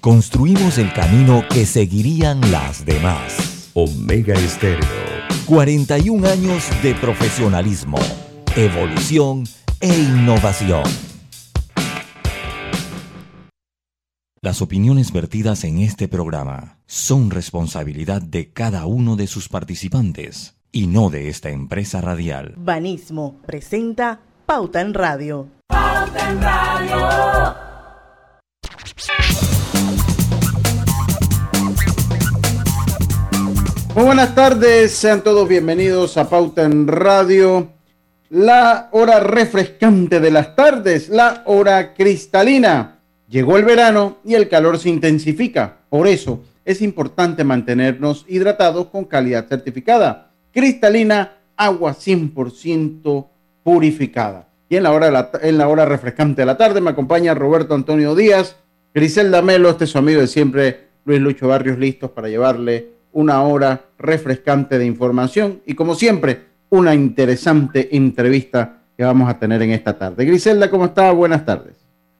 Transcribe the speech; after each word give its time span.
construimos 0.00 0.78
el 0.78 0.92
camino 0.92 1.44
que 1.48 1.66
seguirían 1.66 2.40
las 2.50 2.84
demás. 2.84 3.70
Omega 3.74 4.34
Estéreo. 4.34 4.88
41 5.46 6.26
años 6.28 6.64
de 6.82 6.94
profesionalismo, 6.94 7.98
evolución 8.56 9.44
e 9.80 9.88
innovación. 9.88 10.84
Las 14.42 14.62
opiniones 14.62 15.12
vertidas 15.12 15.64
en 15.64 15.80
este 15.80 16.08
programa 16.08 16.78
son 16.86 17.30
responsabilidad 17.30 18.22
de 18.22 18.52
cada 18.52 18.86
uno 18.86 19.16
de 19.16 19.26
sus 19.26 19.48
participantes 19.48 20.54
y 20.72 20.86
no 20.86 21.10
de 21.10 21.28
esta 21.28 21.50
empresa 21.50 22.00
radial. 22.00 22.54
Banismo 22.56 23.36
presenta 23.44 24.20
Pauta 24.46 24.80
en 24.80 24.94
Radio. 24.94 25.48
Pauta 25.68 26.30
en 26.30 26.40
Radio. 26.40 27.69
Muy 33.94 34.04
buenas 34.04 34.36
tardes, 34.36 34.92
sean 34.92 35.22
todos 35.22 35.48
bienvenidos 35.48 36.16
a 36.16 36.30
Pauta 36.30 36.62
en 36.62 36.86
Radio, 36.86 37.72
la 38.28 38.88
hora 38.92 39.18
refrescante 39.18 40.20
de 40.20 40.30
las 40.30 40.54
tardes, 40.54 41.08
la 41.08 41.42
hora 41.46 41.92
cristalina. 41.94 43.00
Llegó 43.28 43.56
el 43.56 43.64
verano 43.64 44.18
y 44.24 44.34
el 44.34 44.48
calor 44.48 44.78
se 44.78 44.90
intensifica, 44.90 45.78
por 45.88 46.06
eso 46.06 46.44
es 46.64 46.82
importante 46.82 47.42
mantenernos 47.42 48.24
hidratados 48.28 48.86
con 48.86 49.06
calidad 49.06 49.48
certificada. 49.48 50.30
Cristalina, 50.52 51.38
agua 51.56 51.92
100% 51.92 53.26
purificada. 53.64 54.46
Y 54.68 54.76
en 54.76 54.84
la, 54.84 54.92
hora 54.92 55.30
en 55.42 55.58
la 55.58 55.66
hora 55.66 55.84
refrescante 55.84 56.42
de 56.42 56.46
la 56.46 56.56
tarde 56.56 56.80
me 56.80 56.90
acompaña 56.90 57.34
Roberto 57.34 57.74
Antonio 57.74 58.14
Díaz, 58.14 58.54
Griselda 58.94 59.42
Melo, 59.42 59.68
este 59.68 59.84
es 59.84 59.90
su 59.90 59.98
amigo 59.98 60.20
de 60.20 60.28
siempre, 60.28 60.90
Luis 61.04 61.20
Lucho 61.20 61.48
Barrios, 61.48 61.76
listos 61.76 62.12
para 62.12 62.28
llevarle 62.28 62.99
una 63.12 63.42
hora 63.42 63.80
refrescante 63.98 64.78
de 64.78 64.86
información 64.86 65.60
y 65.66 65.74
como 65.74 65.94
siempre, 65.94 66.44
una 66.70 66.94
interesante 66.94 67.94
entrevista 67.96 68.78
que 68.96 69.04
vamos 69.04 69.28
a 69.28 69.38
tener 69.38 69.60
en 69.62 69.70
esta 69.72 69.96
tarde. 69.96 70.24
Griselda, 70.24 70.70
¿cómo 70.70 70.86
está? 70.86 71.10
Buenas 71.12 71.44
tardes. 71.44 71.74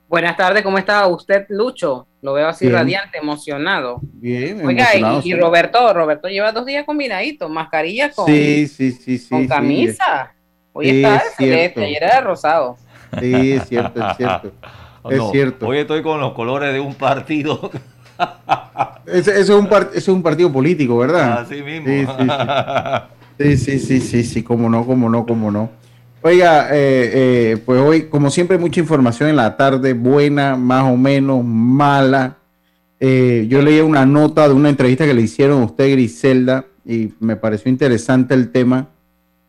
Buenas 0.08 0.36
tardes, 0.36 0.62
¿cómo 0.62 0.76
está 0.76 1.06
usted, 1.06 1.46
Lucho? 1.50 2.06
Lo 2.22 2.32
veo 2.32 2.48
así 2.48 2.64
Bien. 2.66 2.78
radiante, 2.78 3.18
emocionado. 3.18 4.00
Bien, 4.02 4.66
Oiga, 4.66 4.92
emocionado, 4.92 5.20
y. 5.24 5.34
Roberto, 5.34 5.94
Roberto 5.94 6.28
lleva 6.28 6.50
dos 6.50 6.66
días 6.66 6.84
combinadito, 6.84 7.48
mascarilla 7.48 8.10
con, 8.10 8.26
Sí, 8.26 8.66
sí, 8.66 8.90
sí, 8.90 9.18
sí. 9.18 9.28
con 9.28 9.42
sí. 9.42 9.48
camisa. 9.48 10.32
Hoy 10.72 10.86
Sí, 10.90 10.96
está 11.04 11.22
celeste, 11.36 11.84
ayer 11.84 12.02
era 12.02 12.16
de 12.16 12.20
rosado. 12.22 12.76
Sí, 13.20 13.52
es 13.52 13.68
cierto, 13.68 14.08
es 14.08 14.16
cierto. 14.16 14.52
Oh, 15.02 15.10
Es 15.10 15.16
no, 15.16 15.30
cierto. 15.30 15.66
Hoy 15.66 15.78
estoy 15.78 16.02
con 16.02 16.20
los 16.20 16.34
colores 16.34 16.74
de 16.74 16.80
un 16.80 16.94
partido. 16.94 17.70
Ese, 19.06 19.32
ese 19.32 19.40
es 19.40 19.50
un 19.50 19.68
par- 19.68 19.88
ese 19.90 19.98
es 19.98 20.08
un 20.08 20.22
partido 20.22 20.52
político, 20.52 20.98
¿verdad? 20.98 21.40
Así 21.40 21.62
mismo. 21.62 21.86
Sí, 21.86 22.06
sí, 22.06 22.28
sí. 22.28 23.56
Sí, 23.56 23.56
sí, 23.56 23.78
sí, 23.78 24.00
sí, 24.00 24.24
sí, 24.24 24.42
cómo 24.42 24.68
no, 24.68 24.84
cómo 24.84 25.08
no, 25.08 25.24
cómo 25.24 25.50
no. 25.50 25.70
Oiga, 26.22 26.68
eh, 26.70 27.10
eh, 27.12 27.62
pues 27.64 27.80
hoy, 27.80 28.02
como 28.04 28.28
siempre, 28.30 28.58
mucha 28.58 28.80
información 28.80 29.30
en 29.30 29.36
la 29.36 29.56
tarde, 29.56 29.94
buena, 29.94 30.56
más 30.56 30.84
o 30.84 30.96
menos, 30.96 31.42
mala. 31.42 32.36
Eh, 33.00 33.46
yo 33.48 33.62
leí 33.62 33.80
una 33.80 34.04
nota 34.04 34.46
de 34.46 34.52
una 34.52 34.68
entrevista 34.68 35.06
que 35.06 35.14
le 35.14 35.22
hicieron 35.22 35.62
a 35.62 35.64
usted, 35.64 35.90
Griselda, 35.90 36.66
y 36.84 37.14
me 37.20 37.36
pareció 37.36 37.70
interesante 37.70 38.34
el 38.34 38.50
tema 38.50 38.88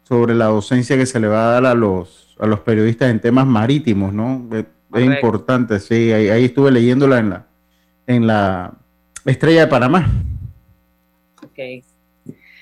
sobre 0.03 0.33
la 0.33 0.45
docencia 0.45 0.95
que 0.95 1.05
se 1.05 1.19
le 1.19 1.27
va 1.27 1.49
a 1.49 1.51
dar 1.51 1.65
a 1.65 1.73
los, 1.73 2.37
a 2.39 2.45
los 2.45 2.61
periodistas 2.61 3.11
en 3.11 3.19
temas 3.19 3.45
marítimos, 3.45 4.13
¿no? 4.13 4.47
Es, 4.53 4.65
importante, 5.05 5.79
sí, 5.79 6.11
ahí, 6.13 6.29
ahí 6.29 6.45
estuve 6.45 6.71
leyéndola 6.71 7.19
en 7.19 7.29
la, 7.31 7.45
en 8.11 8.27
la 8.27 8.73
Estrella 9.25 9.61
de 9.61 9.67
Panamá. 9.67 10.09
Ok. 11.43 11.55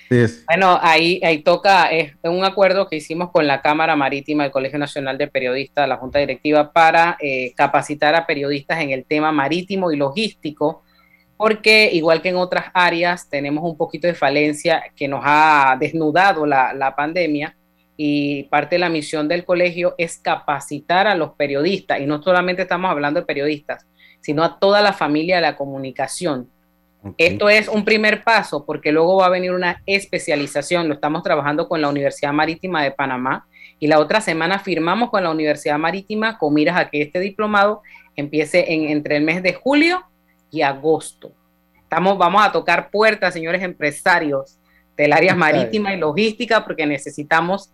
Sí, 0.10 0.18
es- 0.18 0.44
Bueno, 0.48 0.80
ahí, 0.82 1.20
ahí 1.24 1.44
toca, 1.44 1.92
es 1.92 2.14
un 2.24 2.44
acuerdo 2.44 2.88
que 2.88 2.96
hicimos 2.96 3.30
con 3.32 3.46
la 3.46 3.62
Cámara 3.62 3.96
Marítima 3.96 4.44
del 4.44 4.52
Colegio 4.52 4.80
Nacional 4.80 5.18
de 5.18 5.28
Periodistas, 5.28 5.88
la 5.88 5.98
Junta 5.98 6.20
Directiva, 6.20 6.72
para 6.72 7.18
eh, 7.22 7.54
capacitar 7.56 8.16
a 8.16 8.26
periodistas 8.26 8.82
en 8.82 8.90
el 8.90 9.06
tema 9.06 9.32
marítimo 9.32 9.92
y 9.92 9.98
logístico, 9.98 10.84
porque 11.38 11.90
igual 11.94 12.22
que 12.22 12.30
en 12.30 12.38
otras 12.38 12.66
áreas 12.74 13.30
tenemos 13.30 13.64
un 13.64 13.78
poquito 13.78 14.08
de 14.08 14.16
falencia 14.16 14.84
que 14.96 15.08
nos 15.08 15.22
ha 15.24 15.78
desnudado 15.80 16.46
la, 16.46 16.74
la 16.74 16.96
pandemia 16.96 17.56
y 17.96 18.44
parte 18.44 18.76
de 18.76 18.80
la 18.80 18.90
misión 18.90 19.28
del 19.28 19.46
colegio 19.46 19.94
es 19.98 20.18
capacitar 20.18 21.06
a 21.06 21.16
los 21.16 21.34
periodistas, 21.34 22.00
y 22.00 22.06
no 22.08 22.22
solamente 22.24 22.64
estamos 22.64 22.90
hablando 22.90 23.20
de 23.20 23.26
periodistas, 23.26 23.86
sino 24.22 24.44
a 24.44 24.60
toda 24.60 24.82
la 24.82 24.94
familia 24.94 25.38
de 25.38 25.42
la 25.42 25.56
comunicación. 25.56 26.50
ok. 27.04 27.16
Esto 27.18 27.50
es 27.50 27.68
un 27.68 27.86
primer 27.86 28.24
paso 28.24 28.66
porque 28.66 28.92
luego 28.92 29.18
va 29.18 29.28
a 29.28 29.30
venir 29.30 29.52
una 29.52 29.82
especialización. 29.86 30.88
Lo 30.88 30.96
estamos 30.96 31.24
trabajando 31.24 31.68
con 31.68 31.82
la 31.82 31.90
Universidad 31.90 32.34
Marítima 32.34 32.84
de 32.84 32.92
Panamá 32.92 33.48
y 33.80 33.88
la 33.88 34.00
otra 34.00 34.22
semana 34.22 34.60
firmamos 34.60 35.10
con 35.10 35.24
la 35.24 35.32
Universidad 35.32 35.78
Marítima 35.78 36.38
con 36.38 36.54
miras 36.54 36.78
a 36.78 36.90
que 36.90 37.02
este 37.02 37.20
diplomado 37.20 37.82
empiece 38.16 38.74
en, 38.74 38.90
entre 38.90 39.18
el 39.18 39.24
mes 39.24 39.42
de 39.42 39.54
julio 39.54 40.04
y 40.52 40.62
agosto. 40.62 41.32
Estamos, 41.82 42.18
vamos 42.18 42.46
a 42.46 42.52
tocar 42.52 42.92
puertas, 42.92 43.34
señores 43.34 43.64
empresarios 43.64 44.60
del 44.96 45.14
área 45.14 45.34
marítima 45.34 45.94
y 45.94 45.98
logística 45.98 46.64
porque 46.66 46.86
necesitamos 46.86 47.72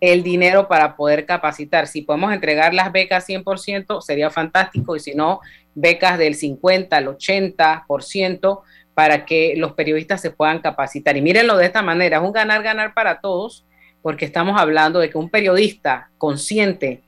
el 0.00 0.22
dinero 0.22 0.68
para 0.68 0.94
poder 0.94 1.24
capacitar. 1.24 1.86
Si 1.86 2.02
podemos 2.02 2.32
entregar 2.32 2.74
las 2.74 2.92
becas 2.92 3.26
100% 3.26 4.02
sería 4.02 4.30
fantástico 4.30 4.94
y 4.94 5.00
si 5.00 5.14
no, 5.14 5.40
becas 5.76 6.18
del 6.18 6.34
50 6.34 6.96
al 6.96 7.06
80% 7.06 8.60
para 8.94 9.26
que 9.26 9.54
los 9.56 9.74
periodistas 9.74 10.22
se 10.22 10.30
puedan 10.30 10.60
capacitar. 10.60 11.16
Y 11.16 11.22
mírenlo 11.22 11.56
de 11.56 11.66
esta 11.66 11.82
manera, 11.82 12.16
es 12.16 12.22
un 12.24 12.32
ganar-ganar 12.32 12.94
para 12.94 13.20
todos, 13.20 13.64
porque 14.02 14.24
estamos 14.24 14.58
hablando 14.58 14.98
de 14.98 15.10
que 15.10 15.18
un 15.18 15.28
periodista 15.28 16.10
consciente, 16.16 17.02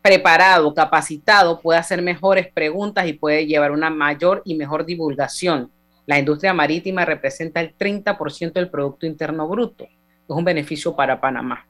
preparado, 0.00 0.72
capacitado, 0.72 1.60
puede 1.60 1.78
hacer 1.78 2.00
mejores 2.00 2.48
preguntas 2.50 3.06
y 3.06 3.12
puede 3.12 3.46
llevar 3.46 3.72
una 3.72 3.90
mayor 3.90 4.40
y 4.46 4.54
mejor 4.54 4.86
divulgación. 4.86 5.70
La 6.06 6.18
industria 6.18 6.54
marítima 6.54 7.04
representa 7.04 7.60
el 7.60 7.76
30% 7.76 8.52
del 8.54 8.70
Producto 8.70 9.04
Interno 9.04 9.46
Bruto. 9.46 9.84
Es 9.84 9.90
un 10.28 10.44
beneficio 10.44 10.96
para 10.96 11.20
Panamá. 11.20 11.66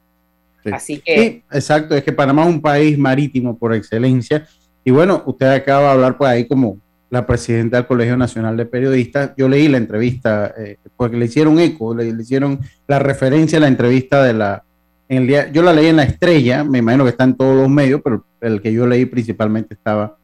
Sí. 0.63 0.69
Así 0.71 0.99
que... 1.01 1.17
Sí, 1.17 1.43
exacto, 1.51 1.95
es 1.95 2.03
que 2.03 2.13
Panamá 2.13 2.43
es 2.43 2.47
un 2.47 2.61
país 2.61 2.97
marítimo 2.97 3.57
por 3.57 3.73
excelencia. 3.75 4.47
Y 4.83 4.91
bueno, 4.91 5.23
usted 5.25 5.47
acaba 5.47 5.87
de 5.87 5.91
hablar 5.93 6.17
por 6.17 6.27
ahí 6.27 6.47
como 6.47 6.77
la 7.09 7.25
presidenta 7.27 7.77
del 7.77 7.87
Colegio 7.87 8.15
Nacional 8.17 8.55
de 8.57 8.65
Periodistas. 8.65 9.31
Yo 9.37 9.49
leí 9.49 9.67
la 9.67 9.77
entrevista, 9.77 10.53
eh, 10.57 10.77
porque 10.95 11.17
le 11.17 11.25
hicieron 11.25 11.59
eco, 11.59 11.93
le, 11.93 12.11
le 12.11 12.21
hicieron 12.21 12.59
la 12.87 12.99
referencia 12.99 13.57
a 13.57 13.61
la 13.61 13.67
entrevista 13.67 14.23
de 14.23 14.33
la... 14.33 14.63
En 15.09 15.23
el 15.23 15.27
día, 15.27 15.51
yo 15.51 15.61
la 15.61 15.73
leí 15.73 15.87
en 15.87 15.97
La 15.97 16.03
Estrella, 16.03 16.63
me 16.63 16.77
imagino 16.77 17.03
que 17.03 17.09
está 17.09 17.25
en 17.25 17.35
todos 17.35 17.53
los 17.57 17.67
medios, 17.69 17.99
pero 18.01 18.23
el 18.39 18.61
que 18.61 18.71
yo 18.71 18.87
leí 18.87 19.05
principalmente 19.05 19.73
estaba 19.73 20.15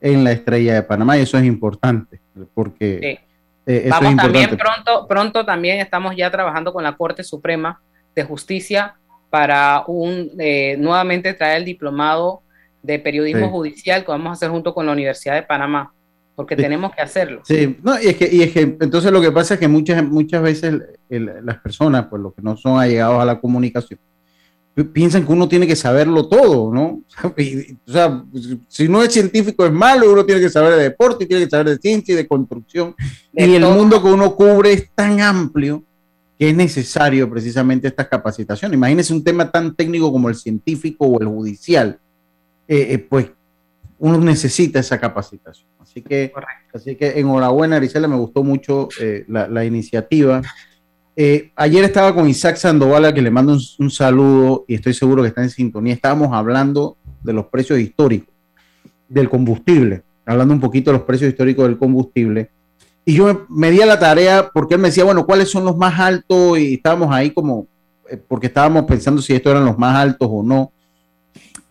en 0.00 0.22
La 0.22 0.30
Estrella 0.30 0.74
de 0.74 0.82
Panamá 0.84 1.18
y 1.18 1.22
eso 1.22 1.36
es 1.36 1.44
importante, 1.44 2.20
porque 2.54 2.98
Sí. 3.02 3.72
eh, 3.72 3.80
eso 3.86 3.90
Vamos 3.90 4.10
es 4.12 4.16
también 4.18 4.50
pronto, 4.56 5.08
pronto 5.08 5.44
también 5.44 5.80
estamos 5.80 6.14
ya 6.16 6.30
trabajando 6.30 6.72
con 6.72 6.84
la 6.84 6.96
Corte 6.96 7.24
Suprema 7.24 7.80
de 8.14 8.22
Justicia 8.22 8.94
para 9.30 9.82
un 9.88 10.30
eh, 10.38 10.76
nuevamente 10.78 11.34
traer 11.34 11.56
el 11.58 11.64
diplomado 11.64 12.42
de 12.82 12.98
periodismo 12.98 13.46
Sí. 13.46 13.50
judicial 13.52 14.04
que 14.04 14.10
vamos 14.12 14.28
a 14.28 14.32
hacer 14.32 14.50
junto 14.50 14.72
con 14.74 14.86
la 14.86 14.92
Universidad 14.92 15.34
de 15.34 15.42
Panamá, 15.42 15.92
porque 16.34 16.54
Sí. 16.56 16.62
tenemos 16.62 16.94
que 16.94 17.02
hacerlo. 17.02 17.40
Sí, 17.44 17.76
no, 17.82 18.00
y 18.00 18.06
es 18.08 18.16
que, 18.16 18.28
y 18.32 18.42
es 18.42 18.52
que 18.52 18.60
entonces 18.80 19.10
lo 19.10 19.20
que 19.20 19.32
pasa 19.32 19.54
es 19.54 19.60
que 19.60 19.68
muchas, 19.68 20.04
muchas 20.04 20.42
veces 20.42 20.74
el- 21.08 21.30
las 21.42 21.58
personas, 21.58 22.06
pues 22.08 22.22
los 22.22 22.34
que 22.34 22.42
no 22.42 22.56
son 22.56 22.78
allegados 22.78 23.20
a 23.20 23.24
la 23.24 23.40
comunicación, 23.40 23.98
pi- 24.74 24.84
piensan 24.84 25.24
que 25.26 25.32
uno 25.32 25.48
tiene 25.48 25.66
que 25.66 25.74
saberlo 25.74 26.28
todo, 26.28 26.72
¿no? 26.72 27.00
O 27.86 27.90
sea, 27.92 28.22
si 28.68 28.88
no 28.88 29.02
es 29.02 29.12
científico 29.12 29.64
es 29.66 29.72
malo, 29.72 30.12
uno 30.12 30.24
tiene 30.24 30.40
que 30.40 30.50
saber 30.50 30.74
de 30.76 30.82
deporte, 30.84 31.26
tiene 31.26 31.44
que 31.44 31.50
saber 31.50 31.70
de 31.70 31.78
ciencia 31.78 32.12
y 32.12 32.16
de 32.16 32.28
construcción. 32.28 32.94
De 33.32 33.46
y 33.46 33.54
el 33.54 33.62
todo. 33.62 33.74
mundo 33.74 34.02
que 34.02 34.08
uno 34.08 34.34
cubre 34.36 34.72
es 34.74 34.90
tan 34.94 35.20
amplio 35.20 35.82
que 36.38 36.50
es 36.50 36.54
necesario 36.54 37.30
precisamente 37.30 37.88
estas 37.88 38.08
capacitaciones. 38.08 38.76
Imagínense 38.76 39.10
un 39.14 39.24
tema 39.24 39.50
tan 39.50 39.74
técnico 39.74 40.12
como 40.12 40.28
el 40.28 40.34
científico 40.34 41.06
o 41.06 41.18
el 41.18 41.26
judicial, 41.28 41.98
eh, 42.68 42.86
eh, 42.90 42.98
pues 42.98 43.30
uno 43.98 44.18
necesita 44.18 44.80
esa 44.80 44.98
capacitación. 44.98 45.68
Así 45.80 46.02
que, 46.02 46.30
Correcto. 46.32 46.76
así 46.78 46.96
que 46.96 47.18
enhorabuena, 47.18 47.76
Arisela, 47.76 48.08
me 48.08 48.16
gustó 48.16 48.42
mucho 48.42 48.88
eh, 49.00 49.24
la, 49.28 49.48
la 49.48 49.64
iniciativa. 49.64 50.42
Eh, 51.14 51.50
ayer 51.56 51.84
estaba 51.84 52.14
con 52.14 52.28
Isaac 52.28 52.56
Sandoval, 52.56 53.06
a 53.06 53.14
que 53.14 53.22
le 53.22 53.30
mando 53.30 53.54
un, 53.54 53.60
un 53.78 53.90
saludo 53.90 54.64
y 54.68 54.74
estoy 54.74 54.92
seguro 54.92 55.22
que 55.22 55.28
está 55.28 55.42
en 55.42 55.50
sintonía. 55.50 55.94
Estábamos 55.94 56.32
hablando 56.32 56.96
de 57.22 57.32
los 57.32 57.46
precios 57.46 57.78
históricos 57.78 58.34
del 59.08 59.30
combustible, 59.30 60.02
hablando 60.26 60.52
un 60.52 60.60
poquito 60.60 60.90
de 60.90 60.98
los 60.98 61.06
precios 61.06 61.30
históricos 61.30 61.66
del 61.66 61.78
combustible. 61.78 62.50
Y 63.06 63.14
yo 63.14 63.26
me, 63.26 63.38
me 63.48 63.70
di 63.70 63.80
a 63.80 63.86
la 63.86 63.98
tarea 63.98 64.50
porque 64.52 64.74
él 64.74 64.80
me 64.80 64.88
decía, 64.88 65.04
bueno, 65.04 65.24
¿cuáles 65.24 65.48
son 65.48 65.64
los 65.64 65.76
más 65.76 65.98
altos? 65.98 66.58
Y 66.58 66.74
estábamos 66.74 67.14
ahí 67.14 67.30
como, 67.30 67.66
eh, 68.10 68.20
porque 68.28 68.48
estábamos 68.48 68.84
pensando 68.84 69.22
si 69.22 69.32
estos 69.32 69.52
eran 69.52 69.64
los 69.64 69.78
más 69.78 69.96
altos 69.96 70.28
o 70.30 70.42
no. 70.42 70.70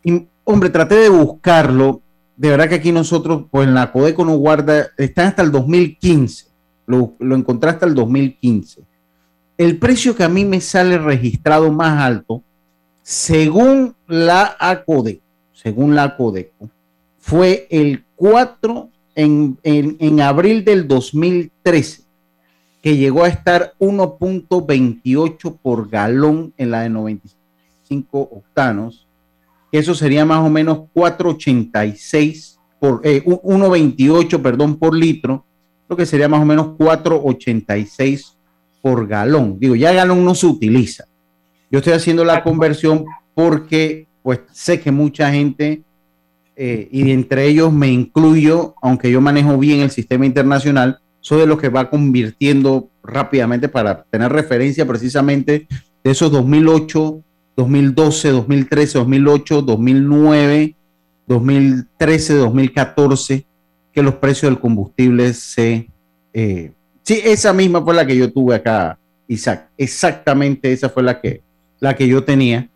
Y, 0.03 0.27
hombre, 0.45 0.69
traté 0.69 0.95
de 0.95 1.09
buscarlo. 1.09 2.01
De 2.37 2.49
verdad 2.49 2.69
que 2.69 2.75
aquí 2.75 2.91
nosotros, 2.91 3.45
pues 3.51 3.67
en 3.67 3.73
la 3.73 3.91
Codeco 3.91 4.23
no 4.23 4.37
guarda, 4.37 4.87
están 4.97 5.27
hasta 5.27 5.41
el 5.41 5.51
2015, 5.51 6.47
lo, 6.85 7.13
lo 7.19 7.35
encontré 7.35 7.69
hasta 7.69 7.85
el 7.85 7.95
2015. 7.95 8.83
El 9.57 9.77
precio 9.77 10.15
que 10.15 10.23
a 10.23 10.29
mí 10.29 10.43
me 10.45 10.61
sale 10.61 10.97
registrado 10.97 11.71
más 11.71 12.01
alto, 12.01 12.43
según 13.01 13.95
la 14.07 14.55
ACODECO, 14.59 15.21
según 15.53 15.95
la 15.95 16.17
Codeco, 16.17 16.69
fue 17.19 17.67
el 17.69 18.03
4 18.15 18.89
en, 19.15 19.57
en, 19.63 19.95
en 19.99 20.21
abril 20.21 20.65
del 20.65 20.87
2013, 20.87 22.03
que 22.81 22.97
llegó 22.97 23.23
a 23.23 23.29
estar 23.29 23.73
1.28 23.79 25.57
por 25.61 25.89
galón 25.89 26.53
en 26.57 26.71
la 26.71 26.81
de 26.81 26.89
95 26.89 28.19
octanos, 28.19 29.04
que 29.75 29.79
eso 29.79 29.93
sería 29.93 30.23
más 30.23 30.39
o 30.39 30.49
menos 30.49 30.77
4.86 30.93 32.55
por 32.79 33.01
eh, 33.03 33.21
1.28, 33.25 34.41
perdón, 34.41 34.77
por 34.77 34.95
litro, 34.95 35.43
lo 35.89 35.97
que 35.97 36.05
sería 36.05 36.29
más 36.29 36.41
o 36.41 36.45
menos 36.45 36.67
4.86 36.77 38.37
por 38.81 39.05
galón. 39.05 39.59
Digo, 39.59 39.75
ya 39.75 39.91
galón 39.91 40.23
no 40.23 40.33
se 40.33 40.45
utiliza. 40.45 41.03
Yo 41.69 41.79
estoy 41.79 41.91
haciendo 41.91 42.23
la 42.23 42.41
conversión 42.41 43.03
porque 43.33 44.07
pues 44.23 44.39
sé 44.53 44.79
que 44.79 44.93
mucha 44.93 45.29
gente 45.29 45.83
eh, 46.55 46.87
y 46.89 47.11
entre 47.11 47.45
ellos 47.45 47.73
me 47.73 47.89
incluyo, 47.89 48.75
aunque 48.81 49.11
yo 49.11 49.19
manejo 49.19 49.57
bien 49.57 49.81
el 49.81 49.91
sistema 49.91 50.25
internacional, 50.25 50.99
soy 51.19 51.41
de 51.41 51.47
los 51.47 51.59
que 51.59 51.67
va 51.67 51.89
convirtiendo 51.89 52.87
rápidamente 53.03 53.67
para 53.67 54.03
tener 54.03 54.31
referencia 54.31 54.87
precisamente 54.87 55.67
de 56.01 56.11
esos 56.11 56.31
2008, 56.31 57.21
2012, 57.55 58.29
2013, 58.29 58.97
2008, 58.99 59.61
2009, 59.61 60.75
2013, 61.27 62.33
2014, 62.35 63.45
que 63.93 64.03
los 64.03 64.15
precios 64.15 64.51
del 64.51 64.59
combustible 64.59 65.33
se... 65.33 65.89
Eh, 66.33 66.71
sí, 67.03 67.21
esa 67.23 67.53
misma 67.53 67.81
fue 67.81 67.93
la 67.93 68.05
que 68.05 68.17
yo 68.17 68.31
tuve 68.31 68.55
acá, 68.55 68.99
Isaac. 69.27 69.69
Exactamente 69.77 70.71
esa 70.71 70.89
fue 70.89 71.03
la 71.03 71.21
que, 71.21 71.41
yo 72.07 72.23
tenía. 72.23 72.69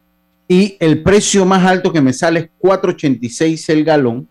Y 0.47 0.77
el 0.79 1.03
precio 1.03 1.45
más 1.45 1.65
alto 1.65 1.91
que 1.91 2.01
me 2.01 2.13
sale 2.13 2.39
es 2.39 2.49
4.86 2.61 3.69
el 3.69 3.83
galón, 3.83 4.27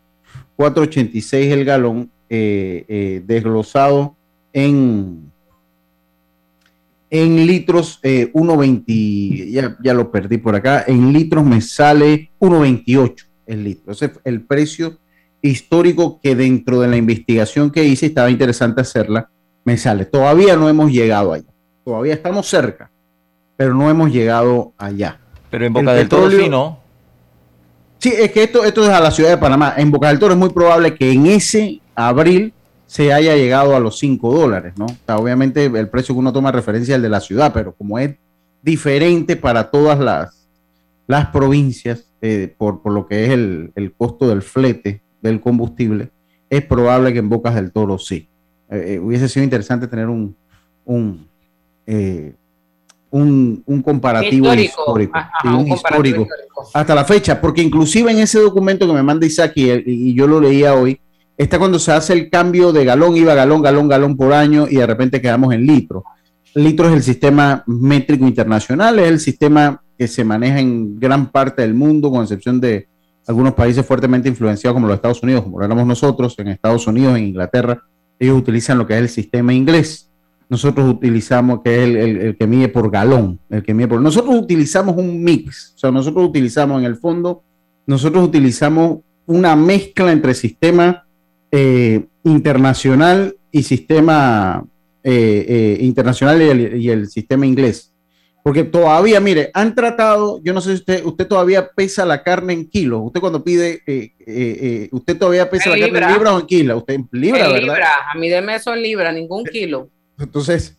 4.86 0.56 1.34
el 1.34 1.64
galón 1.64 2.10
eh, 2.30 2.84
eh, 2.88 3.22
desglosado 3.24 4.16
en, 4.52 5.30
en 7.10 7.46
litros, 7.46 8.00
eh, 8.02 8.30
1.20, 8.32 9.50
ya, 9.50 9.76
ya 9.82 9.94
lo 9.94 10.10
perdí 10.10 10.38
por 10.38 10.54
acá, 10.54 10.84
en 10.86 11.12
litros 11.12 11.44
me 11.44 11.60
sale 11.60 12.30
1.28 12.38 13.24
el 13.46 13.64
litro. 13.64 13.92
Ese 13.92 14.06
es 14.06 14.12
el 14.24 14.42
precio 14.42 14.98
histórico 15.40 16.20
que 16.22 16.34
dentro 16.34 16.80
de 16.80 16.88
la 16.88 16.96
investigación 16.96 17.70
que 17.70 17.84
hice, 17.84 18.06
estaba 18.06 18.30
interesante 18.30 18.82
hacerla, 18.82 19.30
me 19.64 19.76
sale. 19.76 20.04
Todavía 20.04 20.56
no 20.56 20.68
hemos 20.68 20.90
llegado 20.90 21.32
allá, 21.32 21.50
todavía 21.84 22.14
estamos 22.14 22.46
cerca, 22.46 22.90
pero 23.56 23.74
no 23.74 23.88
hemos 23.88 24.12
llegado 24.12 24.72
allá. 24.76 25.18
Pero 25.50 25.64
en 25.64 25.72
Boca 25.72 25.94
del 25.94 26.08
Toro 26.08 26.30
sí, 26.30 26.48
¿no? 26.48 26.80
Sí, 27.98 28.12
es 28.16 28.30
que 28.30 28.44
esto, 28.44 28.64
esto 28.64 28.84
es 28.84 28.90
a 28.90 29.00
la 29.00 29.10
ciudad 29.10 29.30
de 29.30 29.38
Panamá. 29.38 29.74
En 29.76 29.90
Boca 29.90 30.08
del 30.08 30.18
Toro 30.18 30.34
es 30.34 30.38
muy 30.38 30.50
probable 30.50 30.94
que 30.94 31.10
en 31.10 31.26
ese 31.26 31.80
abril 31.94 32.52
se 32.88 33.12
haya 33.12 33.36
llegado 33.36 33.76
a 33.76 33.80
los 33.80 33.98
5 33.98 34.32
dólares, 34.32 34.72
¿no? 34.78 34.86
O 34.86 34.96
sea, 35.04 35.18
obviamente 35.18 35.66
el 35.66 35.88
precio 35.90 36.14
que 36.14 36.20
uno 36.20 36.32
toma 36.32 36.50
referencia 36.50 36.94
es 36.94 36.96
el 36.96 37.02
de 37.02 37.10
la 37.10 37.20
ciudad, 37.20 37.52
pero 37.52 37.74
como 37.74 37.98
es 37.98 38.16
diferente 38.62 39.36
para 39.36 39.70
todas 39.70 39.98
las, 39.98 40.48
las 41.06 41.26
provincias, 41.26 42.06
eh, 42.22 42.52
por, 42.56 42.80
por, 42.80 42.94
lo 42.94 43.06
que 43.06 43.26
es 43.26 43.30
el, 43.30 43.72
el, 43.74 43.92
costo 43.92 44.26
del 44.26 44.40
flete 44.40 45.02
del 45.20 45.38
combustible, 45.38 46.08
es 46.48 46.64
probable 46.64 47.12
que 47.12 47.18
en 47.18 47.28
Bocas 47.28 47.54
del 47.54 47.72
Toro 47.72 47.98
sí. 47.98 48.26
Eh, 48.70 48.94
eh, 48.94 48.98
hubiese 48.98 49.28
sido 49.28 49.44
interesante 49.44 49.86
tener 49.86 50.08
un, 50.08 50.34
un, 50.86 51.28
eh, 51.86 52.32
un, 53.10 53.62
un, 53.66 53.82
comparativo 53.82 54.46
histórico, 54.46 54.80
histórico, 54.80 55.18
ajá, 55.18 55.30
sí, 55.42 55.48
un 55.48 55.54
un 55.56 55.68
histórico, 55.68 56.22
histórico, 56.22 56.70
hasta 56.72 56.94
la 56.94 57.04
fecha, 57.04 57.38
porque 57.38 57.60
inclusive 57.60 58.10
en 58.10 58.20
ese 58.20 58.38
documento 58.40 58.86
que 58.86 58.94
me 58.94 59.02
manda 59.02 59.26
Isaac 59.26 59.52
y, 59.56 59.70
y 59.84 60.14
yo 60.14 60.26
lo 60.26 60.40
leía 60.40 60.72
hoy, 60.74 60.98
está 61.38 61.58
cuando 61.58 61.78
se 61.78 61.92
hace 61.92 62.12
el 62.12 62.28
cambio 62.28 62.72
de 62.72 62.84
galón, 62.84 63.16
iba 63.16 63.32
galón, 63.34 63.62
galón, 63.62 63.88
galón 63.88 64.16
por 64.16 64.32
año 64.32 64.66
y 64.68 64.76
de 64.76 64.86
repente 64.86 65.22
quedamos 65.22 65.54
en 65.54 65.64
litro. 65.66 66.04
Litro 66.54 66.88
es 66.88 66.94
el 66.94 67.02
sistema 67.02 67.62
métrico 67.66 68.26
internacional, 68.26 68.98
es 68.98 69.06
el 69.06 69.20
sistema 69.20 69.80
que 69.96 70.08
se 70.08 70.24
maneja 70.24 70.58
en 70.58 70.98
gran 70.98 71.30
parte 71.30 71.62
del 71.62 71.74
mundo, 71.74 72.10
con 72.10 72.22
excepción 72.22 72.60
de 72.60 72.88
algunos 73.26 73.54
países 73.54 73.86
fuertemente 73.86 74.28
influenciados 74.28 74.74
como 74.74 74.88
los 74.88 74.96
Estados 74.96 75.22
Unidos, 75.22 75.42
como 75.44 75.60
lo 75.60 75.64
éramos 75.64 75.86
nosotros, 75.86 76.34
en 76.38 76.48
Estados 76.48 76.86
Unidos, 76.86 77.16
en 77.16 77.24
Inglaterra, 77.26 77.82
ellos 78.18 78.36
utilizan 78.36 78.78
lo 78.78 78.86
que 78.86 78.94
es 78.94 79.00
el 79.00 79.08
sistema 79.08 79.54
inglés. 79.54 80.10
Nosotros 80.48 80.88
utilizamos, 80.88 81.60
que 81.62 81.82
es 81.82 82.04
el, 82.24 82.36
que 82.36 82.46
mide 82.46 82.68
por 82.68 82.90
galón, 82.90 83.38
el 83.50 83.62
que 83.62 83.74
mide 83.74 83.86
por... 83.86 84.00
Nosotros 84.00 84.34
utilizamos 84.34 84.96
un 84.96 85.22
mix, 85.22 85.74
o 85.76 85.78
sea, 85.78 85.90
nosotros 85.90 86.26
utilizamos 86.26 86.80
en 86.80 86.86
el 86.86 86.96
fondo, 86.96 87.42
nosotros 87.86 88.24
utilizamos 88.24 89.00
una 89.26 89.54
mezcla 89.54 90.10
entre 90.10 90.32
sistema 90.32 91.04
eh, 91.50 92.04
internacional 92.24 93.36
y 93.50 93.62
sistema 93.62 94.64
eh, 95.02 95.46
eh, 95.48 95.78
internacional 95.80 96.42
y 96.42 96.48
el, 96.48 96.80
y 96.82 96.90
el, 96.90 97.08
sistema 97.08 97.46
inglés. 97.46 97.94
Porque 98.42 98.64
todavía, 98.64 99.20
mire, 99.20 99.50
han 99.54 99.74
tratado, 99.74 100.40
yo 100.42 100.52
no 100.52 100.60
sé 100.60 100.70
si 100.70 100.74
usted, 100.76 101.04
usted 101.04 101.26
todavía 101.26 101.70
pesa 101.70 102.06
la 102.06 102.22
carne 102.22 102.52
en 102.52 102.68
kilos. 102.68 103.02
Usted 103.04 103.20
cuando 103.20 103.44
pide, 103.44 103.82
eh, 103.86 104.88
usted 104.92 105.18
todavía 105.18 105.50
pesa 105.50 105.72
en 105.72 105.80
la 105.80 105.86
libra. 105.86 106.00
carne 106.00 106.12
en 106.12 106.18
libra 106.18 106.34
o 106.34 106.40
en 106.40 106.46
kilos. 106.46 106.78
Usted 106.78 106.94
en 106.94 107.08
libra, 107.12 107.46
en 107.46 107.52
¿verdad? 107.52 107.74
Libra. 107.74 107.88
A 108.12 108.18
mí 108.18 108.28
deme 108.28 108.54
eso 108.54 108.72
en 108.74 108.82
libra, 108.82 109.12
ningún 109.12 109.44
kilo. 109.44 109.90
Entonces, 110.18 110.78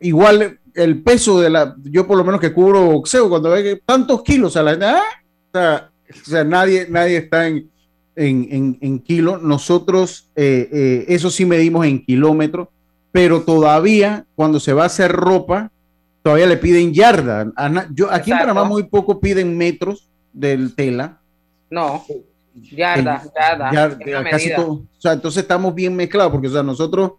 igual 0.00 0.58
el 0.74 1.02
peso 1.02 1.40
de 1.40 1.50
la, 1.50 1.74
yo 1.84 2.06
por 2.06 2.18
lo 2.18 2.24
menos 2.24 2.40
que 2.40 2.52
cubro 2.52 2.82
boxeo, 2.82 3.28
cuando 3.28 3.50
ve 3.50 3.62
que 3.62 3.76
tantos 3.84 4.22
kilos 4.22 4.56
a 4.56 4.62
la 4.62 4.72
¿ah? 4.82 5.02
o, 5.48 5.58
sea, 5.58 5.90
o 6.10 6.24
sea, 6.24 6.44
nadie, 6.44 6.86
nadie 6.88 7.16
está 7.16 7.48
en, 7.48 7.70
en, 8.16 8.48
en, 8.50 8.78
en 8.80 8.98
kilo. 8.98 9.38
Nosotros, 9.38 10.30
eh, 10.34 10.68
eh, 10.72 11.04
eso 11.08 11.30
sí 11.30 11.44
medimos 11.44 11.86
en 11.86 12.04
kilómetros, 12.04 12.68
pero 13.12 13.42
todavía 13.42 14.24
cuando 14.34 14.58
se 14.58 14.72
va 14.72 14.84
a 14.84 14.86
hacer 14.86 15.12
ropa, 15.12 15.70
todavía 16.22 16.46
le 16.46 16.56
piden 16.56 16.92
yarda. 16.92 17.44
Yo, 17.94 18.10
aquí 18.10 18.30
Exacto. 18.30 18.32
en 18.32 18.38
Panamá 18.38 18.64
muy 18.64 18.84
poco 18.84 19.20
piden 19.20 19.56
metros 19.56 20.08
del 20.32 20.74
tela. 20.74 21.20
No, 21.70 22.04
yarda, 22.54 23.22
yarda. 23.38 23.72
yarda 23.72 24.30
casi 24.30 24.54
todo. 24.54 24.72
O 24.72 24.86
sea, 24.98 25.12
entonces 25.12 25.42
estamos 25.42 25.74
bien 25.74 25.94
mezclados, 25.94 26.32
porque 26.32 26.48
o 26.48 26.52
sea, 26.52 26.62
nosotros, 26.62 27.12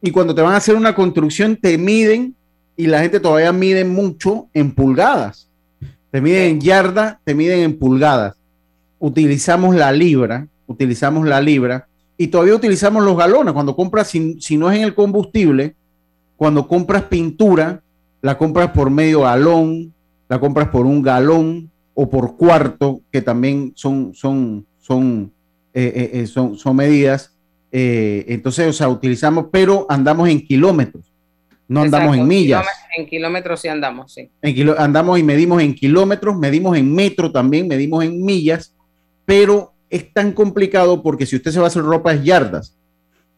y 0.00 0.10
cuando 0.10 0.34
te 0.34 0.42
van 0.42 0.54
a 0.54 0.58
hacer 0.58 0.76
una 0.76 0.94
construcción, 0.94 1.56
te 1.56 1.76
miden, 1.78 2.34
y 2.76 2.86
la 2.86 3.00
gente 3.00 3.20
todavía 3.20 3.52
mide 3.52 3.84
mucho 3.84 4.48
en 4.52 4.72
pulgadas. 4.72 5.48
Te 6.10 6.20
miden 6.20 6.42
en 6.52 6.60
yarda, 6.60 7.20
te 7.24 7.34
miden 7.34 7.60
en 7.60 7.78
pulgadas 7.78 8.36
utilizamos 9.04 9.76
la 9.76 9.92
libra, 9.92 10.48
utilizamos 10.66 11.26
la 11.28 11.38
libra 11.38 11.86
y 12.16 12.28
todavía 12.28 12.54
utilizamos 12.54 13.04
los 13.04 13.14
galones. 13.18 13.52
Cuando 13.52 13.76
compras, 13.76 14.08
si, 14.08 14.40
si, 14.40 14.56
no 14.56 14.70
es 14.70 14.78
en 14.78 14.84
el 14.84 14.94
combustible, 14.94 15.74
cuando 16.36 16.66
compras 16.66 17.02
pintura, 17.02 17.82
la 18.22 18.38
compras 18.38 18.70
por 18.70 18.88
medio 18.88 19.20
galón, 19.20 19.92
la 20.26 20.40
compras 20.40 20.68
por 20.68 20.86
un 20.86 21.02
galón 21.02 21.70
o 21.92 22.08
por 22.08 22.38
cuarto, 22.38 23.02
que 23.12 23.20
también 23.20 23.72
son, 23.74 24.14
son, 24.14 24.64
son, 24.80 25.30
eh, 25.74 26.10
eh, 26.14 26.26
son, 26.26 26.56
son 26.56 26.74
medidas. 26.74 27.36
Eh, 27.72 28.24
entonces, 28.28 28.68
o 28.68 28.72
sea, 28.72 28.88
utilizamos, 28.88 29.48
pero 29.52 29.84
andamos 29.90 30.30
en 30.30 30.40
kilómetros. 30.46 31.12
No 31.68 31.82
andamos 31.82 32.14
Exacto. 32.14 32.22
en 32.22 32.28
millas. 32.28 32.66
En 32.96 33.06
kilómetros 33.06 33.60
sí 33.60 33.68
andamos, 33.68 34.14
sí. 34.14 34.30
En 34.40 34.54
kilo, 34.54 34.78
andamos 34.78 35.18
y 35.18 35.22
medimos 35.22 35.62
en 35.62 35.74
kilómetros, 35.74 36.36
medimos 36.38 36.76
en 36.78 36.94
metro 36.94 37.30
también, 37.30 37.68
medimos 37.68 38.02
en 38.02 38.22
millas 38.24 38.73
pero 39.24 39.72
es 39.90 40.12
tan 40.12 40.32
complicado 40.32 41.02
porque 41.02 41.26
si 41.26 41.36
usted 41.36 41.50
se 41.50 41.58
va 41.58 41.66
a 41.66 41.68
hacer 41.68 41.82
ropa 41.82 42.12
es 42.12 42.24
yardas 42.24 42.76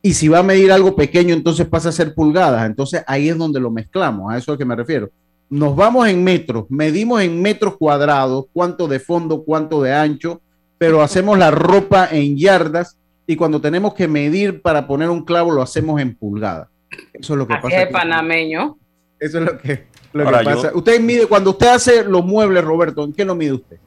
y 0.03 0.15
si 0.15 0.29
va 0.29 0.39
a 0.39 0.43
medir 0.43 0.73
algo 0.73 0.97
pequeño 0.97 1.35
entonces 1.35 1.67
pasa 1.67 1.91
a 1.91 1.93
ser 1.93 2.15
pulgadas, 2.15 2.65
entonces 2.67 3.03
ahí 3.07 3.29
es 3.29 3.37
donde 3.37 3.61
lo 3.61 3.71
mezclamos, 3.71 4.33
a 4.33 4.39
eso 4.39 4.53
es 4.53 4.57
a 4.57 4.59
que 4.59 4.65
me 4.65 4.77
refiero. 4.77 5.11
Nos 5.49 5.77
vamos 5.77 6.09
en 6.09 6.25
metros, 6.25 6.67
medimos 6.69 7.23
en 7.23 7.41
metros 7.41 7.77
cuadrados, 7.77 8.47
cuánto 8.53 8.89
de 8.89 8.99
fondo, 8.99 9.45
cuánto 9.45 9.83
de 9.83 9.95
ancho, 9.95 10.41
pero 10.79 11.03
hacemos 11.03 11.39
la 11.39 11.51
ropa 11.51 12.09
en 12.11 12.37
yardas 12.37 12.97
y 13.27 13.37
cuando 13.37 13.61
tenemos 13.61 13.95
que 13.95 14.09
medir 14.09 14.63
para 14.63 14.87
poner 14.87 15.11
un 15.11 15.25
clavo 15.25 15.51
lo 15.51 15.63
hacemos 15.63 16.01
en 16.01 16.17
pulgadas. 16.17 16.69
Eso 17.13 17.35
es 17.35 17.39
lo 17.39 17.47
que 17.47 17.55
Así 17.55 17.63
pasa. 17.63 17.83
Es 17.83 17.89
panameño. 17.93 18.79
Eso 19.19 19.39
es 19.39 19.45
lo 19.45 19.59
que, 19.59 19.87
lo 20.13 20.25
Ahora, 20.25 20.39
que 20.39 20.45
pasa. 20.45 20.71
Yo... 20.73 20.79
Usted 20.79 21.01
mide, 21.01 21.27
cuando 21.27 21.51
usted 21.51 21.69
hace 21.69 22.05
los 22.05 22.25
muebles, 22.25 22.65
Roberto, 22.65 23.05
¿en 23.05 23.13
qué 23.13 23.25
lo 23.25 23.35
mide 23.35 23.53
usted? 23.53 23.79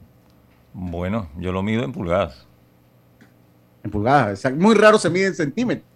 Bueno, 0.72 1.28
yo 1.36 1.52
lo 1.52 1.62
mido 1.62 1.84
en 1.84 1.92
pulgadas. 1.92 2.46
En 3.82 3.90
pulgadas, 3.90 4.44
muy 4.54 4.74
raro 4.74 4.98
se 4.98 5.10
mide 5.10 5.26
en 5.26 5.34
centímetros. 5.34 5.86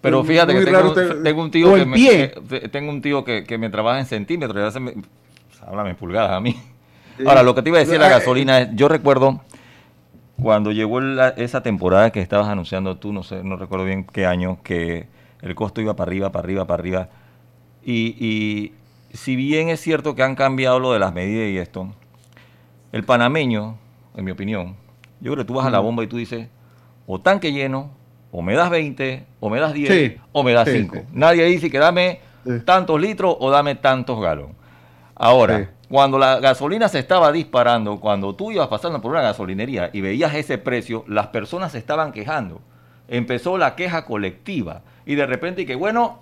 Pero 0.00 0.24
fíjate 0.24 0.54
muy 0.54 0.64
que 0.64 0.70
tengo, 0.70 0.92
te... 0.94 1.14
tengo, 1.16 1.42
un 1.42 1.50
tío 1.50 1.74
que 1.74 1.84
me, 1.84 1.96
que, 1.96 2.68
tengo 2.70 2.90
un 2.90 3.02
tío 3.02 3.22
que, 3.22 3.44
que, 3.44 3.58
me 3.58 3.68
trabaja 3.68 4.00
en 4.00 4.06
centímetros, 4.06 4.72
se 4.72 4.80
me, 4.80 4.94
háblame 5.66 5.90
en 5.90 5.96
pulgadas 5.96 6.32
a 6.32 6.40
mí. 6.40 6.58
Sí. 7.18 7.24
Ahora, 7.26 7.42
lo 7.42 7.54
que 7.54 7.62
te 7.62 7.68
iba 7.68 7.78
a 7.78 7.80
decir 7.80 8.00
la 8.00 8.08
gasolina 8.08 8.60
es, 8.60 8.68
yo 8.72 8.88
recuerdo 8.88 9.42
cuando 10.40 10.72
llegó 10.72 11.00
esa 11.36 11.62
temporada 11.62 12.10
que 12.10 12.20
estabas 12.20 12.48
anunciando 12.48 12.96
tú, 12.96 13.12
no 13.12 13.22
sé, 13.22 13.44
no 13.44 13.56
recuerdo 13.56 13.84
bien 13.84 14.04
qué 14.04 14.26
año, 14.26 14.58
que 14.62 15.06
el 15.42 15.54
costo 15.54 15.80
iba 15.80 15.94
para 15.94 16.08
arriba, 16.08 16.32
para 16.32 16.44
arriba, 16.44 16.66
para 16.66 16.80
arriba. 16.80 17.08
Y, 17.84 18.72
si 19.12 19.34
bien 19.34 19.70
es 19.70 19.80
cierto 19.80 20.14
que 20.14 20.22
han 20.22 20.36
cambiado 20.36 20.78
lo 20.78 20.92
de 20.92 21.00
las 21.00 21.12
medidas 21.12 21.50
y 21.50 21.58
esto, 21.58 21.92
el 22.92 23.04
panameño, 23.04 23.76
en 24.16 24.24
mi 24.24 24.30
opinión, 24.30 24.76
yo 25.20 25.32
creo 25.32 25.44
que 25.44 25.48
tú 25.48 25.54
vas 25.54 25.66
a 25.66 25.70
la 25.70 25.80
bomba 25.80 26.02
y 26.04 26.06
tú 26.06 26.16
dices, 26.16 26.48
o 27.06 27.20
tanque 27.20 27.52
lleno, 27.52 27.90
o 28.32 28.42
me 28.42 28.54
das 28.54 28.70
20, 28.70 29.26
o 29.40 29.50
me 29.50 29.60
das 29.60 29.72
10, 29.72 30.20
o 30.32 30.42
me 30.42 30.52
das 30.52 30.68
5. 30.68 30.96
Nadie 31.12 31.44
dice 31.44 31.70
que 31.70 31.78
dame 31.78 32.20
tantos 32.64 33.00
litros 33.00 33.36
o 33.38 33.50
dame 33.50 33.74
tantos 33.74 34.20
galones. 34.20 34.56
Ahora, 35.14 35.70
cuando 35.90 36.18
la 36.18 36.38
gasolina 36.40 36.88
se 36.88 37.00
estaba 37.00 37.30
disparando, 37.32 38.00
cuando 38.00 38.34
tú 38.34 38.52
ibas 38.52 38.68
pasando 38.68 39.00
por 39.02 39.10
una 39.10 39.20
gasolinería 39.20 39.90
y 39.92 40.00
veías 40.00 40.34
ese 40.34 40.56
precio, 40.56 41.04
las 41.08 41.26
personas 41.26 41.72
se 41.72 41.78
estaban 41.78 42.12
quejando. 42.12 42.60
Empezó 43.08 43.58
la 43.58 43.74
queja 43.74 44.06
colectiva 44.06 44.82
y 45.04 45.16
de 45.16 45.26
repente 45.26 45.66
que 45.66 45.74
bueno, 45.74 46.20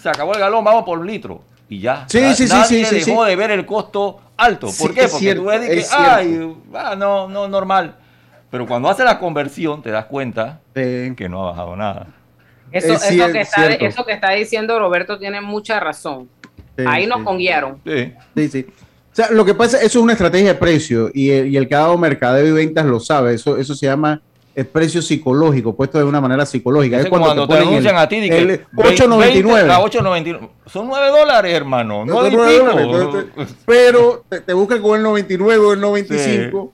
se 0.00 0.08
acabó 0.08 0.32
el 0.32 0.40
galón, 0.40 0.64
vamos 0.64 0.84
por 0.84 1.04
litro 1.04 1.42
y 1.68 1.80
ya. 1.80 2.06
Sí, 2.08 2.34
sí, 2.34 2.46
nadie 2.48 2.84
sí, 2.86 3.04
dejó 3.04 3.24
de 3.24 3.36
ver 3.36 3.50
el 3.50 3.66
costo 3.66 4.20
alto. 4.42 4.68
¿Por 4.78 4.94
qué? 4.94 5.08
Porque 5.08 5.34
tú 5.34 5.44
ves 5.44 5.68
que, 5.68 5.84
ay, 5.94 6.54
ah, 6.74 6.94
no, 6.96 7.28
no, 7.28 7.48
normal. 7.48 7.96
Pero 8.50 8.66
cuando 8.66 8.88
hace 8.90 9.04
la 9.04 9.18
conversión 9.18 9.82
te 9.82 9.90
das 9.90 10.06
cuenta 10.06 10.60
que 10.74 11.26
no 11.30 11.42
ha 11.42 11.50
bajado 11.50 11.76
nada. 11.76 12.06
Eso, 12.70 12.94
eso, 12.94 13.32
que 13.32 13.40
está, 13.40 13.66
eso, 13.66 14.04
que 14.04 14.12
está, 14.12 14.30
diciendo 14.30 14.78
Roberto 14.78 15.18
tiene 15.18 15.40
mucha 15.40 15.78
razón. 15.78 16.28
Ahí 16.86 17.06
nos 17.06 17.22
conguiaron. 17.22 17.80
Sí, 17.84 18.12
sí. 18.34 18.48
sí. 18.48 18.66
O 19.12 19.14
sea, 19.14 19.30
lo 19.30 19.44
que 19.44 19.54
pasa, 19.54 19.76
eso 19.76 19.98
es 19.98 20.02
una 20.02 20.14
estrategia 20.14 20.54
de 20.54 20.58
precio 20.58 21.10
y 21.12 21.30
el, 21.30 21.48
y 21.48 21.58
el 21.58 21.68
cada 21.68 21.94
mercadeo 21.98 22.46
y 22.46 22.52
ventas 22.52 22.86
lo 22.86 22.98
sabe. 22.98 23.34
Eso, 23.34 23.58
eso 23.58 23.74
se 23.74 23.84
llama 23.84 24.22
el 24.54 24.66
precio 24.66 25.00
psicológico, 25.00 25.74
puesto 25.74 25.98
de 25.98 26.04
una 26.04 26.20
manera 26.20 26.44
psicológica. 26.44 27.00
Es 27.00 27.08
cuando, 27.08 27.46
te, 27.48 27.54
anuncian 27.56 27.96
a 27.96 28.08
ti, 28.08 28.28
que 28.28 28.66
8.99. 28.74 30.50
Son 30.66 30.86
9 30.86 31.08
dólares, 31.08 31.54
hermano. 31.54 32.04
No 32.04 32.22
dólares, 32.22 33.26
pero 33.64 34.24
te, 34.28 34.52
buscan 34.52 34.82
con 34.82 34.96
el 34.96 35.02
99 35.02 35.64
o 35.64 35.72
el 35.72 35.80
95. 35.80 36.72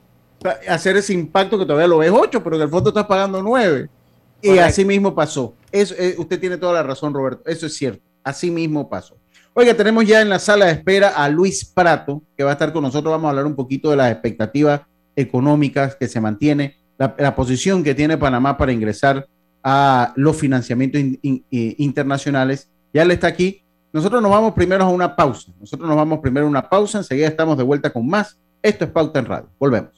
hacer 0.68 0.97
ese 0.97 1.12
impacto 1.12 1.58
que 1.58 1.64
todavía 1.64 1.88
lo 1.88 1.99
ves 1.99 2.11
8, 2.12 2.42
pero 2.42 2.56
que 2.56 2.64
el 2.64 2.70
fondo 2.70 2.90
estás 2.90 3.06
pagando 3.06 3.42
9. 3.42 3.88
Y 4.42 4.58
así 4.58 4.85
mismo 4.85 5.14
pasó. 5.14 5.54
Eso, 5.70 5.94
eh, 5.99 6.14
usted 6.18 6.38
tiene 6.38 6.56
toda 6.56 6.73
la 6.73 6.82
razón, 6.82 7.12
Roberto. 7.12 7.42
Eso 7.47 7.66
es 7.66 7.75
cierto. 7.75 8.02
Así 8.23 8.50
mismo 8.50 8.88
pasó. 8.88 9.16
Oiga, 9.54 9.75
tenemos 9.75 10.04
ya 10.04 10.20
en 10.20 10.28
la 10.28 10.38
sala 10.38 10.66
de 10.66 10.73
espera 10.73 11.08
a 11.08 11.28
Luis 11.28 11.64
Prato, 11.64 12.23
que 12.37 12.44
va 12.44 12.50
a 12.50 12.52
estar 12.52 12.73
con 12.73 12.82
nosotros. 12.82 13.11
Vamos 13.11 13.26
a 13.26 13.30
hablar 13.30 13.47
un 13.47 13.56
poquito 13.56 13.90
de 13.90 13.97
las 13.97 14.12
expectativas 14.12 14.82
económicas 15.16 15.97
que 15.97 16.06
se 16.06 16.20
mantiene, 16.20 16.77
la, 16.99 17.35
posición 17.35 17.83
que 17.85 17.95
tiene 17.95 18.19
Panamá 18.19 18.59
para 18.59 18.73
ingresar 18.73 19.26
a 19.62 20.12
los 20.17 20.37
financiamientos 20.37 21.00
internacionales. 21.23 22.71
Ya 22.93 23.02
él 23.02 23.11
está 23.11 23.28
aquí. 23.28 23.62
Nosotros 23.93 24.21
nos 24.21 24.31
vamos 24.31 24.52
primero 24.52 24.85
a 24.85 24.88
una 24.88 25.17
pausa. 25.17 25.52
Nosotros 25.59 25.88
nos 25.88 25.97
vamos 25.97 26.19
primero 26.19 26.47
a 26.47 26.50
una 26.50 26.69
pausa. 26.69 26.99
Enseguida 26.99 27.28
estamos 27.28 27.57
de 27.57 27.64
vuelta 27.64 27.90
con 27.90 28.07
más. 28.07 28.38
Esto 28.62 28.85
es 28.85 28.90
Pauta 28.90 29.21
en 29.21 29.26
Radio. 29.26 29.49
Volvemos. 29.59 29.98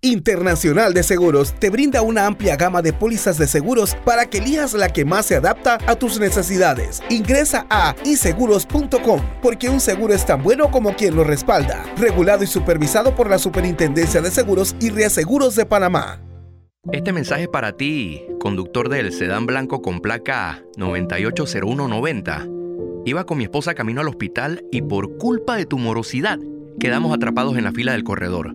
Internacional 0.00 0.94
de 0.94 1.02
Seguros 1.02 1.54
te 1.58 1.70
brinda 1.70 2.02
una 2.02 2.26
amplia 2.26 2.54
gama 2.54 2.82
de 2.82 2.92
pólizas 2.92 3.36
de 3.36 3.48
seguros 3.48 3.96
para 4.04 4.26
que 4.26 4.38
elijas 4.38 4.72
la 4.72 4.90
que 4.90 5.04
más 5.04 5.26
se 5.26 5.34
adapta 5.34 5.78
a 5.88 5.96
tus 5.96 6.20
necesidades. 6.20 7.02
Ingresa 7.10 7.66
a 7.68 7.96
iseguros.com 8.04 9.20
porque 9.42 9.68
un 9.68 9.80
seguro 9.80 10.14
es 10.14 10.24
tan 10.24 10.40
bueno 10.40 10.70
como 10.70 10.94
quien 10.94 11.16
lo 11.16 11.24
respalda. 11.24 11.84
Regulado 11.96 12.44
y 12.44 12.46
supervisado 12.46 13.16
por 13.16 13.28
la 13.28 13.40
Superintendencia 13.40 14.20
de 14.20 14.30
Seguros 14.30 14.76
y 14.78 14.90
Reaseguros 14.90 15.56
de 15.56 15.66
Panamá. 15.66 16.22
Este 16.92 17.12
mensaje 17.12 17.42
es 17.42 17.48
para 17.48 17.72
ti, 17.72 18.24
conductor 18.38 18.88
del 18.90 19.12
sedán 19.12 19.46
blanco 19.46 19.82
con 19.82 19.98
placa 19.98 20.62
980190. 20.76 22.46
Iba 23.04 23.24
con 23.24 23.36
mi 23.36 23.44
esposa 23.44 23.74
camino 23.74 24.00
al 24.00 24.08
hospital 24.08 24.64
y 24.70 24.80
por 24.80 25.18
culpa 25.18 25.56
de 25.56 25.66
tu 25.66 25.76
morosidad 25.76 26.38
quedamos 26.78 27.12
atrapados 27.12 27.58
en 27.58 27.64
la 27.64 27.72
fila 27.72 27.90
del 27.90 28.04
corredor. 28.04 28.54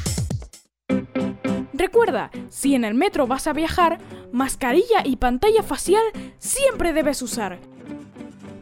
Recuerda, 1.73 2.31
si 2.49 2.75
en 2.75 2.85
el 2.85 2.93
metro 2.93 3.27
vas 3.27 3.47
a 3.47 3.53
viajar, 3.53 3.99
mascarilla 4.31 5.01
y 5.03 5.17
pantalla 5.17 5.63
facial 5.63 6.03
siempre 6.37 6.93
debes 6.93 7.21
usar. 7.21 7.59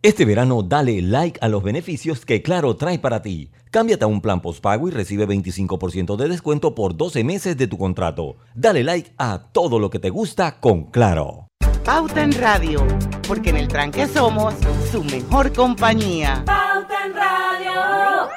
Este 0.01 0.25
verano 0.25 0.63
dale 0.63 1.03
like 1.03 1.41
a 1.43 1.49
los 1.49 1.61
beneficios 1.65 2.25
que 2.25 2.41
Claro 2.41 2.77
trae 2.77 3.01
para 3.01 3.21
ti. 3.21 3.51
Cámbiate 3.73 4.05
a 4.05 4.07
un 4.07 4.21
plan 4.21 4.41
postpago 4.41 4.87
y 4.87 4.93
recibe 4.93 5.27
25% 5.27 6.15
de 6.15 6.29
descuento 6.29 6.77
por 6.77 6.97
12 6.97 7.25
meses 7.25 7.57
de 7.57 7.67
tu 7.67 7.77
contrato. 7.79 8.37
Dale 8.55 8.85
like 8.85 9.13
a 9.19 9.49
todo 9.51 9.81
lo 9.81 9.91
que 9.91 9.99
te 9.99 10.11
gusta 10.11 10.61
con 10.61 10.85
Claro. 10.93 11.49
Pauta 11.85 12.23
en 12.23 12.31
Radio, 12.33 12.87
porque 13.27 13.51
en 13.51 13.57
el 13.57 13.67
tranque 13.67 14.07
somos 14.07 14.55
su 14.93 15.03
mejor 15.03 15.53
compañía. 15.53 16.45
Pauta 16.47 17.05
en 17.05 17.15
Radio. 17.15 18.29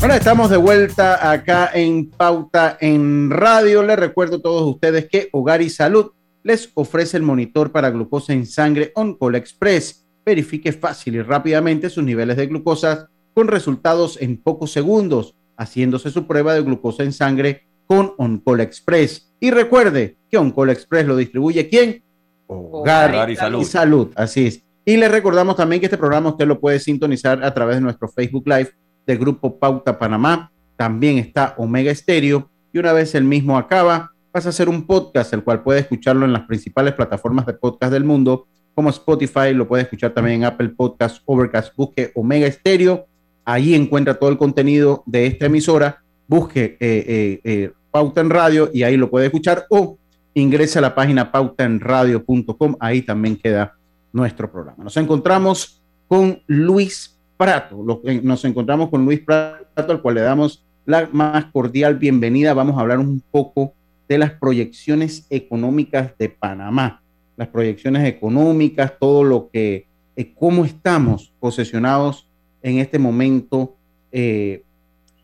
Bueno, 0.00 0.14
estamos 0.14 0.48
de 0.48 0.56
vuelta 0.56 1.28
acá 1.28 1.72
en 1.74 2.08
Pauta 2.08 2.78
en 2.80 3.30
Radio. 3.30 3.82
Les 3.82 3.98
recuerdo 3.98 4.36
a 4.36 4.40
todos 4.40 4.62
ustedes 4.62 5.08
que 5.08 5.28
Hogar 5.32 5.60
y 5.60 5.70
Salud 5.70 6.12
les 6.44 6.70
ofrece 6.74 7.16
el 7.16 7.24
monitor 7.24 7.72
para 7.72 7.90
glucosa 7.90 8.32
en 8.32 8.46
sangre 8.46 8.92
OnCall 8.94 9.34
Express. 9.34 10.06
Verifique 10.24 10.70
fácil 10.70 11.16
y 11.16 11.22
rápidamente 11.22 11.90
sus 11.90 12.04
niveles 12.04 12.36
de 12.36 12.46
glucosa 12.46 13.08
con 13.34 13.48
resultados 13.48 14.22
en 14.22 14.36
pocos 14.36 14.70
segundos, 14.70 15.34
haciéndose 15.56 16.12
su 16.12 16.28
prueba 16.28 16.54
de 16.54 16.62
glucosa 16.62 17.02
en 17.02 17.12
sangre 17.12 17.66
con 17.86 18.12
OnCall 18.18 18.60
Express. 18.60 19.34
Y 19.40 19.50
recuerde 19.50 20.16
que 20.30 20.38
OnCall 20.38 20.70
Express 20.70 21.06
lo 21.06 21.16
distribuye 21.16 21.68
¿quién? 21.68 22.04
Hogar, 22.46 23.10
Hogar 23.10 23.30
y 23.30 23.32
y 23.32 23.36
Salud. 23.36 23.64
Salud. 23.64 24.08
Así 24.14 24.46
es. 24.46 24.62
Y 24.84 24.96
le 24.96 25.08
recordamos 25.08 25.56
también 25.56 25.80
que 25.80 25.86
este 25.86 25.98
programa 25.98 26.30
usted 26.30 26.46
lo 26.46 26.60
puede 26.60 26.78
sintonizar 26.78 27.42
a 27.42 27.52
través 27.52 27.76
de 27.76 27.82
nuestro 27.82 28.06
Facebook 28.08 28.46
Live 28.46 28.70
del 29.08 29.18
Grupo 29.18 29.58
Pauta 29.58 29.98
Panamá. 29.98 30.52
También 30.76 31.18
está 31.18 31.54
Omega 31.56 31.90
Estéreo. 31.90 32.50
Y 32.72 32.78
una 32.78 32.92
vez 32.92 33.14
el 33.14 33.24
mismo 33.24 33.56
acaba, 33.56 34.12
vas 34.32 34.46
a 34.46 34.50
hacer 34.50 34.68
un 34.68 34.86
podcast, 34.86 35.32
el 35.32 35.42
cual 35.42 35.62
puede 35.62 35.80
escucharlo 35.80 36.26
en 36.26 36.32
las 36.34 36.42
principales 36.42 36.92
plataformas 36.92 37.46
de 37.46 37.54
podcast 37.54 37.90
del 37.90 38.04
mundo, 38.04 38.46
como 38.74 38.90
Spotify, 38.90 39.54
lo 39.54 39.66
puede 39.66 39.82
escuchar 39.82 40.12
también 40.12 40.36
en 40.36 40.44
Apple 40.44 40.68
Podcast, 40.68 41.22
Overcast, 41.24 41.74
busque 41.74 42.12
Omega 42.14 42.46
Estéreo. 42.46 43.06
Ahí 43.44 43.74
encuentra 43.74 44.14
todo 44.14 44.30
el 44.30 44.38
contenido 44.38 45.02
de 45.04 45.26
esta 45.26 45.46
emisora. 45.46 46.02
Busque 46.28 46.76
eh, 46.78 46.78
eh, 46.78 47.40
eh, 47.42 47.72
Pauta 47.90 48.20
en 48.20 48.30
Radio 48.30 48.70
y 48.72 48.84
ahí 48.84 48.96
lo 48.96 49.10
puede 49.10 49.26
escuchar 49.26 49.64
o 49.70 49.98
ingrese 50.34 50.78
a 50.78 50.82
la 50.82 50.94
página 50.94 51.32
pautaenradio.com. 51.32 52.76
Ahí 52.78 53.02
también 53.02 53.34
queda 53.36 53.74
nuestro 54.12 54.48
programa. 54.52 54.84
Nos 54.84 54.96
encontramos 54.96 55.82
con 56.06 56.40
Luis 56.46 57.17
Prato. 57.38 57.82
Nos 58.22 58.44
encontramos 58.44 58.90
con 58.90 59.04
Luis 59.04 59.20
Prato, 59.20 59.92
al 59.92 60.02
cual 60.02 60.16
le 60.16 60.20
damos 60.22 60.64
la 60.84 61.08
más 61.12 61.46
cordial 61.46 61.94
bienvenida. 61.94 62.52
Vamos 62.52 62.76
a 62.76 62.80
hablar 62.80 62.98
un 62.98 63.22
poco 63.30 63.72
de 64.08 64.18
las 64.18 64.32
proyecciones 64.32 65.24
económicas 65.30 66.18
de 66.18 66.28
Panamá. 66.28 67.00
Las 67.36 67.46
proyecciones 67.48 68.04
económicas, 68.08 68.92
todo 68.98 69.22
lo 69.22 69.50
que, 69.50 69.86
eh, 70.16 70.34
cómo 70.34 70.64
estamos 70.64 71.32
posesionados 71.38 72.28
en 72.60 72.78
este 72.78 72.98
momento, 72.98 73.76
eh, 74.10 74.64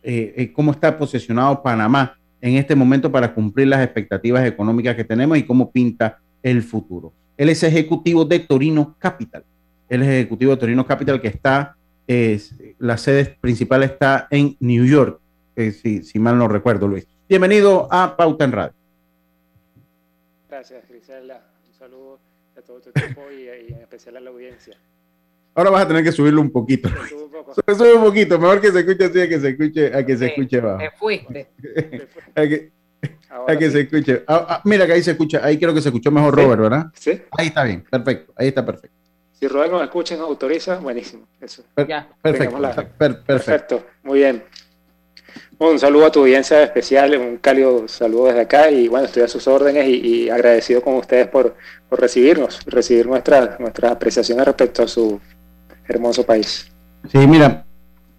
eh, 0.03 0.35
eh, 0.37 0.53
cómo 0.53 0.71
está 0.71 0.97
posesionado 0.97 1.63
Panamá 1.63 2.17
en 2.41 2.55
este 2.55 2.77
momento 2.77 3.11
para 3.11 3.35
cumplir 3.35 3.69
las 3.69 3.83
expectativas 3.83 4.47
económicas 4.47 4.95
que 4.95 5.05
tenemos 5.05 5.37
y 5.37 5.43
cómo 5.43 5.73
pinta 5.73 6.19
el 6.43 6.63
futuro. 6.63 7.13
Él 7.37 7.49
es 7.49 7.63
ejecutivo 7.65 8.25
de 8.25 8.39
Torino 8.39 8.95
Capital. 8.99 9.45
Él 9.89 10.03
es 10.03 10.09
ejecutivo 10.09 10.53
de 10.53 10.59
Torino 10.59 10.87
Capital 10.87 11.21
que 11.21 11.29
está, 11.29 11.77
es- 12.07 12.55
la 12.79 12.97
sede 12.99 13.37
principal 13.41 13.83
está 13.83 14.27
en 14.31 14.57
New 14.61 14.85
York, 14.85 15.21
eh, 15.57 15.73
si, 15.73 16.03
si 16.03 16.19
mal 16.19 16.37
no 16.39 16.49
recuerdo, 16.49 16.87
Luis. 16.89 17.07
Bienvenido 17.29 17.89
a 17.91 18.17
Pauta 18.17 18.45
en 18.45 18.53
Radio. 18.53 18.75
Gracias, 20.49 20.85
Grisela. 20.89 21.41
Un 21.67 21.75
saludo 21.79 22.19
a 22.57 22.61
todo 22.63 22.81
tu 22.81 22.91
equipo 22.91 23.23
y, 23.33 23.45
y 23.45 23.73
en 23.73 23.81
especial 23.81 24.17
a 24.17 24.21
la 24.21 24.31
audiencia. 24.31 24.77
Ahora 25.55 25.71
vas 25.71 25.85
a 25.85 25.89
tener 25.89 26.03
que 26.05 26.13
subirlo 26.13 26.41
un 26.41 26.51
poquito. 26.51 26.89
Un 26.89 27.31
poco. 27.31 27.55
Sube, 27.55 27.75
sube 27.77 27.95
un 27.95 28.05
poquito, 28.05 28.39
mejor 28.39 28.61
que 28.61 28.73
se 28.73 28.81
escuche 28.81 29.05
así 29.05 29.21
a 29.21 29.29
que 29.29 29.41
se 29.41 29.49
escuche, 29.51 29.95
a 29.95 30.05
que 30.05 30.17
se 30.17 30.27
escuche 30.27 30.61
bajo. 30.61 30.79
Te 30.79 30.91
fuiste. 30.93 31.49
A 32.35 32.43
que, 32.43 32.73
Ahora 33.29 33.53
a 33.55 33.59
que 33.59 33.67
sí. 33.67 33.73
se 33.73 33.81
escuche. 33.83 34.25
Ah, 34.27 34.47
ah, 34.49 34.61
mira 34.65 34.87
que 34.87 34.93
ahí 34.95 35.03
se 35.03 35.11
escucha, 35.13 35.45
ahí 35.45 35.59
creo 35.59 35.75
que 35.75 35.81
se 35.83 35.89
escuchó 35.91 36.11
mejor 36.11 36.35
Sí. 36.35 36.41
Robert, 36.43 36.63
¿verdad? 36.63 36.87
Sí. 36.95 37.21
Ahí 37.37 37.49
está 37.49 37.65
bien, 37.65 37.83
perfecto, 37.89 38.33
ahí 38.37 38.49
está 38.49 38.65
perfecto. 38.65 38.97
Si 39.45 39.49
Robert 39.49 39.71
nos 39.73 39.83
escucha 39.83 40.15
y 40.15 40.17
nos 40.17 40.29
autoriza, 40.29 40.77
buenísimo. 40.79 41.27
Eso. 41.39 41.63
Per- 41.75 41.87
Ya. 41.87 42.09
perfecto, 42.23 42.45
Tengamos 42.57 42.61
la- 42.63 42.75
per- 42.75 42.89
perfecto. 42.97 43.27
Perfecto, 43.27 43.87
muy 44.03 44.21
bien. 44.21 44.43
Un 45.59 45.79
saludo 45.79 46.07
a 46.07 46.11
tu 46.11 46.21
audiencia 46.21 46.63
especial, 46.63 47.15
un 47.19 47.37
cálido 47.37 47.87
saludo 47.87 48.29
desde 48.29 48.41
acá 48.41 48.71
y 48.71 48.89
bueno, 48.89 49.05
estoy 49.05 49.23
a 49.25 49.29
sus 49.29 49.47
órdenes 49.47 49.87
y, 49.87 49.97
y 50.25 50.31
agradecido 50.31 50.81
con 50.81 50.95
ustedes 50.95 51.29
por, 51.29 51.57
por 51.91 52.01
recibirnos, 52.01 52.59
recibir 52.65 53.07
nuestras 53.07 53.61
nuestras 53.61 53.93
apreciaciones 53.93 54.47
respecto 54.47 54.83
a 54.83 54.89
su 54.89 55.21
hermoso 55.87 56.25
país. 56.25 56.73
Sí, 57.13 57.19
mira, 57.27 57.67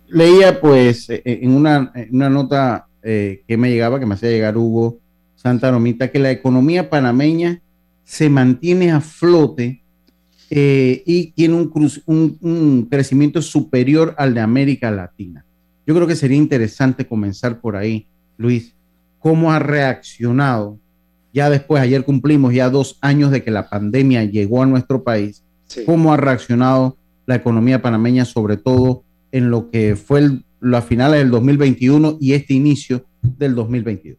leía 0.08 0.62
pues 0.62 1.10
eh, 1.10 1.24
en 1.26 1.56
una, 1.56 1.92
en 1.96 2.10
una 2.16 2.30
nota 2.30 2.86
eh, 3.02 3.42
que 3.48 3.58
me 3.58 3.72
llegaba, 3.72 4.00
que 4.00 4.06
me 4.06 4.14
hacía 4.14 4.30
llegar 4.30 4.56
Hugo 4.58 5.00
Santa 5.36 5.72
Romita, 5.72 6.12
que 6.12 6.20
la 6.20 6.30
economía 6.30 6.88
panameña 6.88 7.62
se 8.04 8.30
mantiene 8.30 8.92
a 8.92 9.02
flote 9.02 9.82
eh, 10.50 11.04
y 11.06 11.32
tiene 11.32 11.56
un, 11.56 11.70
cruz- 11.70 12.02
un- 12.06 12.38
un 12.42 12.88
crecimiento 12.90 13.42
superior 13.42 14.14
al 14.18 14.34
de 14.34 14.42
América 14.42 14.92
Latina. 14.92 15.44
Yo 15.88 15.94
creo 15.96 16.08
que 16.08 16.16
sería 16.16 16.38
interesante 16.38 17.06
comenzar 17.08 17.60
por 17.62 17.76
ahí, 17.76 18.08
Luis. 18.38 18.74
¿Cómo 19.20 19.52
ha 19.52 19.60
reaccionado? 19.60 20.80
Ya 21.34 21.50
después, 21.50 21.82
ayer 21.82 22.04
cumplimos 22.06 22.54
ya 22.54 22.70
dos 22.70 22.98
años 23.02 23.32
de 23.32 23.44
que 23.44 23.52
la 23.52 23.70
pandemia 23.70 24.24
llegó 24.24 24.62
a 24.64 24.66
nuestro 24.66 25.04
país. 25.04 25.44
Sí. 25.68 25.82
¿Cómo 25.86 26.14
ha 26.14 26.18
reaccionado 26.18 26.98
la 27.26 27.36
economía 27.36 27.82
panameña, 27.82 28.24
sobre 28.26 28.58
todo 28.58 29.04
en 29.32 29.50
lo 29.50 29.70
que 29.70 29.96
fue 29.96 30.20
el- 30.20 30.46
la 30.62 30.82
finales 30.82 31.20
del 31.20 31.32
2021 31.32 32.18
y 32.22 32.34
este 32.34 32.54
inicio 32.54 33.06
del 33.22 33.56
2022? 33.56 34.18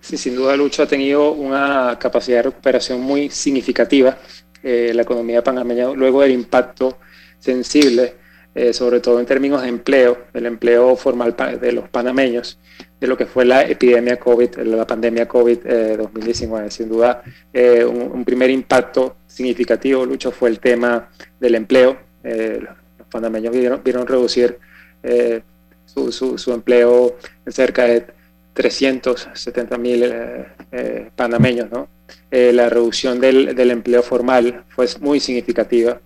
Sí, 0.00 0.16
sin 0.16 0.34
duda 0.36 0.56
Lucho 0.56 0.82
ha 0.82 0.86
tenido 0.86 1.32
una 1.32 1.96
capacidad 1.98 2.38
de 2.38 2.42
recuperación 2.44 3.00
muy 3.00 3.30
significativa 3.30 4.18
eh, 4.62 4.92
la 4.94 5.02
economía 5.02 5.42
panameña 5.42 5.90
luego 5.92 6.22
del 6.22 6.32
impacto 6.32 6.98
sensible, 7.38 8.14
eh, 8.54 8.72
sobre 8.72 9.00
todo 9.00 9.18
en 9.18 9.26
términos 9.26 9.62
de 9.62 9.68
empleo, 9.68 10.26
el 10.34 10.46
empleo 10.46 10.94
formal 10.96 11.34
de 11.60 11.72
los 11.72 11.88
panameños, 11.88 12.58
de 13.00 13.06
lo 13.06 13.16
que 13.16 13.26
fue 13.26 13.44
la 13.44 13.62
epidemia 13.62 14.18
COVID, 14.18 14.58
la 14.58 14.86
pandemia 14.86 15.28
COVID-2019. 15.28 16.70
Sin 16.70 16.88
duda, 16.88 17.22
eh, 17.52 17.84
un, 17.84 18.24
primer 18.24 18.50
impacto 18.50 19.16
significativo, 19.26 20.06
Lucho, 20.06 20.30
fue 20.30 20.50
el 20.50 20.60
tema 20.60 21.08
del 21.40 21.56
empleo. 21.56 21.98
Eh, 22.22 22.60
los 22.98 23.08
panameños 23.08 23.52
vieron, 23.52 23.82
vieron 23.82 24.06
reducir 24.06 24.58
eh, 25.02 25.42
su, 25.84 26.12
su, 26.12 26.52
empleo 26.52 27.16
en 27.44 27.52
cerca 27.52 27.84
de 27.84 28.06
370 28.54 29.78
mil 29.78 30.02
eh, 30.04 30.46
eh, 30.70 31.10
panameños. 31.14 31.70
¿no? 31.70 31.88
La 32.30 32.68
reducción 32.68 33.20
del, 33.20 33.54
del, 33.54 33.70
empleo 33.70 34.02
formal 34.02 34.64
fue 34.68 34.86
muy 35.00 35.20
significativa. 35.20 36.00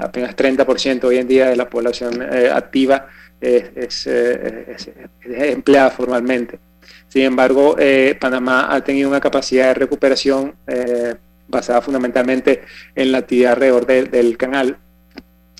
apenas 0.00 0.36
30% 0.36 1.04
hoy 1.04 1.18
en 1.18 1.28
día 1.28 1.48
de 1.48 1.56
la 1.56 1.68
población 1.68 2.22
activa 2.22 3.08
es, 3.40 4.06
es, 4.06 4.90
empleada 5.24 5.90
formalmente. 5.90 6.58
Sin 7.08 7.22
embargo, 7.22 7.76
Panamá 8.20 8.74
ha 8.74 8.82
tenido 8.82 9.08
una 9.08 9.20
capacidad 9.20 9.68
de 9.68 9.74
recuperación 9.74 10.54
basada 11.48 11.82
fundamentalmente 11.82 12.62
en 12.94 13.12
la 13.12 13.18
actividad 13.18 13.52
alrededor 13.52 13.86
del 13.86 14.36
canal. 14.36 14.78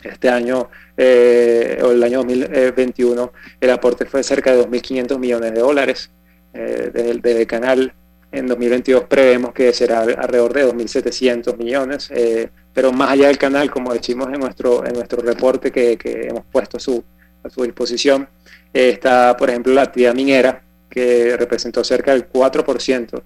Este 0.03 0.29
año 0.29 0.69
eh, 0.97 1.81
o 1.83 1.93
el 1.93 2.03
año 2.03 2.19
2021 2.19 3.33
el 3.61 3.71
aporte 3.71 4.05
fue 4.05 4.23
cerca 4.23 4.53
de 4.53 4.67
2.500 4.67 5.19
millones 5.19 5.53
de 5.53 5.61
dólares 5.61 6.11
eh, 6.55 6.91
desde, 6.93 7.41
el 7.41 7.47
canal. 7.47 7.95
En 8.33 8.47
2022 8.47 9.05
prevemos 9.05 9.53
que 9.53 9.73
será 9.73 10.01
alrededor 10.01 10.55
de 10.55 10.67
2.700 10.67 11.57
millones, 11.59 12.11
eh, 12.11 12.49
pero 12.73 12.91
más 12.93 13.11
allá 13.11 13.29
del 13.29 13.39
canal, 13.39 13.71
como 13.71 13.93
decimos 13.93 14.29
en 14.33 14.41
nuestro, 14.41 14.85
en 14.87 14.95
nuestro 14.95 15.21
reporte 15.23 15.71
que, 15.71 15.99
hemos 16.03 16.45
puesto 16.51 16.79
a 16.79 16.81
su, 16.81 17.05
a 17.45 17.51
su 17.51 17.63
disposición, 17.63 18.29
está, 18.73 19.37
por 19.37 19.51
ejemplo, 19.51 19.75
la 19.75 19.83
actividad 19.83 20.15
minera, 20.15 20.63
que 20.89 21.37
representó 21.37 21.85
cerca 21.85 22.13
del 22.13 22.29
4% 22.29 23.23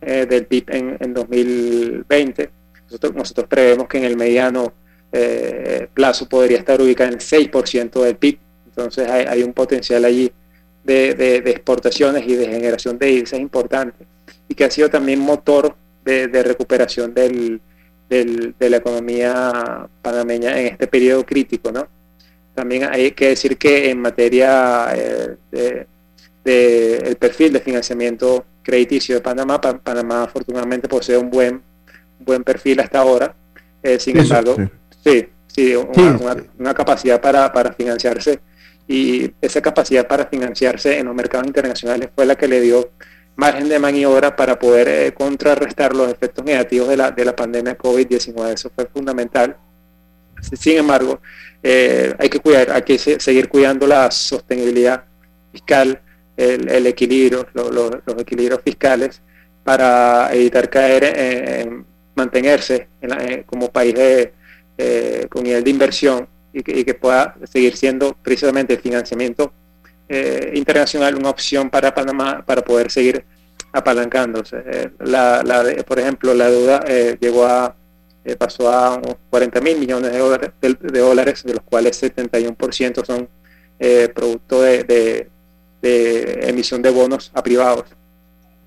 del 0.00 0.46
PIB 0.46 0.64
en, 0.68 0.96
en 1.00 1.14
2020. 1.14 2.50
Nosotros, 2.84 3.14
nosotros 3.14 3.46
prevemos 3.48 3.88
que 3.88 3.98
en 3.98 4.04
el 4.04 4.16
mediano 4.16 4.72
eh, 5.12 5.88
plazo 5.92 6.28
podría 6.28 6.58
estar 6.58 6.80
ubicada 6.80 7.08
en 7.08 7.14
el 7.14 7.20
6% 7.20 8.02
del 8.02 8.16
PIB. 8.16 8.38
Entonces 8.66 9.08
hay, 9.08 9.42
un 9.42 9.52
potencial 9.52 10.04
allí 10.04 10.32
de, 10.84 11.42
exportaciones 11.46 12.24
y 12.26 12.34
de 12.34 12.46
generación 12.46 12.98
de 12.98 13.06
divisas 13.06 13.40
importante 13.40 14.06
y 14.50 14.54
que 14.56 14.64
ha 14.64 14.70
sido 14.70 14.90
también 14.90 15.20
motor 15.20 15.76
de, 16.04 16.26
recuperación 16.42 17.14
del, 17.14 17.62
de 18.08 18.70
la 18.70 18.76
economía 18.76 19.88
panameña 20.02 20.58
en 20.58 20.66
este 20.66 20.88
periodo 20.88 21.24
crítico. 21.24 21.70
¿no? 21.70 21.86
También 22.52 22.88
hay 22.90 23.12
que 23.12 23.28
decir 23.28 23.56
que 23.56 23.90
en 23.90 24.00
materia 24.00 24.88
eh, 24.92 25.36
de, 26.44 26.96
el 26.96 27.16
perfil 27.16 27.52
de 27.52 27.60
financiamiento 27.60 28.44
crediticio 28.60 29.14
de 29.14 29.20
Panamá, 29.20 29.60
Panamá 29.60 30.24
afortunadamente 30.24 30.88
posee 30.88 31.16
un 31.16 31.30
buen, 31.30 31.62
buen 32.18 32.42
perfil 32.42 32.80
hasta 32.80 32.98
ahora. 32.98 33.32
Eh, 33.84 34.00
sin 34.00 34.18
embargo, 34.18 34.56
Sí, 35.04 35.28
sí, 35.46 35.74
una, 36.58 36.74
capacidad 36.74 37.20
para, 37.20 37.50
para, 37.52 37.72
financiarse 37.72 38.40
y 38.86 39.32
esa 39.40 39.62
capacidad 39.62 40.06
para 40.06 40.26
financiarse 40.26 40.98
en 40.98 41.06
los 41.06 41.14
mercados 41.14 41.46
internacionales 41.46 42.10
fue 42.14 42.26
la 42.26 42.36
que 42.36 42.48
le 42.48 42.60
dio 42.60 42.90
margen 43.36 43.68
de 43.68 43.78
maniobra 43.78 44.36
para 44.36 44.58
poder 44.58 44.88
eh, 44.88 45.12
contrarrestar 45.14 45.94
los 45.94 46.10
efectos 46.10 46.44
negativos 46.44 46.88
de 46.88 46.96
la, 46.96 47.10
de 47.10 47.24
la 47.24 47.34
pandemia 47.34 47.76
COVID-19. 47.78 48.52
Eso 48.52 48.70
fue 48.74 48.86
fundamental. 48.86 49.56
Sin 50.52 50.78
embargo, 50.78 51.20
eh, 51.62 52.14
hay 52.18 52.28
que 52.28 52.40
cuidar, 52.40 52.70
hay 52.70 52.82
que 52.82 52.98
seguir 52.98 53.48
cuidando 53.48 53.86
la 53.86 54.10
sostenibilidad 54.10 55.04
fiscal, 55.52 56.00
el, 56.36 56.86
equilibrio, 56.86 57.46
los 57.52 57.92
equilibrios 58.18 58.62
fiscales 58.64 59.20
para 59.62 60.32
evitar 60.32 60.70
caer 60.70 61.04
en, 61.04 61.84
mantenerse 62.14 62.88
eh, 63.02 63.44
como 63.46 63.70
país 63.70 63.94
eh, 63.96 65.26
con 65.28 65.44
nivel 65.44 65.64
de 65.64 65.70
inversión 65.70 66.28
y 66.52 66.62
que, 66.62 66.94
pueda 66.94 67.36
seguir 67.44 67.76
siendo 67.76 68.16
precisamente 68.22 68.74
el 68.74 68.80
financiamiento 68.80 69.52
eh, 70.10 70.52
internacional 70.54 71.14
una 71.14 71.30
opción 71.30 71.70
para 71.70 71.94
Panamá 71.94 72.44
para 72.44 72.62
poder 72.62 72.90
seguir 72.90 73.24
apalancándose. 73.72 74.56
Eh, 74.66 74.90
la, 75.00 75.42
por 75.86 75.98
ejemplo, 75.98 76.34
la 76.34 76.50
deuda 76.50 76.84
llegó 77.20 77.46
a 77.46 77.74
pasó 78.38 78.70
a 78.70 78.96
unos 78.96 79.16
40 79.30 79.60
mil 79.62 79.78
millones 79.78 80.12
de 80.12 80.18
dólares, 80.18 80.50
de, 80.60 81.00
dólares, 81.00 81.42
de 81.42 81.54
los 81.54 81.62
cuales 81.62 82.00
71% 82.02 83.04
son 83.04 83.28
producto 84.14 84.60
de, 84.62 85.28
emisión 85.82 86.82
de 86.82 86.90
bonos 86.90 87.30
a 87.34 87.42
privados 87.42 87.84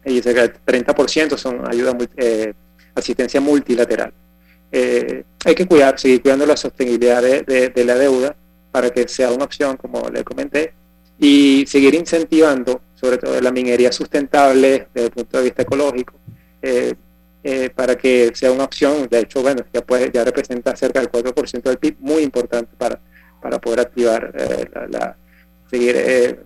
y 0.04 0.22
cerca 0.22 0.52
30% 0.66 1.38
son 1.38 1.70
ayuda, 1.70 1.96
asistencia 2.96 3.40
multilateral. 3.40 4.12
Eh, 4.76 5.24
hay 5.46 5.54
que 5.54 5.68
cuidar, 5.68 6.00
seguir 6.00 6.24
cuidando 6.24 6.48
la 6.48 6.58
sostenibilidad 6.58 7.22
de, 7.22 7.84
la 7.86 7.94
deuda 7.94 8.36
para 8.72 8.90
que 8.90 9.08
sea 9.08 9.32
una 9.32 9.46
opción, 9.46 9.78
como 9.78 10.10
le 10.10 10.24
comenté, 10.24 10.74
y 11.20 11.66
seguir 11.68 11.94
incentivando, 11.96 12.82
sobre 12.96 13.18
todo 13.18 13.40
la 13.40 13.52
minería 13.52 13.92
sustentable 13.92 14.88
desde 14.94 15.08
el 15.08 15.12
punto 15.12 15.38
de 15.38 15.44
vista 15.44 15.62
ecológico, 15.62 16.14
eh, 16.62 16.94
eh, 17.44 17.70
para 17.76 17.96
que 17.96 18.32
sea 18.34 18.52
una 18.52 18.64
opción. 18.64 19.08
De 19.10 19.20
hecho, 19.20 19.42
bueno, 19.42 19.64
ya, 19.74 19.82
puede, 19.82 20.12
ya 20.12 20.24
representa 20.24 20.76
cerca 20.76 21.00
del 21.00 21.12
4% 21.12 21.62
del 21.62 21.78
PIB, 21.78 21.98
muy 22.00 22.24
importante 22.24 22.72
para, 22.78 23.00
para 23.42 23.60
poder 23.60 23.82
activar 23.82 24.34
la, 24.90 25.18
seguir 25.70 26.46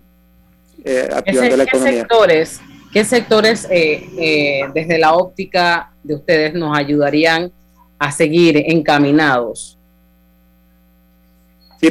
activando 1.12 1.56
la 1.56 1.64
economía. 1.64 2.00
Sectores, 2.00 2.60
¿Qué 2.92 3.04
sectores 3.04 3.68
desde 3.68 4.98
la 4.98 5.12
óptica 5.12 5.92
de 6.02 6.14
ustedes 6.14 6.54
nos 6.54 6.76
ayudarían 6.76 7.52
a 7.98 8.10
seguir 8.10 8.56
encaminados? 8.56 9.77
Sí, 11.80 11.88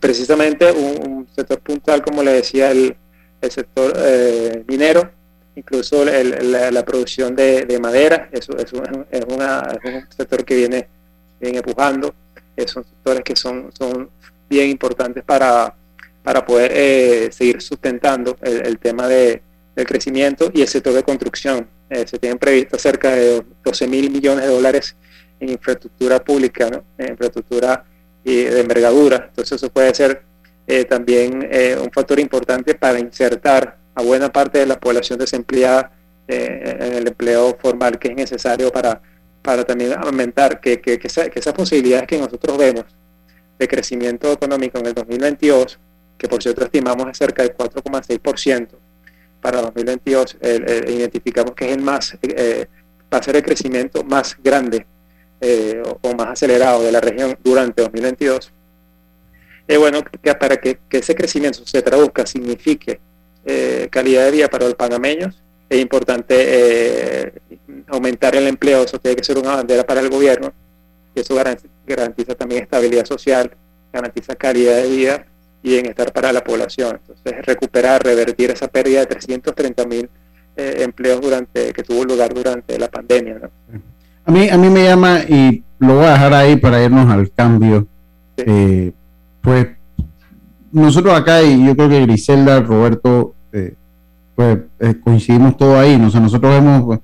precisamente 0.00 0.70
un, 0.70 1.26
sector 1.34 1.58
puntual, 1.60 2.02
como 2.02 2.22
le 2.22 2.32
decía, 2.32 2.70
el, 2.70 2.94
sector 3.48 3.92
eh, 3.96 4.64
minero, 4.68 5.10
incluso 5.56 6.04
la, 6.04 6.84
producción 6.84 7.34
de, 7.34 7.78
madera, 7.80 8.28
eso 8.32 8.52
es, 8.58 8.72
un, 8.72 8.84
sector 10.10 10.44
que 10.44 10.56
viene, 10.56 10.88
viene 11.40 11.58
empujando, 11.58 12.14
eh, 12.56 12.68
son 12.68 12.84
sectores 12.84 13.22
que 13.24 13.34
son, 13.34 13.70
son 13.78 14.10
bien 14.48 14.68
importantes 14.68 15.24
para, 15.24 15.74
para 16.22 16.44
poder 16.44 16.72
eh, 16.74 17.32
seguir 17.32 17.62
sustentando 17.62 18.36
el, 18.42 18.78
tema 18.78 19.08
de, 19.08 19.42
del 19.74 19.86
crecimiento 19.86 20.50
y 20.52 20.60
el 20.60 20.68
sector 20.68 20.92
de 20.92 21.02
construcción. 21.02 21.66
se 21.90 22.18
tienen 22.18 22.38
previsto 22.38 22.78
cerca 22.78 23.10
de 23.14 23.42
12 23.64 23.86
mil 23.88 24.10
millones 24.10 24.44
de 24.44 24.50
dólares 24.50 24.96
en 25.40 25.48
infraestructura 25.50 26.22
pública, 26.22 26.82
en 26.98 27.10
infraestructura 27.10 27.84
de 28.24 28.60
envergadura. 28.60 29.26
Entonces 29.28 29.60
eso 29.60 29.70
puede 29.70 29.94
ser 29.94 30.22
eh, 30.66 30.84
también 30.86 31.46
eh, 31.50 31.76
un 31.78 31.90
factor 31.92 32.18
importante 32.18 32.74
para 32.74 32.98
insertar 32.98 33.76
a 33.94 34.02
buena 34.02 34.32
parte 34.32 34.60
de 34.60 34.66
la 34.66 34.80
población 34.80 35.18
desempleada 35.18 35.92
eh, 36.26 36.76
en 36.80 36.94
el 36.94 37.06
empleo 37.06 37.56
formal 37.60 37.98
que 37.98 38.08
es 38.08 38.16
necesario 38.16 38.72
para, 38.72 39.00
para 39.42 39.64
también 39.64 39.92
aumentar 39.92 40.60
que, 40.60 40.80
que, 40.80 40.98
que, 40.98 41.06
esas 41.06 41.52
posibilidades 41.52 42.06
que 42.06 42.18
nosotros 42.18 42.56
vemos 42.56 42.84
de 43.58 43.68
crecimiento 43.68 44.32
económico 44.32 44.78
en 44.78 44.86
el 44.86 44.94
2022, 44.94 45.78
que 46.16 46.28
por 46.28 46.42
cierto 46.42 46.64
estimamos 46.64 47.10
es 47.10 47.18
cerca 47.18 47.42
del 47.42 47.54
4,6%, 47.54 48.68
para 49.42 49.60
2022 49.60 50.38
identificamos 50.88 51.54
que 51.54 51.66
es 51.66 51.76
el 51.76 51.82
más, 51.82 52.16
va 53.12 53.18
a 53.18 53.22
ser 53.22 53.36
el 53.36 53.42
crecimiento 53.42 54.02
más 54.02 54.34
grande 54.42 54.86
eh, 55.46 55.82
o, 56.00 56.14
más 56.14 56.28
acelerado 56.28 56.82
de 56.82 56.90
la 56.90 57.02
región 57.02 57.36
durante 57.44 57.82
2022, 57.82 58.50
es 59.68 59.78
bueno 59.78 60.02
que 60.02 60.34
para 60.34 60.56
que, 60.56 60.78
ese 60.90 61.14
crecimiento 61.14 61.66
se 61.66 61.82
traduzca, 61.82 62.24
signifique 62.24 62.98
eh, 63.44 63.88
calidad 63.90 64.24
de 64.24 64.30
vida 64.30 64.48
para 64.48 64.64
los 64.64 64.74
panameños, 64.74 65.42
es 65.68 65.80
importante 65.82 66.34
eh, 66.38 67.32
aumentar 67.88 68.34
el 68.36 68.46
empleo, 68.48 68.84
eso 68.84 68.98
tiene 68.98 69.16
que 69.16 69.24
ser 69.24 69.36
una 69.36 69.56
bandera 69.56 69.84
para 69.84 70.00
el 70.00 70.08
gobierno, 70.08 70.50
eso 71.14 71.34
garantiza, 71.86 72.34
también 72.34 72.62
estabilidad 72.62 73.04
social, 73.04 73.54
garantiza 73.92 74.36
calidad 74.36 74.76
de 74.76 74.88
vida 74.88 75.26
y 75.62 75.72
bienestar 75.72 76.10
para 76.10 76.32
la 76.32 76.42
población. 76.42 77.00
Entonces, 77.02 77.44
recuperar, 77.44 78.02
revertir 78.02 78.50
esa 78.50 78.68
pérdida 78.68 79.00
de 79.00 79.06
330 79.06 79.84
mil 79.84 80.08
empleos 80.56 81.20
durante 81.20 81.72
que 81.74 81.82
tuvo 81.82 82.02
lugar 82.04 82.32
durante 82.32 82.78
la 82.78 82.88
pandemia. 82.88 83.40
¿no? 83.40 83.93
A 84.26 84.30
mí, 84.30 84.48
a 84.48 84.56
mí 84.56 84.70
me 84.70 84.84
llama, 84.84 85.20
y 85.28 85.62
lo 85.78 85.96
voy 85.96 86.06
a 86.06 86.12
dejar 86.12 86.34
ahí 86.34 86.56
para 86.56 86.82
irnos 86.82 87.10
al 87.10 87.30
cambio. 87.32 87.86
Eh, 88.36 88.92
pues 89.40 89.68
nosotros 90.72 91.14
acá, 91.14 91.42
y 91.42 91.66
yo 91.66 91.76
creo 91.76 91.88
que 91.88 92.02
Griselda, 92.02 92.60
Roberto, 92.60 93.34
eh, 93.52 93.74
pues 94.34 94.58
eh, 94.80 94.94
coincidimos 95.02 95.56
todo 95.56 95.78
ahí. 95.78 95.98
¿no? 95.98 96.08
nosotros 96.08 96.52
vemos 96.52 96.98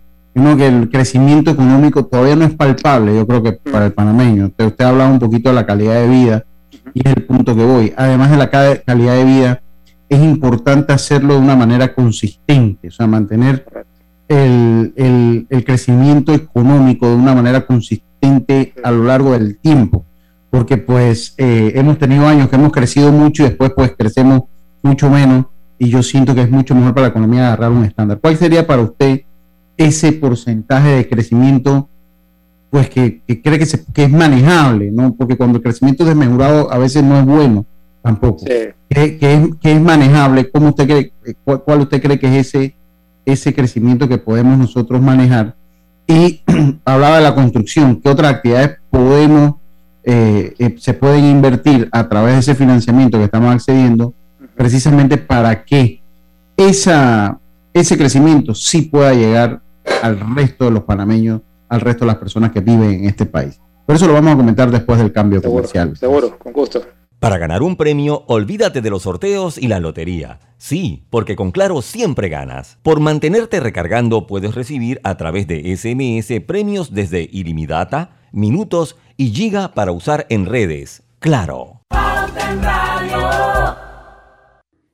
que 0.56 0.66
el 0.66 0.88
crecimiento 0.88 1.50
económico 1.50 2.06
todavía 2.06 2.36
no 2.36 2.44
es 2.44 2.54
palpable, 2.54 3.14
yo 3.14 3.26
creo 3.26 3.42
que 3.42 3.52
para 3.52 3.86
el 3.86 3.92
panameño. 3.92 4.46
Usted, 4.46 4.66
usted 4.66 4.84
ha 4.84 4.88
hablado 4.88 5.12
un 5.12 5.18
poquito 5.18 5.50
de 5.50 5.54
la 5.54 5.66
calidad 5.66 5.94
de 5.94 6.08
vida 6.08 6.44
y 6.94 7.06
es 7.06 7.14
el 7.16 7.24
punto 7.24 7.54
que 7.54 7.64
voy. 7.64 7.92
Además 7.96 8.30
de 8.30 8.36
la 8.36 8.50
calidad 8.50 9.14
de 9.14 9.24
vida, 9.24 9.62
es 10.08 10.20
importante 10.20 10.92
hacerlo 10.92 11.34
de 11.34 11.40
una 11.40 11.56
manera 11.56 11.94
consistente, 11.94 12.88
o 12.88 12.90
sea, 12.90 13.06
mantener 13.06 13.64
el, 14.30 15.46
el, 15.50 15.64
crecimiento 15.64 16.32
económico 16.32 17.08
de 17.08 17.16
una 17.16 17.34
manera 17.34 17.66
consistente 17.66 18.72
a 18.82 18.92
lo 18.92 19.02
largo 19.02 19.32
del 19.32 19.58
tiempo, 19.58 20.04
porque 20.50 20.76
pues 20.78 21.34
eh, 21.36 21.72
hemos 21.74 21.98
tenido 21.98 22.28
años 22.28 22.48
que 22.48 22.54
hemos 22.54 22.70
crecido 22.70 23.10
mucho 23.10 23.42
y 23.42 23.48
después 23.48 23.72
pues 23.74 23.92
crecemos 23.98 24.42
mucho 24.82 25.10
menos 25.10 25.46
y 25.80 25.88
yo 25.88 26.00
siento 26.04 26.32
que 26.32 26.42
es 26.42 26.50
mucho 26.50 26.76
mejor 26.76 26.94
para 26.94 27.08
la 27.08 27.10
economía 27.10 27.48
agarrar 27.48 27.72
un 27.72 27.84
estándar. 27.84 28.20
¿Cuál 28.20 28.36
sería 28.36 28.64
para 28.66 28.82
usted 28.82 29.22
ese 29.76 30.12
porcentaje 30.12 30.90
de 30.90 31.08
crecimiento 31.08 31.88
pues 32.70 32.88
que, 32.88 33.22
cree 33.26 33.58
que, 33.58 33.66
que, 33.92 34.04
es 34.04 34.10
manejable, 34.10 34.92
¿no? 34.92 35.12
Porque 35.16 35.36
cuando 35.36 35.56
el 35.56 35.62
crecimiento 35.64 36.04
es 36.04 36.10
desmejorado 36.10 36.72
a 36.72 36.78
veces 36.78 37.02
no 37.02 37.18
es 37.18 37.24
bueno 37.24 37.66
tampoco. 38.00 38.44
Que, 38.44 38.74
es, 38.90 39.18
que, 39.18 39.72
es, 39.72 39.80
manejable, 39.80 40.50
¿cómo 40.50 40.68
usted 40.68 40.86
cree, 40.86 41.12
cuál, 41.44 41.80
usted 41.80 42.00
cree 42.00 42.18
que 42.20 42.38
es 42.38 42.46
ese, 42.46 42.76
ese 43.32 43.54
crecimiento 43.54 44.08
que 44.08 44.18
podemos 44.18 44.58
nosotros 44.58 45.00
manejar? 45.00 45.54
Y 46.06 46.42
hablaba 46.84 47.16
de 47.16 47.22
la 47.22 47.34
construcción, 47.34 48.00
¿qué 48.00 48.08
otras 48.08 48.34
actividades 48.34 48.78
podemos, 48.90 49.54
eh, 50.04 50.54
eh, 50.58 50.76
se 50.78 50.94
pueden 50.94 51.24
invertir 51.24 51.88
a 51.92 52.08
través 52.08 52.34
de 52.34 52.40
ese 52.40 52.54
financiamiento 52.54 53.18
que 53.18 53.24
estamos 53.24 53.54
accediendo 53.54 54.14
precisamente 54.56 55.16
para 55.16 55.64
que 55.64 56.02
esa, 56.56 57.38
ese 57.72 57.96
crecimiento 57.96 58.54
sí 58.54 58.82
pueda 58.82 59.14
llegar 59.14 59.62
al 60.02 60.20
resto 60.34 60.66
de 60.66 60.70
los 60.72 60.84
panameños, 60.84 61.40
al 61.68 61.80
resto 61.80 62.04
de 62.04 62.08
las 62.08 62.16
personas 62.16 62.50
que 62.52 62.60
viven 62.60 62.90
en 62.90 63.04
este 63.06 63.26
país. 63.26 63.60
Por 63.86 63.96
eso 63.96 64.06
lo 64.06 64.12
vamos 64.12 64.34
a 64.34 64.36
comentar 64.36 64.70
después 64.70 64.98
del 64.98 65.12
cambio 65.12 65.42
comercial. 65.42 65.96
Seguro, 65.96 66.38
con 66.38 66.52
gusto. 66.52 66.82
Para 67.20 67.36
ganar 67.36 67.62
un 67.62 67.76
premio, 67.76 68.24
olvídate 68.28 68.80
de 68.80 68.88
los 68.88 69.02
sorteos 69.02 69.58
y 69.58 69.68
la 69.68 69.78
lotería. 69.78 70.40
Sí, 70.56 71.04
porque 71.10 71.36
con 71.36 71.50
Claro 71.50 71.82
siempre 71.82 72.30
ganas. 72.30 72.78
Por 72.82 73.00
mantenerte 73.00 73.60
recargando 73.60 74.26
puedes 74.26 74.54
recibir 74.54 75.02
a 75.04 75.18
través 75.18 75.46
de 75.46 75.76
SMS 75.76 76.40
premios 76.46 76.94
desde 76.94 77.28
ilimitada, 77.30 78.16
minutos 78.32 78.96
y 79.18 79.32
giga 79.32 79.74
para 79.74 79.92
usar 79.92 80.24
en 80.30 80.46
redes. 80.46 81.02
Claro. 81.18 81.82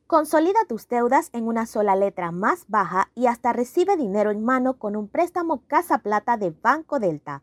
Consolida 0.09 0.59
tus 0.69 0.89
deudas 0.89 1.31
en 1.33 1.47
una 1.47 1.65
sola 1.65 1.95
letra 1.95 2.33
más 2.33 2.65
baja 2.67 3.11
y 3.15 3.27
hasta 3.27 3.53
recibe 3.53 3.97
dinero 3.97 4.33
en 4.33 4.45
mano 4.45 4.79
con 4.79 4.97
un 4.97 5.07
préstamo 5.07 5.62
Casa 5.69 5.99
Plata 5.99 6.37
de 6.37 6.53
Banco 6.61 6.99
Delta 6.99 7.43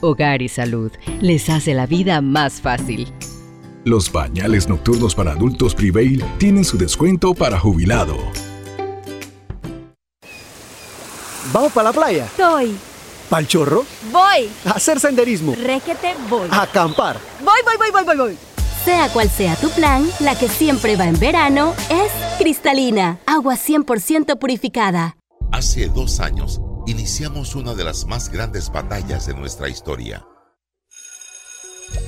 Hogar 0.00 0.42
y 0.42 0.48
Salud 0.48 0.92
les 1.20 1.48
hace 1.48 1.74
la 1.74 1.86
vida 1.86 2.20
más 2.20 2.60
fácil. 2.60 3.12
Los 3.84 4.10
pañales 4.10 4.68
nocturnos 4.68 5.14
para 5.14 5.32
adultos 5.32 5.74
Prevail 5.74 6.24
tienen 6.38 6.64
su 6.64 6.76
descuento 6.76 7.34
para 7.34 7.58
jubilado. 7.58 8.16
¿Vamos 11.52 11.72
para 11.72 11.88
la 11.88 11.92
playa? 11.92 12.28
Soy. 12.36 12.76
¿Pal 13.30 13.46
chorro? 13.46 13.84
Voy. 14.12 14.48
A 14.66 14.72
hacer 14.72 15.00
senderismo. 15.00 15.54
Requete, 15.54 16.14
voy. 16.28 16.48
A 16.50 16.62
acampar. 16.62 17.18
Voy, 17.44 17.60
voy, 17.64 17.76
voy, 17.78 17.90
voy, 17.90 18.04
voy, 18.04 18.16
voy. 18.16 18.38
Sea 18.84 19.08
cual 19.10 19.28
sea 19.28 19.56
tu 19.56 19.70
plan, 19.70 20.06
la 20.20 20.38
que 20.38 20.48
siempre 20.48 20.96
va 20.96 21.06
en 21.06 21.18
verano 21.18 21.74
es 21.90 22.12
cristalina, 22.38 23.18
agua 23.26 23.54
100% 23.54 24.38
purificada. 24.38 25.16
Hace 25.50 25.88
dos 25.88 26.20
años 26.20 26.60
iniciamos 26.88 27.54
una 27.54 27.74
de 27.74 27.84
las 27.84 28.06
más 28.06 28.30
grandes 28.30 28.72
batallas 28.72 29.26
de 29.26 29.34
nuestra 29.34 29.68
historia. 29.68 30.26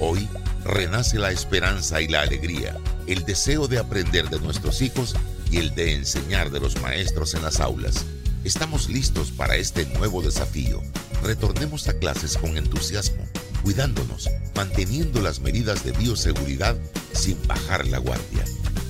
Hoy 0.01 0.27
renace 0.65 1.19
la 1.19 1.31
esperanza 1.31 2.01
y 2.01 2.09
la 2.09 2.23
alegría, 2.23 2.79
el 3.07 3.27
deseo 3.27 3.69
de 3.69 3.79
aprender 3.79 4.31
de 4.31 4.41
nuestros 4.41 4.81
hijos 4.81 5.15
y 5.51 5.59
el 5.59 5.75
de 5.75 5.97
enseñar 5.97 6.51
de 6.51 6.61
los 6.61 6.81
maestros 6.81 7.35
en 7.35 7.43
las 7.43 7.61
aulas. 7.61 8.07
Estamos 8.43 8.89
listos 8.89 9.31
para 9.33 9.57
este 9.57 9.85
nuevo 9.99 10.23
desafío. 10.23 10.81
Retornemos 11.23 11.87
a 11.89 11.99
clases 11.99 12.39
con 12.39 12.57
entusiasmo, 12.57 13.23
cuidándonos, 13.63 14.31
manteniendo 14.55 15.21
las 15.21 15.41
medidas 15.41 15.85
de 15.85 15.93
bioseguridad 15.93 16.75
sin 17.13 17.37
bajar 17.47 17.87
la 17.87 17.99
guardia. 17.99 18.47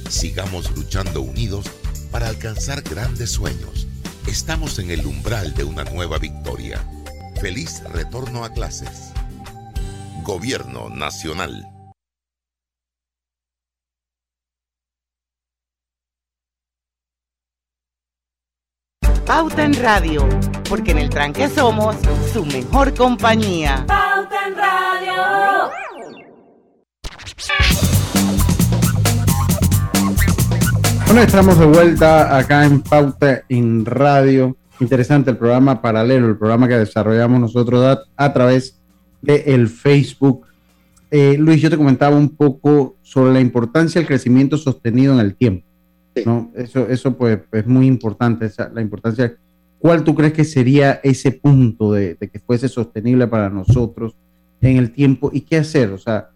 Sigamos 0.09 0.71
luchando 0.77 1.21
unidos 1.21 1.67
para 2.13 2.29
alcanzar 2.29 2.83
grandes 2.83 3.31
sueños 3.31 3.89
Estamos 4.27 4.79
en 4.79 4.91
el 4.91 5.05
umbral 5.07 5.55
de 5.55 5.65
una 5.65 5.85
nueva 5.85 6.19
victoria. 6.19 6.85
Feliz 7.41 7.83
retorno 7.93 8.45
a 8.45 8.53
clases. 8.53 9.13
Gobierno 10.23 10.89
Nacional. 10.89 11.67
Pauta 19.27 19.65
en 19.65 19.75
Radio, 19.75 20.29
porque 20.69 20.91
en 20.91 20.99
el 20.99 21.11
tranque 21.11 21.49
somos 21.49 21.97
su 22.33 22.45
mejor 22.45 22.95
compañía. 22.95 23.85
Pauta 23.87 24.47
en 24.47 24.57
Radio. 24.57 25.71
Bueno, 31.11 31.25
estamos 31.25 31.59
de 31.59 31.67
vuelta 31.67 32.39
acá 32.39 32.65
en 32.65 32.83
Pauta 32.83 33.43
en 33.49 33.85
Radio. 33.85 34.57
Interesante 34.79 35.33
el 35.33 35.37
programa 35.37 35.83
paralelo, 35.83 36.29
el 36.29 36.39
programa 36.39 36.69
que 36.69 36.79
desarrollamos 36.79 37.41
nosotros 37.41 37.85
a, 37.85 38.25
a 38.25 38.33
través 38.33 38.81
del 39.21 39.43
el 39.45 39.69
Facebook. 39.69 40.47
Eh, 41.11 41.37
Luis, 41.37 41.61
yo 41.61 41.69
te 41.69 41.77
comentaba 41.77 42.17
un 42.17 42.29
poco 42.29 42.95
sobre 43.03 43.33
la 43.33 43.41
importancia 43.41 44.01
del 44.01 44.07
crecimiento 44.07 44.57
sostenido 44.57 45.13
en 45.13 45.19
el 45.19 45.35
tiempo. 45.35 45.67
¿no? 46.25 46.53
Eso, 46.55 46.87
eso 46.89 47.17
pues 47.17 47.41
es 47.51 47.67
muy 47.67 47.89
importante, 47.89 48.47
esa, 48.47 48.69
la 48.69 48.81
importancia. 48.81 49.35
¿Cuál 49.81 50.05
tú 50.05 50.15
crees 50.15 50.33
que 50.33 50.45
sería 50.45 51.01
ese 51.03 51.33
punto 51.33 51.93
de, 51.93 52.15
de, 52.15 52.29
que 52.29 52.39
fuese 52.39 52.69
sostenible 52.69 53.27
para 53.27 53.51
nosotros 53.51 54.15
en 54.61 54.77
el 54.77 54.93
tiempo 54.93 55.31
y 55.33 55.41
qué 55.41 55.57
hacer? 55.57 55.91
O 55.91 55.99
sea, 55.99 56.29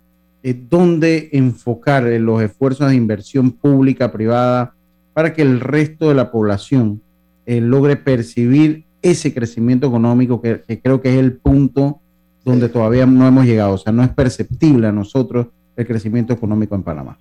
eh, 0.44 0.54
¿dónde 0.68 1.30
enfocar 1.32 2.06
eh, 2.06 2.18
los 2.18 2.42
esfuerzos 2.42 2.90
de 2.90 2.94
inversión 2.94 3.50
pública, 3.50 4.12
privada, 4.12 4.74
para 5.14 5.32
que 5.32 5.40
el 5.40 5.58
resto 5.58 6.08
de 6.08 6.14
la 6.14 6.30
población 6.30 7.00
eh, 7.46 7.62
logre 7.62 7.96
percibir 7.96 8.84
ese 9.00 9.32
crecimiento 9.32 9.86
económico 9.86 10.42
que, 10.42 10.60
que, 10.60 10.80
creo 10.80 11.00
que 11.00 11.14
es 11.14 11.18
el 11.18 11.32
punto 11.32 12.00
donde 12.44 12.68
todavía 12.68 13.06
no 13.06 13.26
hemos 13.26 13.46
llegado? 13.46 13.72
O 13.72 13.78
sea, 13.78 13.90
no 13.90 14.02
es 14.02 14.10
perceptible 14.10 14.86
a 14.86 14.92
nosotros 14.92 15.46
el 15.76 15.86
crecimiento 15.86 16.34
económico 16.34 16.74
en 16.74 16.82
Panamá. 16.82 17.18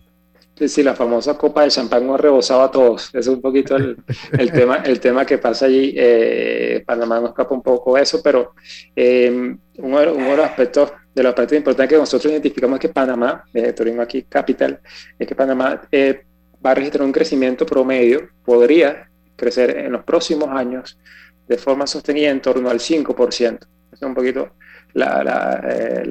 Sí, 0.56 0.70
sí, 0.70 0.84
la 0.84 0.94
famosa 0.94 1.36
copa 1.36 1.64
de 1.64 1.70
champán 1.70 2.06
nos 2.06 2.20
rebosaba 2.20 2.66
a 2.66 2.72
todos. 2.72 3.08
Ese 3.08 3.20
es 3.20 3.28
un 3.28 3.42
poquito 3.42 3.76
el, 3.76 3.98
el 4.38 4.52
tema, 4.54 4.78
el 4.78 5.00
tema 5.00 5.26
que 5.26 5.40
pasa 5.40 5.66
allí. 5.66 5.94
Eh, 5.98 6.84
Panamá 6.86 7.20
nos 7.20 7.30
escapa 7.30 7.56
un 7.56 7.64
poco 7.64 7.98
eso, 7.98 8.22
pero 8.22 8.54
eh, 8.96 9.56
uno, 9.78 10.00
de, 10.00 10.12
uno, 10.12 10.30
de, 10.30 10.38
los 10.38 10.46
aspectos, 10.46 10.92
de 11.14 11.24
los 11.24 11.30
aspectos 11.30 11.58
importantes 11.58 11.96
que 11.96 12.00
nosotros 12.00 12.32
identificamos 12.32 12.78
es 12.78 12.82
que 12.82 12.90
Panamá, 12.90 13.44
desde 13.54 13.74
Turismo 13.74 14.02
aquí 14.02 14.24
Capital, 14.24 14.80
es 15.18 15.28
que 15.28 15.36
Panamá 15.36 15.82
eh, 15.92 16.24
va 16.66 16.72
a 16.72 16.76
registrar 16.76 17.06
un 17.06 17.12
crecimiento 17.12 17.66
promedio, 17.66 18.30
podría 18.44 19.10
crecer 19.36 19.78
en 19.78 19.92
los 19.92 20.04
próximos 20.04 20.50
años 20.50 20.98
de 21.48 21.58
forma 21.58 21.86
sostenida 21.86 22.30
en 22.30 22.42
torno 22.42 22.70
al 22.70 22.80
5%. 22.80 23.38
Ese 23.38 23.60
es 23.92 24.02
un 24.02 24.16
poquito 24.16 24.54
eh, 24.96 26.04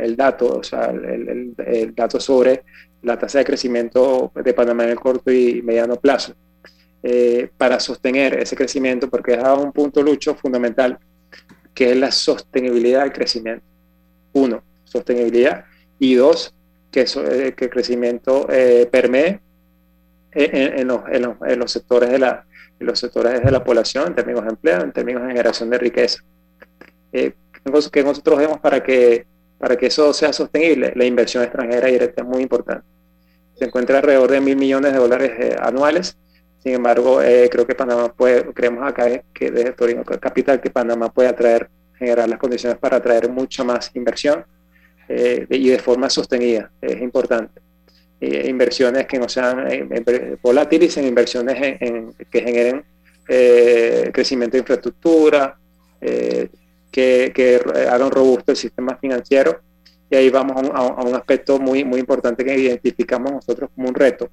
el, 0.00 0.16
dato, 0.16 0.58
o 0.58 0.62
sea, 0.62 0.86
el, 0.86 1.54
el, 1.56 1.94
dato 1.94 2.18
sobre 2.18 2.64
la 3.02 3.18
tasa 3.18 3.38
de 3.38 3.44
crecimiento 3.44 4.32
de 4.34 4.54
Panamá 4.54 4.84
en 4.84 4.90
el 4.90 5.00
corto 5.00 5.30
y 5.30 5.62
mediano 5.62 5.96
plazo. 5.96 6.34
Eh, 7.02 7.48
para 7.56 7.80
sostener 7.80 8.34
ese 8.34 8.54
crecimiento, 8.54 9.08
porque 9.08 9.32
es 9.32 9.42
un 9.42 9.72
punto 9.72 10.02
lucho 10.02 10.34
fundamental, 10.34 10.98
que 11.72 11.92
es 11.92 11.96
la 11.96 12.10
sostenibilidad 12.10 13.02
del 13.02 13.12
crecimiento. 13.12 13.64
Uno, 14.32 14.62
sostenibilidad. 14.84 15.64
Y 15.98 16.14
dos, 16.14 16.54
que, 16.90 17.02
eso, 17.02 17.24
eh, 17.26 17.54
que 17.54 17.66
el 17.66 17.70
crecimiento 17.70 18.46
eh, 18.50 18.88
permee 18.90 19.40
en, 20.32 20.78
en, 20.80 20.86
los, 20.88 21.02
en, 21.10 21.22
los, 21.22 21.36
en, 21.46 21.58
los, 21.58 21.70
sectores 21.70 22.10
de 22.10 22.18
la, 22.18 22.44
en 22.78 22.86
los 22.86 22.98
sectores 22.98 23.42
de 23.42 23.50
la 23.50 23.62
población, 23.62 24.08
en 24.08 24.14
términos 24.14 24.44
de 24.44 24.50
empleo, 24.50 24.80
en 24.82 24.92
términos 24.92 25.22
de 25.22 25.28
generación 25.28 25.70
de 25.70 25.78
riqueza. 25.78 26.22
Eh, 27.12 27.32
que 27.92 28.02
nosotros 28.02 28.38
vemos 28.38 28.58
para 28.60 28.82
que, 28.82 29.26
para 29.58 29.76
que 29.76 29.86
eso 29.86 30.12
sea 30.12 30.32
sostenible? 30.32 30.92
La 30.96 31.04
inversión 31.04 31.42
extranjera 31.42 31.88
directa 31.88 32.22
es 32.22 32.28
muy 32.28 32.42
importante. 32.42 32.86
Se 33.54 33.66
encuentra 33.66 33.98
alrededor 33.98 34.30
de 34.30 34.40
mil 34.40 34.56
millones 34.56 34.92
de 34.92 34.98
dólares 34.98 35.32
eh, 35.38 35.56
anuales. 35.60 36.16
Sin 36.58 36.74
embargo, 36.74 37.22
eh, 37.22 37.48
creo 37.50 37.66
que 37.66 37.74
Panamá 37.74 38.12
puede, 38.12 38.44
creemos 38.52 38.86
acá 38.86 39.22
que 39.34 39.50
desde 39.50 39.72
Torino 39.72 40.04
Capital, 40.04 40.60
que 40.60 40.70
Panamá 40.70 41.10
puede 41.10 41.28
atraer, 41.28 41.68
generar 42.00 42.28
las 42.28 42.38
condiciones 42.38 42.78
para 42.78 42.96
atraer 42.96 43.28
mucha 43.28 43.62
más 43.62 43.90
inversión 43.94 44.44
eh, 45.08 45.46
y 45.48 45.68
de 45.68 45.78
forma 45.78 46.10
sostenida. 46.10 46.70
Es 46.80 47.00
importante. 47.00 47.60
inversiones 48.20 49.06
que 49.06 49.18
no 49.18 49.28
sean 49.28 49.66
volátiles, 50.42 50.96
en 50.96 51.06
inversiones 51.06 51.78
que 52.30 52.40
generen 52.42 52.84
crecimiento 54.12 54.56
de 54.56 54.58
infraestructura, 54.58 55.56
que, 56.00 57.32
que 57.34 57.60
hagan 57.88 58.10
robusto 58.10 58.50
el 58.50 58.56
sistema 58.56 58.96
financiero. 58.96 59.60
Y 60.10 60.16
ahí 60.16 60.28
vamos 60.28 60.56
a 60.56 60.60
un, 60.60 60.70
a 60.76 61.08
un, 61.08 61.14
aspecto 61.14 61.58
muy, 61.58 61.84
muy 61.84 62.00
importante 62.00 62.44
que 62.44 62.58
identificamos 62.58 63.30
nosotros 63.30 63.70
como 63.74 63.88
un 63.88 63.94
reto, 63.94 64.28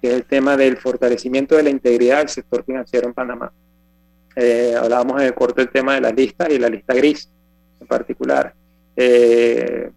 que 0.00 0.08
es 0.08 0.14
el 0.14 0.24
tema 0.24 0.56
del 0.56 0.78
fortalecimiento 0.78 1.54
de 1.54 1.64
la 1.64 1.70
integridad 1.70 2.18
del 2.18 2.30
sector 2.30 2.64
financiero 2.64 3.06
en 3.06 3.14
Panamá. 3.14 3.52
Eh, 4.40 4.74
hablábamos 4.76 5.20
en 5.20 5.26
el 5.26 5.34
corto 5.34 5.60
del 5.60 5.70
tema 5.70 5.94
de 5.94 6.00
la 6.00 6.10
lista 6.10 6.48
y 6.50 6.58
la 6.58 6.68
lista 6.68 6.94
gris 6.94 7.28
en 7.80 7.86
particular. 7.86 8.54
Eh, 8.94 9.90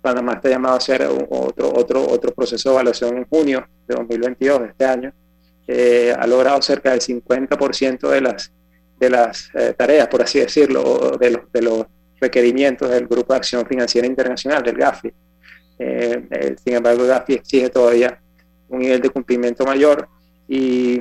Panamá 0.00 0.34
está 0.34 0.48
llamado 0.48 0.74
a 0.74 0.78
hacer 0.78 1.06
otro, 1.06 1.72
otro, 1.74 2.06
otro 2.08 2.32
proceso 2.32 2.70
de 2.70 2.74
evaluación 2.74 3.16
en 3.18 3.26
junio 3.26 3.66
de 3.86 3.94
2022 3.94 4.60
de 4.60 4.66
este 4.68 4.84
año. 4.84 5.12
Eh, 5.68 6.14
ha 6.16 6.26
logrado 6.26 6.60
cerca 6.62 6.90
del 6.90 7.00
50% 7.00 8.08
de 8.08 8.20
las 8.20 8.52
de 8.98 9.10
las 9.10 9.50
eh, 9.54 9.74
tareas, 9.76 10.08
por 10.08 10.22
así 10.22 10.40
decirlo, 10.40 11.16
de 11.18 11.30
los, 11.30 11.52
de 11.52 11.62
los 11.62 11.86
requerimientos 12.20 12.90
del 12.90 13.06
Grupo 13.06 13.32
de 13.32 13.38
Acción 13.38 13.66
Financiera 13.66 14.06
Internacional, 14.06 14.62
del 14.62 14.76
GAFI. 14.76 15.12
Eh, 15.78 16.26
eh, 16.30 16.56
sin 16.62 16.74
embargo, 16.74 17.02
el 17.02 17.08
GAFI 17.08 17.34
exige 17.34 17.68
todavía 17.68 18.18
un 18.68 18.80
nivel 18.80 19.00
de 19.00 19.10
cumplimiento 19.10 19.64
mayor 19.64 20.08
y 20.48 21.00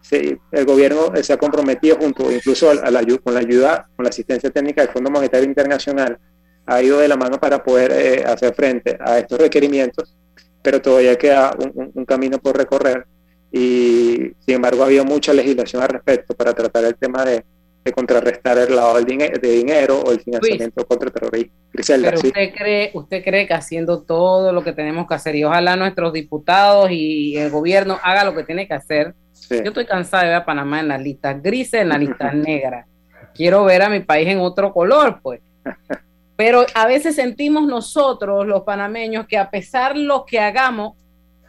se, 0.00 0.38
el 0.52 0.64
gobierno 0.64 1.12
se 1.22 1.32
ha 1.32 1.36
comprometido 1.36 1.96
junto 1.96 2.32
incluso 2.32 2.70
a 2.70 2.90
la, 2.90 3.04
con 3.22 3.34
la 3.34 3.40
ayuda, 3.40 3.88
con 3.94 4.04
la 4.04 4.10
asistencia 4.10 4.50
técnica 4.50 4.82
del 4.82 4.92
Fondo 4.92 5.10
Monetario 5.10 5.46
Internacional, 5.46 6.18
ha 6.66 6.82
ido 6.82 6.98
de 6.98 7.08
la 7.08 7.16
mano 7.16 7.38
para 7.38 7.62
poder 7.62 7.92
eh, 7.92 8.24
hacer 8.24 8.54
frente 8.54 8.96
a 9.00 9.18
estos 9.18 9.38
requerimientos, 9.38 10.16
pero 10.62 10.80
todavía 10.80 11.16
queda 11.16 11.56
un 11.74 12.04
camino 12.04 12.38
por 12.38 12.56
recorrer 12.56 13.06
y 13.52 14.32
sin 14.44 14.56
embargo 14.56 14.82
ha 14.82 14.86
habido 14.86 15.04
mucha 15.04 15.32
legislación 15.32 15.82
al 15.82 15.88
respecto 15.88 16.34
para 16.34 16.52
tratar 16.52 16.84
el 16.84 16.96
tema 16.96 17.24
de, 17.24 17.44
de 17.86 17.92
contrarrestar 17.92 18.58
el 18.58 18.74
lavado 18.74 19.00
de 19.00 19.38
dinero 19.48 20.00
o 20.00 20.10
el 20.10 20.20
financiamiento 20.20 20.80
Luis, 20.80 20.86
contra 20.88 21.06
el 21.06 21.12
terrorismo. 21.12 21.52
Griselda, 21.72 22.10
pero 22.10 22.20
usted, 22.20 22.54
cree, 22.54 22.90
usted 22.94 23.24
cree 23.24 23.46
que 23.46 23.54
haciendo 23.54 24.02
todo 24.02 24.52
lo 24.52 24.64
que 24.64 24.72
tenemos 24.72 25.06
que 25.06 25.14
hacer 25.14 25.36
y 25.36 25.44
ojalá 25.44 25.76
nuestros 25.76 26.12
diputados 26.12 26.90
y 26.90 27.36
el 27.36 27.50
gobierno 27.50 27.98
haga 28.02 28.24
lo 28.24 28.34
que 28.34 28.42
tiene 28.42 28.66
que 28.66 28.74
hacer. 28.74 29.14
Sí. 29.32 29.58
Yo 29.58 29.70
estoy 29.70 29.86
cansada 29.86 30.24
de 30.24 30.28
ver 30.30 30.38
a 30.38 30.44
Panamá 30.44 30.80
en 30.80 30.88
las 30.88 31.00
listas 31.00 31.40
grises, 31.40 31.82
en 31.82 31.90
las 31.90 32.00
listas 32.00 32.34
negras. 32.34 32.86
Quiero 33.34 33.64
ver 33.64 33.82
a 33.82 33.88
mi 33.88 34.00
país 34.00 34.26
en 34.28 34.40
otro 34.40 34.72
color, 34.72 35.20
pues. 35.22 35.40
Pero 36.36 36.66
a 36.74 36.86
veces 36.86 37.14
sentimos 37.14 37.66
nosotros, 37.66 38.46
los 38.46 38.62
panameños, 38.62 39.26
que 39.26 39.38
a 39.38 39.48
pesar 39.48 39.96
lo 39.96 40.26
que 40.26 40.40
hagamos, 40.40 40.94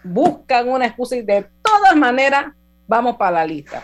buscan 0.03 0.69
una 0.69 0.85
excusa 0.85 1.15
y 1.15 1.23
de 1.23 1.47
todas 1.63 1.95
maneras 1.95 2.45
vamos 2.87 3.17
para 3.17 3.31
la 3.31 3.45
lista. 3.45 3.83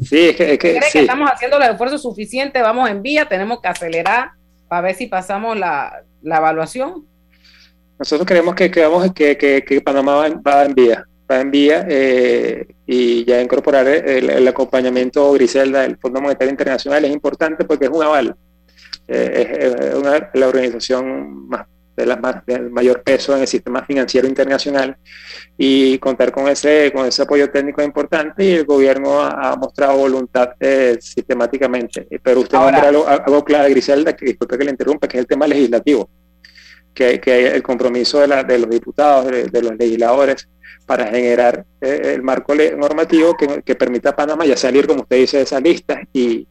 Sí, 0.00 0.28
es 0.30 0.36
que, 0.36 0.52
es 0.52 0.58
que, 0.58 0.76
¿Cree 0.76 0.82
sí. 0.82 0.92
que 0.92 1.00
estamos 1.00 1.30
haciendo 1.30 1.58
el 1.58 1.64
esfuerzo 1.64 1.98
suficiente? 1.98 2.62
Vamos 2.62 2.88
en 2.88 3.02
vía, 3.02 3.26
tenemos 3.28 3.60
que 3.60 3.68
acelerar 3.68 4.30
para 4.68 4.82
ver 4.82 4.94
si 4.94 5.06
pasamos 5.06 5.58
la, 5.58 6.02
la 6.22 6.38
evaluación. 6.38 7.06
Nosotros 7.98 8.26
creemos 8.26 8.54
que, 8.54 8.70
que, 8.70 8.80
vamos, 8.80 9.12
que, 9.12 9.36
que, 9.36 9.62
que 9.62 9.80
Panamá 9.80 10.14
va, 10.14 10.28
va, 10.28 10.64
en 10.64 10.74
vía, 10.74 11.04
va 11.30 11.40
en 11.40 11.50
vía 11.50 11.86
eh, 11.88 12.66
y 12.86 13.24
ya 13.24 13.42
incorporar 13.42 13.86
el, 13.86 14.30
el, 14.30 14.48
acompañamiento 14.48 15.32
Griselda 15.32 15.82
del 15.82 15.98
Fondo 15.98 16.20
Monetario 16.20 16.50
Internacional 16.50 17.04
es 17.04 17.12
importante 17.12 17.64
porque 17.64 17.84
es 17.84 17.90
un 17.90 18.02
aval. 18.02 18.34
Eh, 19.06 19.58
es, 19.60 19.74
es 19.74 19.94
una, 19.94 20.30
la 20.32 20.48
organización 20.48 21.48
más 21.48 21.66
de 21.96 22.06
las 22.06 22.20
más, 22.20 22.44
del 22.46 22.70
mayor 22.70 23.02
peso 23.02 23.34
en 23.34 23.42
el 23.42 23.46
sistema 23.46 23.84
financiero 23.84 24.26
internacional 24.26 24.96
y 25.56 25.98
contar 25.98 26.32
con 26.32 26.48
ese, 26.48 26.92
con 26.92 27.06
ese 27.06 27.22
apoyo 27.22 27.50
técnico 27.50 27.80
es 27.80 27.86
importante 27.86 28.44
y 28.44 28.52
el 28.52 28.64
gobierno 28.64 29.20
ha, 29.20 29.52
ha 29.52 29.56
mostrado 29.56 29.96
voluntad 29.96 30.50
eh, 30.60 30.98
sistemáticamente. 31.00 32.06
Pero 32.22 32.40
usted 32.40 32.58
nombra 32.58 32.88
algo, 32.88 33.06
algo 33.06 33.44
claro, 33.44 33.68
Griselda, 33.68 34.14
que 34.16 34.26
disculpe 34.26 34.56
que 34.56 34.64
le 34.64 34.70
interrumpa, 34.70 35.06
que 35.06 35.18
es 35.18 35.20
el 35.22 35.26
tema 35.26 35.46
legislativo, 35.46 36.08
que, 36.94 37.20
que 37.20 37.48
el 37.48 37.62
compromiso 37.62 38.20
de, 38.20 38.28
la, 38.28 38.42
de 38.42 38.58
los 38.58 38.70
diputados, 38.70 39.26
de, 39.30 39.44
de, 39.44 39.62
los 39.62 39.76
legisladores, 39.76 40.48
para 40.86 41.06
generar 41.06 41.64
eh, 41.80 42.14
el 42.14 42.22
marco 42.22 42.54
normativo 42.54 43.36
que, 43.36 43.62
que, 43.62 43.74
permita 43.76 44.10
a 44.10 44.16
Panamá 44.16 44.44
ya 44.44 44.56
salir, 44.56 44.86
como 44.86 45.02
usted 45.02 45.18
dice, 45.18 45.36
de 45.36 45.42
esa 45.44 45.60
lista 45.60 46.00
y, 46.12 46.48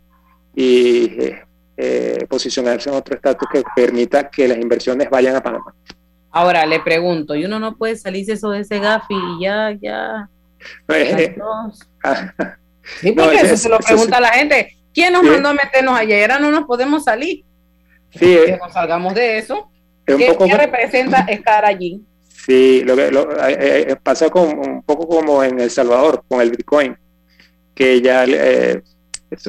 y 0.56 1.06
eh, 1.20 1.42
eh, 1.82 2.26
posicionarse 2.28 2.90
en 2.90 2.96
otro 2.96 3.16
estatus 3.16 3.48
que 3.52 3.64
permita 3.76 4.30
que 4.30 4.48
las 4.48 4.58
inversiones 4.58 5.10
vayan 5.10 5.36
a 5.36 5.42
Panamá. 5.42 5.74
Ahora 6.32 6.66
le 6.66 6.80
pregunto, 6.82 7.36
¿y 7.36 7.46
uno 7.46 7.60
no 7.60 7.78
puede 7.78 7.96
salirse 7.96 8.34
eso 8.34 8.50
de 8.50 8.62
ese 8.62 8.80
GAFI 8.80 9.14
y 9.14 9.44
ya, 9.44 9.72
ya? 9.82 10.30
Eh, 10.90 11.36
sí, 13.02 13.12
porque 13.12 13.26
no, 13.26 13.32
eso, 13.32 13.46
eso, 13.46 13.58
se 13.58 13.70
lo 13.70 13.80
pregunta 13.80 14.18
a 14.18 14.22
la 14.22 14.30
gente. 14.30 14.78
¿Quién 14.94 15.14
nos 15.14 15.24
sí. 15.24 15.30
mandó 15.30 15.50
a 15.50 15.54
meternos 15.54 15.98
allá? 15.98 16.18
Y 16.18 16.22
ahora 16.22 16.40
no 16.40 16.52
nos 16.52 16.66
podemos 16.66 17.04
salir. 17.04 17.46
Sí, 18.12 18.38
que 18.46 18.60
nos 18.62 18.74
salgamos 18.74 19.14
de 19.16 19.38
eso. 19.38 19.72
¿Qué, 20.06 20.36
¿qué 20.38 20.58
representa 20.58 21.20
estar 21.30 21.64
allí? 21.66 22.04
Sí, 22.28 22.82
lo 22.84 22.96
que 22.96 23.12
lo, 23.12 23.30
eh, 23.48 23.96
pasa 24.02 24.30
con, 24.30 24.58
un 24.58 24.84
poco 24.84 25.08
como 25.08 25.44
en 25.44 25.60
El 25.60 25.70
Salvador, 25.70 26.24
con 26.28 26.42
el 26.42 26.52
Bitcoin 26.52 26.98
que 27.80 28.02
ya 28.02 28.26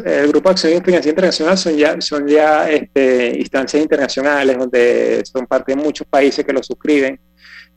el 0.05 0.29
Grupo 0.29 0.49
de 0.49 0.53
Acción 0.53 0.85
Financiera 0.85 1.11
Internacional 1.11 1.59
son 1.59 1.77
ya, 1.77 2.01
son 2.01 2.27
ya 2.27 2.71
este, 2.71 3.39
instancias 3.39 3.83
internacionales 3.83 4.59
donde 4.59 5.23
son 5.25 5.47
parte 5.47 5.75
de 5.75 5.83
muchos 5.83 6.07
países 6.07 6.45
que 6.45 6.53
lo 6.53 6.63
suscriben 6.63 7.19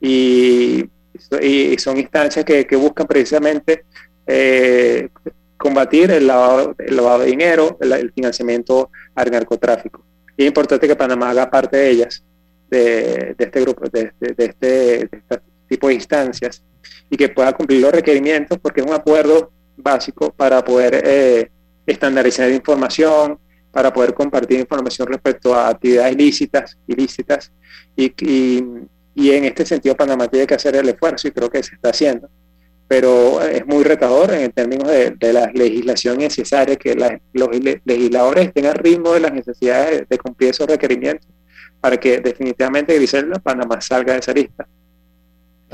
y, 0.00 0.84
y 1.40 1.78
son 1.78 1.96
instancias 1.96 2.44
que, 2.44 2.66
que 2.66 2.76
buscan 2.76 3.06
precisamente 3.06 3.84
eh, 4.26 5.08
combatir 5.56 6.10
el 6.10 6.26
lavado, 6.26 6.74
el 6.78 6.96
lavado, 6.96 7.20
de 7.20 7.26
dinero, 7.26 7.78
el, 7.80 8.12
financiamiento 8.12 8.90
al 9.14 9.30
narcotráfico. 9.30 10.04
Y 10.36 10.42
es 10.42 10.48
importante 10.48 10.86
que 10.86 10.96
Panamá 10.96 11.30
haga 11.30 11.50
parte 11.50 11.76
de 11.76 11.90
ellas, 11.90 12.22
de, 12.68 13.34
de 13.38 13.44
este 13.44 13.60
grupo, 13.60 13.88
de, 13.88 14.12
de, 14.20 14.34
de 14.34 14.44
este, 14.44 15.02
este, 15.04 15.40
tipo 15.68 15.88
de 15.88 15.94
instancias, 15.94 16.62
y 17.08 17.16
que 17.16 17.28
pueda 17.28 17.52
cumplir 17.52 17.80
los 17.80 17.92
requerimientos, 17.92 18.58
porque 18.58 18.80
es 18.80 18.86
un 18.86 18.92
acuerdo 18.92 19.52
básico 19.76 20.32
para 20.32 20.62
poder 20.62 21.00
eh, 21.04 21.50
estandarizar 21.86 22.50
información, 22.50 23.38
para 23.70 23.92
poder 23.92 24.14
compartir 24.14 24.60
información 24.60 25.08
respecto 25.08 25.52
a 25.52 25.68
actividades 25.68 26.12
ilícitas, 26.12 26.78
ilícitas 26.86 27.52
y, 27.96 28.06
y, 28.24 28.64
y 29.16 29.30
en 29.32 29.44
este 29.44 29.66
sentido 29.66 29.96
Panamá 29.96 30.28
tiene 30.28 30.46
que 30.46 30.54
hacer 30.54 30.76
el 30.76 30.88
esfuerzo 30.88 31.26
y 31.26 31.32
creo 31.32 31.50
que 31.50 31.60
se 31.60 31.74
está 31.74 31.90
haciendo 31.90 32.30
pero 32.86 33.42
es 33.42 33.66
muy 33.66 33.82
retador 33.82 34.32
en 34.34 34.52
términos 34.52 34.88
de, 34.88 35.32
la 35.32 35.50
legislación 35.52 36.18
necesaria 36.18 36.76
que 36.76 36.94
los 37.32 37.48
legisladores 37.84 38.48
estén 38.48 38.66
al 38.66 38.74
ritmo 38.74 39.12
de 39.12 39.20
las 39.20 39.32
necesidades 39.32 40.06
de, 40.08 40.18
cumplir 40.18 40.50
esos 40.50 40.66
requerimientos 40.66 41.28
para 41.80 41.96
que 41.96 42.20
definitivamente 42.20 42.94
Griselda 42.94 43.38
Panamá 43.38 43.80
salga 43.80 44.12
de 44.14 44.18
esa 44.18 44.32
lista. 44.32 44.66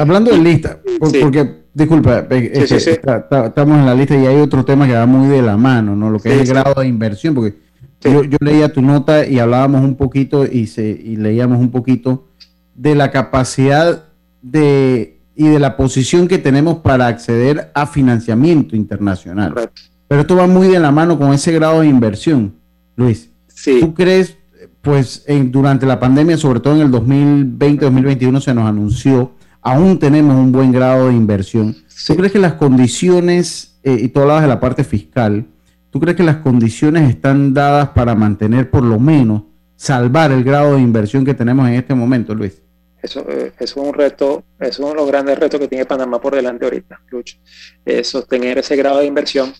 Hablando 0.00 0.30
de 0.30 0.38
lista, 0.38 0.80
porque, 0.98 1.64
disculpa, 1.74 2.26
estamos 2.30 3.78
en 3.78 3.86
la 3.86 3.94
lista 3.94 4.16
y 4.16 4.26
hay 4.26 4.36
otro 4.36 4.64
tema 4.64 4.86
que 4.86 4.94
va 4.94 5.06
muy 5.06 5.28
de 5.28 5.42
la 5.42 5.56
mano, 5.56 5.94
¿no? 5.94 6.10
Lo 6.10 6.18
que 6.18 6.34
es 6.34 6.40
el 6.40 6.46
grado 6.46 6.80
de 6.80 6.88
inversión, 6.88 7.34
porque 7.34 7.58
yo, 8.00 8.24
yo, 8.24 8.38
leía 8.40 8.72
tu 8.72 8.80
nota 8.80 9.26
y 9.26 9.38
hablábamos 9.38 9.82
un 9.82 9.96
poquito 9.96 10.46
y, 10.46 10.66
se, 10.68 10.88
y 10.88 11.16
leíamos 11.16 11.58
un 11.58 11.70
poquito 11.70 12.28
de 12.74 12.94
la 12.94 13.10
capacidad 13.10 14.04
de 14.40 15.20
y 15.40 15.48
de 15.48 15.58
la 15.58 15.76
posición 15.76 16.28
que 16.28 16.36
tenemos 16.38 16.78
para 16.78 17.06
acceder 17.06 17.70
a 17.74 17.86
financiamiento 17.86 18.76
internacional. 18.76 19.54
Pero 20.06 20.20
esto 20.20 20.36
va 20.36 20.46
muy 20.46 20.68
de 20.68 20.78
la 20.78 20.90
mano 20.90 21.18
con 21.18 21.32
ese 21.32 21.50
grado 21.52 21.80
de 21.80 21.88
inversión, 21.88 22.54
Luis. 22.96 23.30
¿Tú 23.80 23.94
crees, 23.94 24.36
pues 24.82 25.24
en, 25.26 25.50
durante 25.50 25.86
la 25.86 25.98
pandemia, 25.98 26.36
sobre 26.36 26.60
todo 26.60 26.74
en 26.74 26.82
el 26.82 26.90
2020-2021 26.90 28.40
se 28.40 28.52
nos 28.52 28.68
anunció, 28.68 29.32
aún 29.62 29.98
tenemos 29.98 30.36
un 30.36 30.52
buen 30.52 30.72
grado 30.72 31.08
de 31.08 31.14
inversión? 31.14 31.76
¿Tú 32.06 32.16
crees 32.16 32.32
que 32.32 32.38
las 32.38 32.54
condiciones, 32.54 33.78
eh, 33.82 33.98
y 34.00 34.08
tú 34.08 34.20
hablabas 34.20 34.42
de 34.42 34.48
la 34.48 34.60
parte 34.60 34.84
fiscal, 34.84 35.46
¿tú 35.90 36.00
crees 36.00 36.16
que 36.16 36.22
las 36.22 36.36
condiciones 36.36 37.08
están 37.10 37.52
dadas 37.52 37.90
para 37.90 38.14
mantener 38.14 38.70
por 38.70 38.82
lo 38.82 38.98
menos, 38.98 39.42
salvar 39.76 40.32
el 40.32 40.44
grado 40.44 40.76
de 40.76 40.82
inversión 40.82 41.24
que 41.24 41.34
tenemos 41.34 41.66
en 41.68 41.74
este 41.74 41.94
momento, 41.94 42.34
Luis? 42.34 42.60
Eso, 43.02 43.24
eh, 43.30 43.52
es 43.58 43.76
un 43.76 43.94
reto, 43.94 44.44
es 44.58 44.78
uno 44.78 44.90
de 44.90 44.94
los 44.96 45.06
grandes 45.06 45.38
retos 45.38 45.58
que 45.58 45.68
tiene 45.68 45.86
Panamá 45.86 46.20
por 46.20 46.34
delante 46.34 46.66
ahorita, 46.66 47.00
Lucho, 47.08 47.38
es 47.84 48.08
sostener 48.08 48.58
ese 48.58 48.76
grado 48.76 48.98
de 48.98 49.06
inversión, 49.06 49.54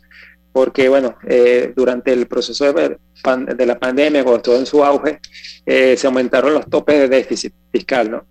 porque 0.53 0.89
bueno, 0.89 1.17
eh, 1.27 1.73
durante 1.75 2.13
el 2.13 2.27
proceso 2.27 2.73
de, 2.73 2.99
la 3.67 3.79
pandemia, 3.79 4.23
cuando 4.23 4.37
estuvo 4.39 4.57
en 4.57 4.67
su 4.67 4.85
auge, 4.85 5.21
eh, 5.65 5.97
se 5.97 6.07
aumentaron 6.07 6.53
los 6.53 6.69
topes 6.69 6.99
de 6.99 7.09
déficit 7.09 7.55
fiscal, 7.73 8.11
¿no? 8.11 8.25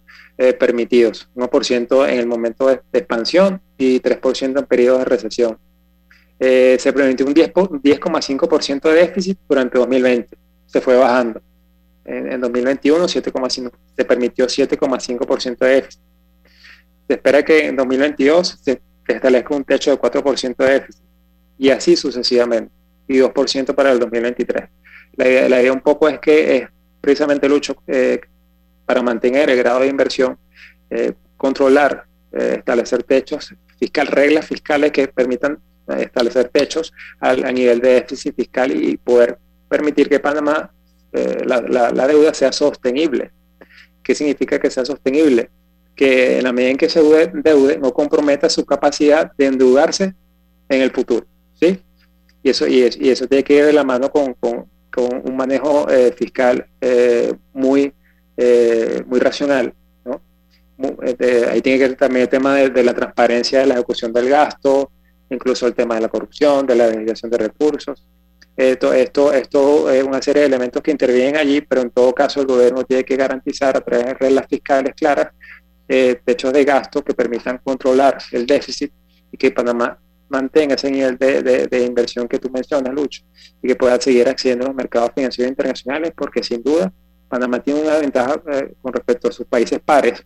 Permitidos, 0.58 1.30
1% 1.36 2.10
en 2.10 2.20
el 2.20 2.26
momento 2.26 2.68
de, 2.68 2.82
expansión 2.94 3.62
y 3.78 4.00
3% 4.00 4.60
en 4.60 4.66
periodos 4.66 5.00
de 5.00 5.06
recesión. 5.06 5.58
se 6.40 6.94
permitió 6.94 7.26
un 7.26 7.34
10,5% 7.34 8.82
de 8.82 8.94
déficit 8.94 9.38
durante 9.48 9.78
2020, 9.78 10.38
se 10.66 10.80
fue 10.82 10.96
bajando 10.96 11.42
en, 12.10 12.42
2021 12.42 13.06
7,5, 13.06 13.72
se 13.96 14.06
permitió 14.06 14.46
7,5% 14.46 15.58
de 15.58 15.68
déficit. 15.68 16.02
Se 17.08 17.14
espera 17.14 17.44
que 17.44 17.68
en 17.68 17.76
2022 17.76 18.60
se 18.62 18.82
establezca 19.08 19.56
un 19.56 19.64
techo 19.64 19.92
de 19.92 19.98
4% 19.98 20.56
de 20.58 20.72
déficit 20.72 21.04
y 21.58 21.70
así 21.70 21.96
sucesivamente, 21.96 22.72
y 23.08 23.18
2% 23.18 23.74
para 23.76 23.92
el 23.92 24.00
2023. 24.00 24.70
La 25.14 25.28
idea, 25.28 25.50
la 25.50 25.62
idea 25.62 25.74
un 25.74 25.82
poco 25.82 26.08
es 26.08 26.20
que 26.20 26.58
es 26.58 26.68
precisamente 27.02 27.50
lucho 27.50 27.76
eh, 27.88 28.22
para 28.90 29.04
mantener 29.04 29.52
el 29.52 29.58
grado 29.60 29.82
de 29.82 29.88
inversión, 29.88 30.36
eh, 30.90 31.14
controlar, 31.38 32.06
eh, 32.32 32.56
establecer 32.58 33.04
techos 33.04 33.54
fiscal, 33.78 34.08
reglas 34.08 34.48
fiscales 34.48 34.92
que 34.92 35.08
permitan 35.08 35.60
establecer 35.96 36.50
techos 36.50 36.92
al, 37.20 37.46
a 37.46 37.52
nivel 37.52 37.82
de 37.82 37.90
déficit 37.90 38.36
fiscal 38.36 38.72
y 38.72 38.98
poder 38.98 39.38
permitir 39.70 40.10
que 40.10 40.20
Panamá 40.20 40.72
eh, 41.14 41.38
la, 41.46 42.08
deuda 42.08 42.34
sea 42.34 42.52
sostenible. 42.52 43.30
¿Qué 44.02 44.16
significa 44.16 44.58
que 44.58 44.72
sea 44.72 44.84
sostenible? 44.84 45.52
Que 45.96 46.40
en 46.40 46.46
la 46.46 46.52
medida 46.52 46.72
en 46.72 46.78
que 46.78 46.90
se 46.90 47.00
deude 47.00 47.78
no 47.78 47.94
comprometa 47.94 48.50
su 48.50 48.66
capacidad 48.66 49.32
de 49.38 49.46
endeudarse 49.46 50.16
en 50.68 50.82
el 50.82 50.90
futuro. 50.90 51.28
¿sí? 51.62 51.80
Y, 52.42 52.50
eso, 52.50 52.66
y, 52.68 52.82
eso 52.82 53.28
tiene 53.28 53.44
que 53.44 53.54
ir 53.54 53.66
de 53.66 53.74
la 53.74 53.84
mano 53.84 54.12
con, 54.12 54.36
un 54.98 55.38
manejo 55.38 55.88
eh, 55.92 56.12
fiscal 56.12 56.66
eh, 56.82 57.32
muy, 57.54 57.94
muy 59.06 59.20
racional. 59.20 59.74
¿no? 60.06 60.22
ahí 61.50 61.62
tiene 61.62 61.80
que 61.80 61.88
ver 61.90 61.96
también 61.96 62.24
el 62.24 62.30
tema 62.30 62.56
de, 62.56 62.70
de, 62.70 62.84
la 62.84 62.94
transparencia 62.94 63.60
de 63.60 63.66
la 63.66 63.74
ejecución 63.76 64.14
del 64.14 64.30
gasto, 64.30 64.92
incluso 65.30 65.68
el 65.68 65.74
tema 65.74 65.96
de 65.96 66.02
la 66.02 66.08
corrupción, 66.08 66.66
de 66.66 66.76
la 66.76 66.88
desviación 66.90 67.30
de 67.32 67.38
recursos. 67.38 68.06
Esto, 68.60 68.92
esto, 68.92 69.32
esto 69.32 69.90
es 69.90 70.04
una 70.04 70.22
serie 70.22 70.42
de 70.42 70.48
elementos 70.48 70.82
que 70.82 70.92
intervienen 70.92 71.38
allí, 71.38 71.62
pero 71.62 71.82
en 71.82 71.92
todo 71.92 72.14
caso 72.14 72.42
el 72.42 72.48
gobierno 72.48 72.84
tiene 72.84 73.06
que 73.06 73.16
garantizar 73.16 73.78
a 73.78 73.80
través 73.80 74.08
de 74.08 74.14
reglas 74.16 74.48
fiscales 74.50 74.94
claras 74.96 75.30
eh, 75.88 76.20
techos 76.26 76.52
de 76.52 76.66
gasto 76.66 77.02
que 77.02 77.14
permitan 77.14 77.60
controlar 77.64 78.18
el 78.34 78.46
déficit 78.46 78.92
y 79.32 79.38
que 79.38 79.52
Panamá 79.52 79.98
mantenga 80.28 80.76
ese 80.76 80.92
nivel 80.92 81.18
de, 81.18 81.42
de, 81.42 81.86
inversión 81.86 82.28
que 82.28 82.38
tú 82.38 82.50
mencionas, 82.50 82.94
Lucho, 82.94 83.24
y 83.64 83.68
que 83.70 83.76
pueda 83.76 84.00
seguir 84.00 84.28
accediendo 84.28 84.66
a 84.66 84.68
los 84.68 84.76
mercados 84.76 85.12
financieros 85.16 85.50
internacionales, 85.50 86.12
porque 86.14 86.44
sin 86.44 86.62
duda 86.62 86.92
Panamá 87.30 87.60
tiene 87.60 87.82
una 87.82 87.98
ventaja 87.98 88.42
eh, 88.52 88.74
con 88.82 88.92
respecto 88.92 89.30
a 89.30 89.32
sus 89.32 89.46
países 89.46 89.80
pares 89.80 90.26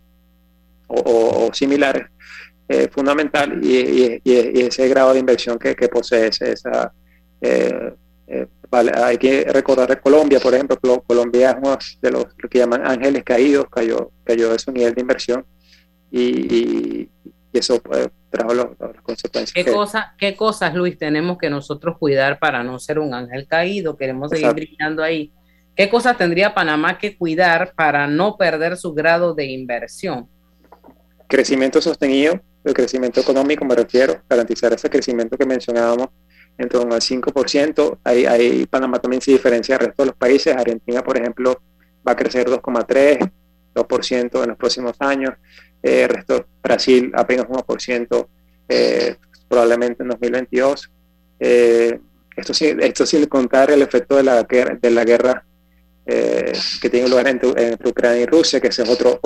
o, 0.86 1.50
similares 1.52 2.06
eh, 2.68 2.88
fundamental 2.88 3.60
y, 3.62 4.20
y, 4.24 4.60
ese 4.62 4.88
grado 4.88 5.12
de 5.12 5.20
inversión 5.20 5.58
que, 5.58 5.74
que 5.74 5.88
posee 5.88 6.28
esa, 6.28 6.92
eh, 7.40 7.94
eh, 8.26 8.46
hay 8.72 9.18
que 9.18 9.44
recordar 9.44 10.00
Colombia, 10.00 10.40
por 10.40 10.54
ejemplo, 10.54 10.76
Colombia 11.06 11.50
es 11.50 11.56
uno 11.58 11.78
de 12.00 12.10
los 12.10 12.26
que 12.50 12.58
llaman 12.58 12.86
ángeles 12.86 13.22
caídos, 13.22 13.66
cayó, 13.70 14.10
cayó 14.24 14.50
de 14.50 14.58
su 14.58 14.72
nivel 14.72 14.94
de 14.94 15.00
inversión 15.00 15.44
y, 16.10 17.08
eso 17.52 17.80
pues, 17.80 18.08
trajo 18.30 18.52
las 18.52 18.66
consecuencias. 19.02 19.52
¿Qué, 19.52 19.70
cosa, 19.70 20.14
¿Qué 20.18 20.34
cosas, 20.34 20.74
Luis, 20.74 20.98
tenemos 20.98 21.38
que 21.38 21.48
nosotros 21.48 21.96
cuidar 21.98 22.40
para 22.40 22.64
no 22.64 22.80
ser 22.80 22.98
un 22.98 23.14
ángel 23.14 23.46
caído? 23.46 23.96
Queremos 23.96 24.30
seguir 24.30 24.52
brillando 24.52 25.04
ahí. 25.04 25.32
¿Qué 25.76 25.90
cosas 25.90 26.16
tendría 26.16 26.54
Panamá 26.54 26.98
que 26.98 27.16
cuidar 27.16 27.72
para 27.74 28.06
no 28.06 28.36
perder 28.36 28.76
su 28.76 28.94
grado 28.94 29.34
de 29.34 29.46
inversión? 29.46 30.28
Crecimiento 31.26 31.80
sostenido, 31.80 32.40
el 32.62 32.74
crecimiento 32.74 33.20
económico 33.20 33.64
me 33.64 33.74
refiero, 33.74 34.22
garantizar 34.28 34.72
ese 34.72 34.88
crecimiento 34.88 35.36
que 35.36 35.44
mencionábamos 35.44 36.10
en 36.56 36.68
torno 36.68 36.94
al 36.94 37.00
5%. 37.00 37.98
Ahí, 38.04 38.66
Panamá 38.66 39.00
también 39.00 39.20
se 39.20 39.32
diferencia 39.32 39.76
del 39.76 39.88
resto 39.88 40.04
de 40.04 40.06
los 40.06 40.16
países. 40.16 40.54
Argentina, 40.54 41.02
por 41.02 41.18
ejemplo, 41.18 41.60
va 42.06 42.12
a 42.12 42.16
crecer 42.16 42.46
2,3%, 42.46 43.32
2% 43.74 44.42
en 44.42 44.48
los 44.48 44.56
próximos 44.56 44.94
años. 45.00 45.34
Eh, 45.82 46.06
resto, 46.06 46.46
Brasil 46.62 47.10
apenas 47.16 47.46
1%, 47.48 48.28
eh, 48.68 49.16
probablemente 49.48 50.04
en 50.04 50.08
2022. 50.10 50.90
Eh, 51.40 51.98
esto, 52.36 52.54
sí, 52.54 52.76
esto 52.78 53.04
sin 53.04 53.26
contar 53.26 53.72
el 53.72 53.82
efecto 53.82 54.16
de 54.16 54.22
la 54.22 54.42
de 54.44 54.90
la 54.90 55.04
guerra 55.04 55.44
eh, 56.06 56.52
que 56.80 56.90
tiene 56.90 57.08
lugar 57.08 57.26
entre, 57.28 57.50
Ucrania 57.88 58.22
y 58.22 58.26
Rusia, 58.26 58.60
que 58.60 58.68
ese 58.68 58.82
es 58.82 58.88
otro, 58.88 59.20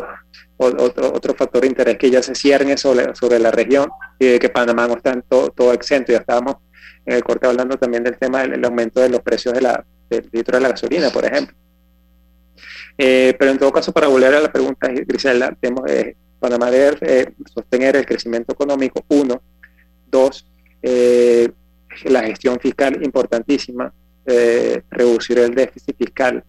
otro, 0.56 1.12
otro 1.12 1.34
factor 1.34 1.62
de 1.62 1.68
interés 1.68 1.98
que 1.98 2.10
ya 2.10 2.22
se 2.22 2.34
cierne 2.34 2.76
sobre, 2.76 3.14
sobre 3.14 3.38
la 3.38 3.50
región 3.50 3.88
y 4.18 4.26
de 4.26 4.38
que 4.38 4.48
Panamá 4.48 4.86
no 4.86 4.94
está 4.94 5.12
en 5.12 5.22
todo, 5.22 5.48
todo 5.50 5.72
exento. 5.72 6.12
Ya 6.12 6.18
estábamos 6.18 6.56
en 7.04 7.14
el 7.14 7.24
corte 7.24 7.46
hablando 7.46 7.76
también 7.76 8.04
del 8.04 8.18
tema 8.18 8.42
del 8.42 8.64
aumento 8.64 9.00
de 9.00 9.08
los 9.08 9.20
precios 9.20 9.54
de 9.54 9.62
la, 9.62 9.84
del 10.08 10.28
litro 10.32 10.56
de 10.56 10.62
la 10.62 10.68
gasolina, 10.70 11.10
por 11.10 11.24
ejemplo. 11.24 11.56
Eh, 12.96 13.34
pero 13.38 13.52
en 13.52 13.58
todo 13.58 13.72
caso, 13.72 13.92
para 13.92 14.08
volver 14.08 14.34
a 14.34 14.40
la 14.40 14.52
pregunta, 14.52 14.88
Griselda, 14.88 15.56
tenemos, 15.60 15.88
eh, 15.88 16.16
Panamá 16.40 16.70
debe 16.70 16.98
eh, 17.00 17.32
sostener 17.54 17.96
el 17.96 18.04
crecimiento 18.04 18.52
económico, 18.52 19.04
uno. 19.08 19.40
Dos, 20.10 20.46
la 22.04 22.22
gestión 22.22 22.58
fiscal 22.58 23.02
importantísima, 23.04 23.92
reducir 24.90 25.38
el 25.38 25.54
déficit 25.54 25.96
fiscal 25.96 26.42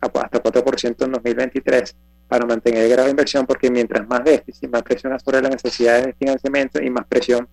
hasta 0.00 0.42
4% 0.42 1.04
en 1.04 1.12
2023 1.12 1.96
para 2.28 2.44
mantener 2.44 2.84
el 2.84 2.90
grado 2.90 3.04
de 3.04 3.10
inversión, 3.10 3.46
porque 3.46 3.70
mientras 3.70 4.06
más 4.08 4.24
déficit, 4.24 4.68
más 4.70 4.82
presión 4.82 5.18
sobre 5.20 5.40
las 5.40 5.50
necesidades 5.50 6.06
de 6.06 6.14
financiamiento 6.14 6.82
y 6.82 6.90
más 6.90 7.06
presión 7.06 7.48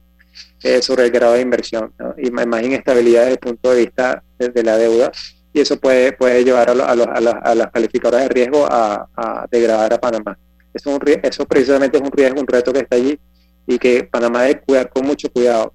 eh, 0.64 0.82
sobre 0.82 1.06
el 1.06 1.12
grado 1.12 1.34
de 1.34 1.42
inversión 1.42 1.94
y 2.18 2.32
más 2.32 2.64
inestabilidad 2.64 3.22
desde 3.22 3.34
el 3.34 3.40
punto 3.40 3.72
de 3.72 3.82
vista 3.82 4.24
de, 4.40 4.64
la 4.64 4.78
deuda 4.78 5.12
y 5.54 5.62
eso 5.62 5.80
puede, 5.80 6.14
puede 6.14 6.44
llevar 6.44 6.70
a, 6.70 6.74
a, 6.74 7.56
las 7.56 7.72
calificadoras 7.72 8.24
de 8.24 8.30
riesgo 8.30 8.66
a, 8.68 9.48
degradar 9.52 9.94
a 9.94 10.00
Panamá. 10.00 10.38
Eso, 10.74 10.98
eso 11.22 11.46
precisamente 11.46 11.98
es 11.98 12.04
un 12.04 12.12
riesgo, 12.12 12.42
un 12.42 12.48
reto 12.48 12.74
que 12.74 12.80
está 12.80 12.96
allí 12.96 13.20
y 13.68 13.78
que 13.78 14.04
Panamá 14.06 14.44
debe 14.44 14.62
cuidar 14.62 14.90
con 14.90 15.06
mucho 15.06 15.32
cuidado. 15.32 15.74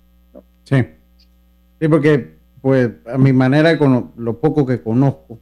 Sí. 0.64 0.85
sí, 1.81 1.89
porque 1.89 2.39
pues 2.61 2.91
a 3.07 3.16
mi 3.16 3.33
manera, 3.33 3.79
con 3.79 4.12
lo, 4.16 4.41
poco 4.41 4.66
que 4.66 4.83
conozco, 4.83 5.39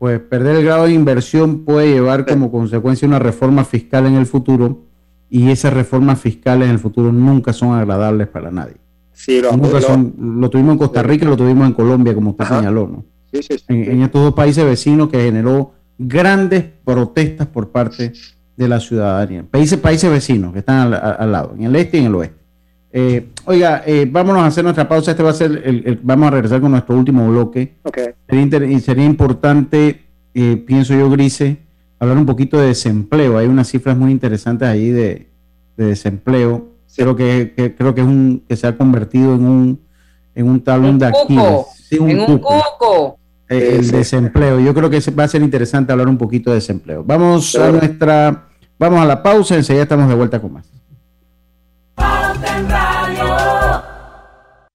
pues 0.00 0.18
perder 0.18 0.56
el 0.56 0.64
grado 0.64 0.86
de 0.86 0.94
inversión 0.94 1.62
puede 1.66 1.92
llevar 1.92 2.24
como 2.24 2.50
consecuencia 2.50 3.06
una 3.06 3.18
reforma 3.18 3.64
fiscal 3.64 4.06
en 4.06 4.14
el 4.14 4.24
futuro 4.24 4.86
y 5.28 5.50
esas 5.50 5.74
reformas 5.74 6.18
fiscales 6.18 6.68
en 6.68 6.72
el 6.72 6.78
futuro 6.78 7.12
nunca 7.12 7.52
son 7.52 7.74
agradables 7.74 8.26
para 8.26 8.50
nadie. 8.50 8.76
Sí, 9.12 9.42
lo, 9.42 9.52
nunca 9.52 9.78
son, 9.82 10.14
lo 10.18 10.48
tuvimos 10.48 10.72
en 10.72 10.78
Costa 10.78 11.02
Rica 11.02 11.26
y 11.26 11.28
lo 11.28 11.36
tuvimos 11.36 11.66
en 11.66 11.74
Colombia, 11.74 12.14
como 12.14 12.30
usted 12.30 12.46
señaló, 12.46 12.88
¿no? 12.88 13.04
Sí, 13.30 13.42
sí, 13.42 13.62
en, 13.68 14.00
estos 14.00 14.22
dos 14.22 14.32
países 14.32 14.64
vecinos 14.64 15.10
que 15.10 15.22
generó 15.22 15.74
grandes 15.98 16.64
protestas 16.82 17.48
por 17.48 17.68
parte 17.68 18.14
de 18.56 18.68
la 18.68 18.80
ciudadanía. 18.80 19.44
Países, 19.50 19.78
países 19.78 20.10
vecinos 20.10 20.54
que 20.54 20.60
están 20.60 20.94
al, 20.94 21.30
lado, 21.30 21.54
en 21.58 21.64
el 21.64 21.76
este 21.76 21.98
y 21.98 22.00
en 22.00 22.06
el 22.06 22.14
oeste. 22.14 22.39
Eh, 22.92 23.28
oiga, 23.44 23.82
eh, 23.86 24.08
vámonos 24.10 24.42
a 24.42 24.46
hacer 24.46 24.64
nuestra 24.64 24.88
pausa. 24.88 25.12
Este 25.12 25.22
va 25.22 25.30
a 25.30 25.34
ser 25.34 25.62
el, 25.64 26.00
vamos 26.02 26.28
a 26.28 26.30
regresar 26.32 26.60
con 26.60 26.72
nuestro 26.72 26.96
último 26.96 27.28
bloque. 27.28 27.76
Okay. 27.84 28.08
Sería, 28.28 28.80
sería 28.80 29.04
importante, 29.04 30.06
eh, 30.34 30.56
pienso 30.66 30.94
yo, 30.94 31.08
Grise, 31.10 31.58
hablar 31.98 32.18
un 32.18 32.26
poquito 32.26 32.58
de 32.58 32.68
desempleo. 32.68 33.38
Hay 33.38 33.46
unas 33.46 33.68
cifras 33.68 33.96
muy 33.96 34.10
interesantes 34.10 34.68
ahí 34.68 34.90
de, 34.90 35.28
desempleo. 35.76 36.68
Creo 36.94 37.16
que, 37.16 37.74
creo 37.78 37.94
que 37.94 38.00
es 38.02 38.06
un 38.06 38.44
que 38.46 38.56
se 38.56 38.66
ha 38.66 38.76
convertido 38.76 39.34
en 39.34 39.44
un 39.44 39.80
en 40.34 40.48
un 40.48 40.60
talón 40.60 40.98
de 40.98 41.06
Aquiles. 41.06 41.90
en 41.90 42.20
un 42.20 42.38
cuco. 42.38 43.18
el 43.48 43.90
desempleo. 43.90 44.60
Yo 44.60 44.74
creo 44.74 44.90
que 44.90 45.00
va 45.12 45.24
a 45.24 45.28
ser 45.28 45.42
interesante 45.42 45.92
hablar 45.92 46.08
un 46.08 46.18
poquito 46.18 46.50
de 46.50 46.56
desempleo. 46.56 47.02
Vamos 47.04 47.54
a 47.56 47.70
nuestra 47.70 48.50
Vamos 48.80 48.98
a 48.98 49.04
la 49.04 49.22
pausa, 49.22 49.56
enseguida 49.56 49.82
estamos 49.82 50.08
de 50.08 50.14
vuelta 50.14 50.40
con 50.40 50.54
más. 50.54 50.64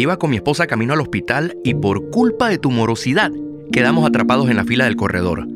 Iba 0.00 0.18
con 0.18 0.30
mi 0.30 0.36
esposa 0.36 0.66
camino 0.66 0.94
al 0.94 1.02
hospital 1.02 1.58
y 1.62 1.74
por 1.74 2.08
culpa 2.08 2.48
de 2.48 2.56
tu 2.56 2.70
morosidad 2.70 3.30
quedamos 3.70 4.08
atrapados 4.08 4.48
en 4.48 4.56
la 4.56 4.64
fila 4.64 4.86
del 4.86 4.96
corredor. 4.96 5.46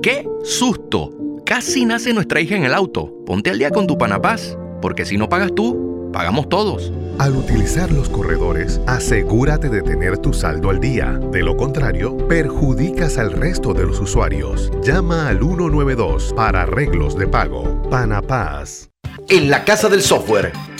¡Qué 0.00 0.26
susto! 0.42 1.12
Casi 1.44 1.84
nace 1.84 2.14
nuestra 2.14 2.40
hija 2.40 2.56
en 2.56 2.64
el 2.64 2.72
auto. 2.72 3.14
Ponte 3.26 3.50
al 3.50 3.58
día 3.58 3.70
con 3.70 3.86
tu 3.86 3.98
panapaz, 3.98 4.56
porque 4.80 5.04
si 5.04 5.18
no 5.18 5.28
pagas 5.28 5.54
tú, 5.54 6.08
pagamos 6.14 6.48
todos. 6.48 6.90
Al 7.18 7.36
utilizar 7.36 7.92
los 7.92 8.08
corredores, 8.08 8.80
asegúrate 8.86 9.68
de 9.68 9.82
tener 9.82 10.16
tu 10.16 10.32
saldo 10.32 10.70
al 10.70 10.80
día. 10.80 11.20
De 11.30 11.42
lo 11.42 11.58
contrario, 11.58 12.16
perjudicas 12.26 13.18
al 13.18 13.32
resto 13.32 13.74
de 13.74 13.84
los 13.84 14.00
usuarios. 14.00 14.72
Llama 14.82 15.28
al 15.28 15.40
192 15.40 16.32
para 16.34 16.62
arreglos 16.62 17.18
de 17.18 17.26
pago. 17.26 17.82
Panapaz. 17.90 18.88
En 19.28 19.50
la 19.50 19.62
Casa 19.66 19.90
del 19.90 20.00
Software 20.00 20.52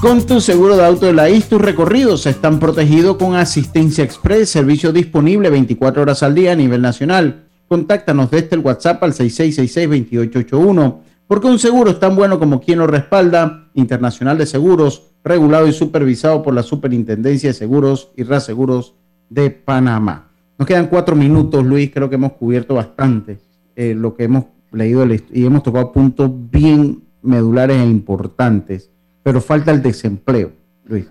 Con 0.00 0.24
tu 0.24 0.40
seguro 0.40 0.76
de 0.76 0.84
auto 0.84 1.06
de 1.06 1.12
la 1.12 1.28
IS, 1.28 1.48
tus 1.48 1.60
recorridos 1.60 2.24
están 2.26 2.60
protegidos 2.60 3.16
con 3.16 3.34
asistencia 3.34 4.04
express, 4.04 4.48
servicio 4.48 4.92
disponible 4.92 5.50
24 5.50 6.02
horas 6.02 6.22
al 6.22 6.36
día 6.36 6.52
a 6.52 6.54
nivel 6.54 6.80
nacional. 6.80 7.46
Contáctanos 7.66 8.30
desde 8.30 8.54
el 8.54 8.60
WhatsApp 8.60 9.02
al 9.02 9.12
6666-2881, 9.12 10.98
porque 11.26 11.48
un 11.48 11.58
seguro 11.58 11.90
es 11.90 11.98
tan 11.98 12.14
bueno 12.14 12.38
como 12.38 12.60
quien 12.60 12.78
lo 12.78 12.86
respalda. 12.86 13.70
Internacional 13.74 14.38
de 14.38 14.46
Seguros, 14.46 15.02
regulado 15.24 15.66
y 15.66 15.72
supervisado 15.72 16.44
por 16.44 16.54
la 16.54 16.62
Superintendencia 16.62 17.50
de 17.50 17.54
Seguros 17.54 18.12
y 18.16 18.22
Reaseguros 18.22 18.94
de 19.28 19.50
Panamá. 19.50 20.30
Nos 20.58 20.68
quedan 20.68 20.86
cuatro 20.86 21.16
minutos, 21.16 21.66
Luis. 21.66 21.90
Creo 21.92 22.08
que 22.08 22.14
hemos 22.14 22.34
cubierto 22.34 22.76
bastante 22.76 23.40
eh, 23.74 23.94
lo 23.96 24.14
que 24.14 24.24
hemos 24.24 24.44
leído 24.70 25.04
y 25.32 25.44
hemos 25.44 25.64
tocado 25.64 25.90
puntos 25.90 26.30
bien 26.50 27.02
medulares 27.20 27.78
e 27.78 27.84
importantes 27.84 28.92
pero 29.28 29.42
falta 29.42 29.70
el 29.72 29.82
desempleo, 29.82 30.50
Luis. 30.86 31.04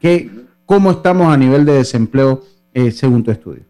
¿Qué, 0.00 0.30
¿Cómo 0.64 0.90
estamos 0.90 1.30
a 1.30 1.36
nivel 1.36 1.66
de 1.66 1.74
desempleo 1.74 2.42
eh, 2.72 2.90
según 2.90 3.22
tu 3.22 3.30
estudio? 3.30 3.62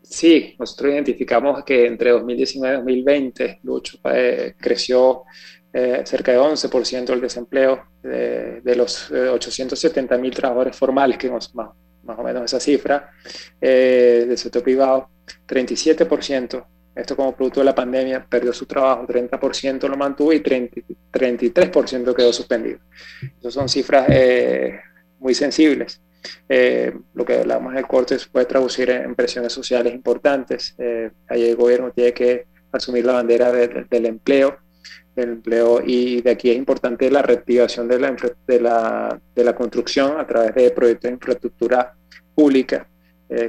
Sí, 0.00 0.56
nosotros 0.58 0.94
identificamos 0.94 1.62
que 1.62 1.84
entre 1.84 2.12
2019 2.12 2.76
y 2.76 2.78
2020, 2.78 3.60
Lucho, 3.64 3.98
eh, 4.04 4.54
creció 4.58 5.24
eh, 5.70 6.00
cerca 6.06 6.32
de 6.32 6.38
11% 6.38 7.10
el 7.10 7.20
desempleo 7.20 7.82
de, 8.02 8.74
los 8.74 9.10
870 9.10 10.16
mil 10.16 10.34
trabajadores 10.34 10.74
formales, 10.74 11.18
que 11.18 11.30
más, 11.30 11.54
más 11.54 11.68
o 12.18 12.22
menos 12.22 12.44
esa 12.44 12.58
cifra, 12.58 13.10
del 13.60 14.38
sector 14.38 14.62
privado, 14.62 15.10
37% 15.46 16.64
esto 16.94 17.16
como 17.16 17.34
producto 17.34 17.60
de 17.60 17.66
la 17.66 17.74
pandemia, 17.74 18.24
perdió 18.28 18.52
su 18.52 18.66
trabajo, 18.66 19.06
30% 19.06 19.88
lo 19.88 19.96
mantuvo 19.96 20.32
y 20.32 20.40
33% 20.40 22.14
quedó 22.14 22.32
suspendido. 22.32 22.80
Esas 23.40 23.54
son 23.54 23.68
cifras 23.68 24.06
eh, 24.10 24.78
muy 25.18 25.34
sensibles. 25.34 26.00
Eh, 26.48 26.92
lo 27.14 27.24
que 27.24 27.38
hablamos 27.38 27.74
del 27.74 27.86
corte 27.86 28.18
se 28.18 28.28
puede 28.28 28.46
traducir 28.46 28.90
en 28.90 29.14
presiones 29.14 29.52
sociales 29.52 29.94
importantes. 29.94 30.74
Eh, 30.78 31.10
ahí 31.28 31.48
el 31.48 31.56
gobierno 31.56 31.90
tiene 31.92 32.12
que 32.12 32.46
asumir 32.70 33.06
la 33.06 33.14
bandera 33.14 33.50
del 33.50 34.06
empleo, 34.06 34.58
del 35.16 35.30
empleo 35.30 35.82
y 35.84 36.20
de 36.20 36.30
aquí 36.30 36.50
es 36.50 36.56
importante 36.56 37.10
la 37.10 37.22
reactivación 37.22 37.88
de 37.88 37.98
la, 37.98 38.16
de 38.46 38.60
la, 38.60 39.20
de 39.34 39.44
la 39.44 39.54
construcción 39.54 40.18
a 40.18 40.26
través 40.26 40.54
de 40.54 40.70
proyectos 40.70 41.08
de 41.08 41.14
infraestructura 41.14 41.94
pública. 42.34 42.86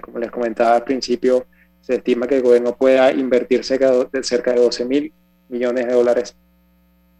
como 0.02 0.20
les 0.20 0.32
comentaba 0.32 0.78
al 0.78 0.84
principio, 0.84 1.46
se 1.84 1.96
estima 1.96 2.28
que 2.28 2.38
el 2.38 2.42
gobierno 2.42 2.76
pueda 2.76 3.12
invertir 3.12 3.64
cerca 3.64 3.92
de, 3.92 4.24
cerca 4.24 4.54
de 4.54 4.62
12 4.62 4.86
mil 4.86 5.14
millones 5.50 5.86
de 5.86 5.94
dólares 5.94 6.36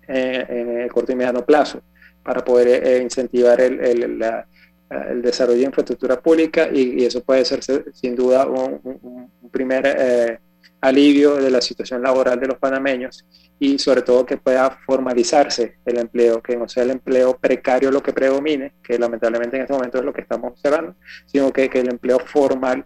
en 0.08 0.82
el 0.82 0.92
corto 0.92 1.12
y 1.12 1.16
mediano 1.16 1.46
plazo 1.46 1.82
para 2.24 2.44
poder 2.44 2.86
eh, 2.86 3.02
incentivar 3.02 3.60
el, 3.60 3.80
el, 3.80 5.22
desarrollo 5.22 5.60
de 5.60 5.66
infraestructura 5.66 6.20
pública 6.22 6.70
y, 6.72 7.04
eso 7.04 7.24
puede 7.24 7.44
ser 7.46 7.62
sin 7.94 8.16
duda 8.16 8.46
un, 8.46 9.30
primer 9.52 9.84
eh, 9.86 10.40
alivio 10.82 11.36
de 11.36 11.50
la 11.50 11.62
situación 11.62 12.02
laboral 12.02 12.40
de 12.40 12.48
los 12.48 12.58
panameños 12.58 13.26
y 13.60 13.80
sobre 13.80 14.02
todo 14.02 14.26
que 14.26 14.38
pueda 14.38 14.80
formalizarse 14.86 15.78
el 15.86 15.98
empleo, 15.98 16.42
que 16.42 16.58
no 16.58 16.68
sea 16.70 16.84
el 16.84 16.92
empleo 16.92 17.38
precario 17.38 17.92
lo 17.92 18.04
que 18.04 18.14
predomine, 18.14 18.74
que 18.84 19.00
lamentablemente 19.00 19.56
en 19.58 19.64
este 19.64 19.74
momento 19.74 19.98
es 19.98 20.06
lo 20.06 20.14
que 20.14 20.22
estamos 20.22 20.52
observando, 20.52 20.96
sino 21.26 21.52
que, 21.52 21.70
que 21.70 21.80
el 21.80 21.90
empleo 21.90 22.20
formal 22.20 22.86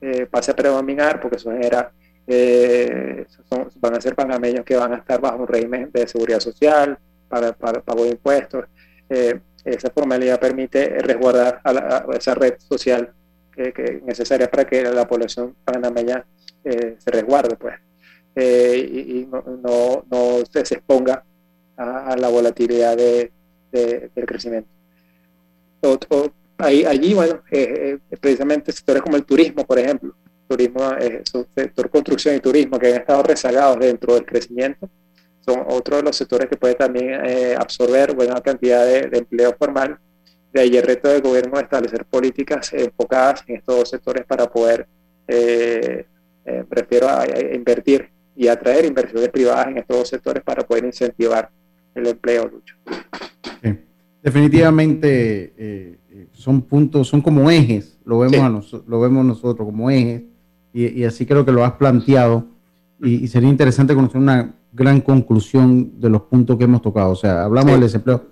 eh, 0.00 0.26
pase 0.26 0.52
a 0.52 0.56
predominar, 0.56 1.20
porque 1.20 1.36
eso 1.36 1.50
genera, 1.50 1.92
eh, 2.26 3.26
van 3.80 3.96
a 3.96 4.00
ser 4.00 4.14
panameños 4.14 4.64
que 4.64 4.76
van 4.76 4.94
a 4.94 4.96
estar 4.96 5.20
bajo 5.20 5.42
un 5.42 5.46
régimen 5.46 5.90
de 5.92 6.08
seguridad 6.08 6.40
social, 6.40 6.98
para, 7.28 7.52
para 7.52 7.80
pago 7.82 8.04
de 8.04 8.10
impuestos. 8.10 8.64
Eh, 9.08 9.38
esa 9.64 9.90
formalidad 9.90 10.40
permite 10.40 10.98
resguardar 11.00 11.60
a, 11.64 12.06
esa 12.16 12.34
red 12.34 12.54
social 12.58 13.12
que, 13.54 13.72
es 13.76 14.02
necesaria 14.02 14.50
para 14.50 14.64
que 14.64 14.82
la 14.84 15.06
población 15.06 15.54
panameña 15.64 16.24
se 16.64 17.10
resguarde, 17.10 17.56
pues, 17.56 17.74
y, 18.36 19.28
no, 19.30 20.04
no, 20.10 20.38
se 20.50 20.60
exponga 20.60 21.22
a, 21.76 22.16
la 22.16 22.28
volatilidad 22.28 22.96
de, 22.96 23.30
del 23.70 24.26
crecimiento. 24.26 24.70
Otro, 26.60 26.88
allí, 26.88 27.14
bueno, 27.14 27.42
eh, 27.50 27.98
eh, 28.10 28.16
precisamente 28.18 28.72
sectores 28.72 29.02
como 29.02 29.16
el 29.16 29.24
turismo, 29.24 29.66
por 29.66 29.78
ejemplo, 29.78 30.14
turismo, 30.48 30.92
eh, 30.98 31.22
sector 31.54 31.90
construcción 31.90 32.34
y 32.36 32.40
turismo, 32.40 32.78
que 32.78 32.88
han 32.88 33.00
estado 33.00 33.22
rezagados 33.22 33.78
dentro 33.78 34.14
del 34.14 34.24
crecimiento, 34.26 34.88
son 35.40 35.64
otro 35.68 35.96
de 35.96 36.02
los 36.02 36.16
sectores 36.16 36.48
que 36.48 36.56
puede 36.56 36.74
también 36.74 37.20
absorber 37.58 38.14
buena 38.14 38.40
cantidad 38.40 38.84
de, 38.84 39.08
empleo 39.16 39.54
formal. 39.58 39.98
De 40.52 40.60
ahí 40.60 40.76
el 40.76 40.82
reto 40.82 41.08
del 41.08 41.22
gobierno 41.22 41.56
de 41.56 41.62
establecer 41.62 42.04
políticas 42.04 42.72
enfocadas 42.74 43.44
en 43.46 43.56
estos 43.56 43.76
dos 43.76 43.88
sectores 43.88 44.26
para 44.26 44.50
poder, 44.50 44.86
prefiero 46.68 47.08
a, 47.08 47.24
invertir 47.54 48.10
y 48.36 48.48
atraer 48.48 48.84
inversiones 48.84 49.30
privadas 49.30 49.68
en 49.68 49.78
estos 49.78 49.96
dos 49.96 50.08
sectores 50.08 50.42
para 50.42 50.62
poder 50.62 50.84
incentivar 50.84 51.48
el 51.94 52.06
empleo, 52.06 52.46
Lucho. 52.46 52.76
Definitivamente 54.22 55.98
son 56.32 56.62
puntos, 56.62 57.08
son 57.08 57.20
como 57.20 57.50
ejes, 57.50 57.98
lo 58.04 58.18
vemos, 58.18 58.82
lo 58.86 59.00
vemos 59.00 59.24
nosotros 59.24 59.66
como 59.66 59.90
ejes, 59.90 60.22
y, 60.72 61.04
así 61.04 61.26
creo 61.26 61.44
que 61.44 61.52
lo 61.52 61.64
has 61.64 61.72
planteado, 61.72 62.46
y, 63.02 63.26
sería 63.28 63.48
interesante 63.48 63.94
conocer 63.94 64.20
una 64.20 64.54
gran 64.72 65.00
conclusión 65.00 66.00
de 66.00 66.10
los 66.10 66.22
puntos 66.22 66.56
que 66.56 66.64
hemos 66.64 66.82
tocado. 66.82 67.10
O 67.10 67.16
sea, 67.16 67.44
hablamos 67.44 67.72
del 67.72 67.80
desempleo. 67.80 68.24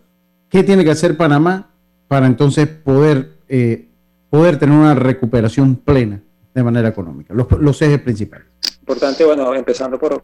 ¿Qué 0.49 0.63
tiene 0.63 0.85
que 0.85 0.91
hacer 0.91 1.17
Panamá 1.17 1.71
para 2.07 2.27
entonces 2.27 2.69
poder, 2.69 3.39
eh, 3.49 3.89
poder 4.31 4.59
tener 4.59 4.79
una 4.79 4.95
recuperación 4.95 5.77
plena 5.77 6.23
de 6.55 6.63
manera 6.63 6.89
económica? 6.89 7.35
Los, 7.35 7.83
ejes 7.83 8.01
principales. 8.01 8.47
Importante, 8.81 9.25
bueno, 9.25 9.55
empezando 9.55 9.99
por, 9.99 10.23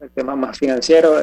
el 0.00 0.10
tema 0.10 0.36
más 0.36 0.58
financiero, 0.58 1.14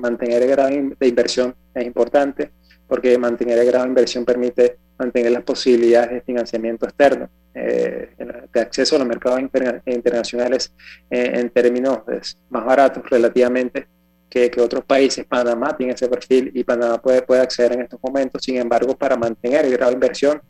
mantener 0.00 0.42
el 0.42 0.48
grado 0.50 0.70
de 0.70 1.08
inversión 1.08 1.54
es 1.74 1.86
importante, 1.86 2.52
porque 2.86 3.16
mantener 3.18 3.58
el 3.58 3.66
grado 3.66 3.84
de 3.84 3.90
inversión 3.90 4.24
permite 4.24 4.78
mantener 4.98 5.32
las 5.32 5.42
posibilidades 5.42 6.10
de 6.10 6.20
financiamiento 6.20 6.86
externo, 6.86 7.28
eh, 7.54 8.10
de 8.52 8.60
acceso 8.60 8.96
a 8.96 8.98
los 8.98 9.08
mercados 9.08 9.40
internacionales 9.40 10.72
eh, 11.10 11.32
en 11.34 11.50
términos 11.50 11.98
pues, 12.04 12.36
más 12.50 12.64
baratos 12.64 13.08
relativamente 13.08 13.86
que, 14.28 14.50
otros 14.58 14.84
países. 14.84 15.24
Panamá 15.24 15.76
tiene 15.76 15.92
ese 15.92 16.08
perfil 16.08 16.50
y 16.54 16.64
Panamá 16.64 17.00
puede, 17.00 17.22
puede 17.22 17.40
acceder 17.40 17.72
en 17.74 17.82
estos 17.82 18.00
momentos. 18.02 18.42
Sin 18.42 18.56
embargo, 18.56 18.96
para 18.96 19.16
mantener 19.16 19.64
el 19.64 19.72
grado 19.72 19.90
de 19.90 19.94
inversión, 19.94 20.42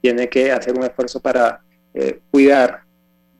tiene 0.00 0.28
que 0.28 0.52
hacer 0.52 0.76
un 0.76 0.84
esfuerzo 0.84 1.20
para 1.20 1.62
eh, 1.94 2.20
cuidar 2.30 2.82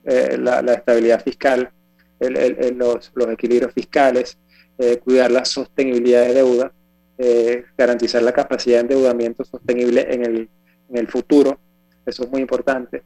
eh, 0.05 0.39
la, 0.39 0.61
estabilidad 0.73 1.23
fiscal, 1.23 1.71
los, 2.19 3.13
los, 3.15 3.29
equilibrios 3.31 3.73
fiscales, 3.73 4.39
cuidar 5.05 5.31
la 5.31 5.45
sostenibilidad 5.45 6.23
de 6.23 6.35
deuda, 6.35 6.73
garantizar 7.77 8.23
la 8.23 8.33
capacidad 8.33 8.77
de 8.77 8.81
endeudamiento 8.83 9.45
sostenible 9.45 10.07
en 10.11 10.25
el, 10.25 10.49
en 10.89 10.97
el 10.97 11.09
futuro. 11.09 11.59
Eso 12.07 12.25
es 12.25 12.31
muy 12.31 12.41
importante. 12.41 13.03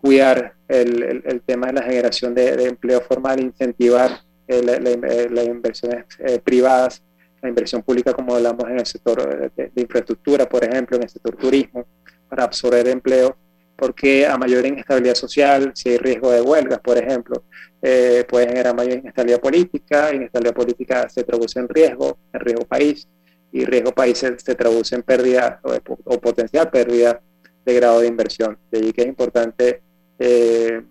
cuidar 0.00 0.54
el, 0.68 1.22
el, 1.24 1.40
tema 1.40 1.68
de 1.68 1.72
la 1.72 1.82
generación 1.82 2.34
de, 2.34 2.68
empleo 2.68 3.00
formal, 3.00 3.40
incentivar 3.40 4.20
las 4.46 5.46
inversiones 5.46 6.04
privadas, 6.44 7.02
la 7.42 7.48
inversión 7.48 7.82
pública, 7.82 8.12
como 8.12 8.34
hablamos 8.34 8.68
en 8.70 8.78
el 8.78 8.86
sector 8.86 9.52
de, 9.54 9.70
de, 9.74 9.82
infraestructura, 9.82 10.48
por 10.48 10.64
ejemplo, 10.64 10.96
en 10.96 11.02
el 11.04 11.08
sector 11.08 11.36
turismo, 11.36 11.86
para 12.28 12.44
absorber 12.44 12.88
empleo, 12.88 13.36
porque 13.76 14.26
a 14.26 14.36
mayor 14.38 14.64
inestabilidad 14.66 15.14
social, 15.14 15.72
si 15.74 15.90
hay 15.90 15.98
riesgo 15.98 16.30
de 16.30 16.40
huelgas, 16.40 16.80
por 16.80 16.96
ejemplo, 16.96 17.44
eh, 17.82 18.24
puede 18.28 18.48
generar 18.48 18.74
mayor 18.74 18.98
inestabilidad 18.98 19.40
política, 19.40 20.14
inestabilidad 20.14 20.54
política 20.54 21.08
se 21.08 21.24
traduce 21.24 21.58
en 21.58 21.68
riesgo, 21.68 22.18
en 22.32 22.40
riesgo 22.40 22.64
país, 22.64 23.06
y 23.54 23.64
riesgo 23.64 23.92
país 23.92 24.18
se, 24.18 24.32
traduce 24.32 24.96
en 24.96 25.02
pérdida 25.02 25.60
o, 25.62 26.20
potencial 26.20 26.70
pérdida 26.70 27.20
de 27.64 27.74
grado 27.74 28.00
de 28.00 28.08
inversión. 28.08 28.58
De 28.70 28.78
allí 28.78 28.92
que 28.92 29.02
es 29.02 29.08
importante 29.08 29.80
eh, 30.18 30.82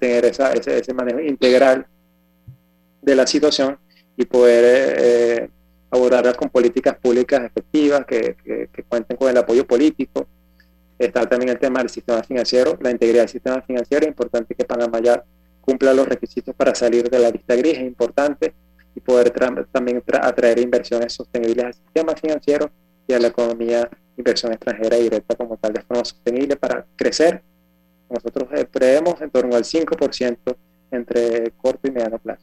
tener 0.00 0.24
esa, 0.24 0.52
ese, 0.52 0.92
manejo 0.92 1.20
integral 1.20 1.86
de 3.00 3.14
la 3.14 3.24
situación 3.24 3.78
y 4.16 4.24
poder 4.24 4.96
eh, 4.98 5.50
abordarla 5.88 6.34
con 6.34 6.50
políticas 6.50 6.96
públicas 6.98 7.44
efectivas 7.44 8.04
que, 8.04 8.36
que 8.44 8.82
cuenten 8.82 9.16
con 9.16 9.30
el 9.30 9.36
apoyo 9.36 9.64
político, 9.64 10.26
Está 10.98 11.28
también 11.28 11.50
el 11.50 11.58
tema 11.58 11.80
del 11.80 11.90
sistema 11.90 12.22
financiero, 12.22 12.78
la 12.80 12.90
integridad 12.90 13.22
del 13.24 13.28
sistema 13.28 13.60
financiero. 13.60 14.04
Es 14.06 14.08
importante 14.08 14.54
que 14.54 14.64
Panamá 14.64 14.98
ya 15.00 15.22
cumpla 15.60 15.92
los 15.92 16.08
requisitos 16.08 16.54
para 16.54 16.74
salir 16.74 17.10
de 17.10 17.18
la 17.18 17.30
lista 17.30 17.54
gris, 17.54 17.74
es 17.74 17.84
importante, 17.84 18.54
y 18.96 19.00
poder 19.00 19.30
también 19.70 20.02
atraer 20.22 20.58
inversiones 20.58 21.12
sostenibles 21.12 21.66
al 21.66 21.74
sistema 21.74 22.14
financiero 22.14 22.70
y 23.06 23.12
a 23.12 23.20
la 23.20 23.28
economía, 23.28 23.88
inversión 24.16 24.52
extranjera 24.52 24.96
directa 24.96 25.36
como 25.36 25.58
tal 25.58 25.74
de 25.74 25.82
forma 25.82 26.02
sostenible 26.04 26.56
para 26.56 26.86
crecer. 26.96 27.42
Nosotros 28.08 28.48
eh, 28.54 28.64
prevemos 28.64 29.20
en 29.20 29.30
torno 29.30 29.54
al 29.54 29.64
5% 29.64 30.36
entre 30.92 31.52
corto 31.58 31.86
y 31.86 31.90
mediano 31.90 32.18
plazo. 32.18 32.42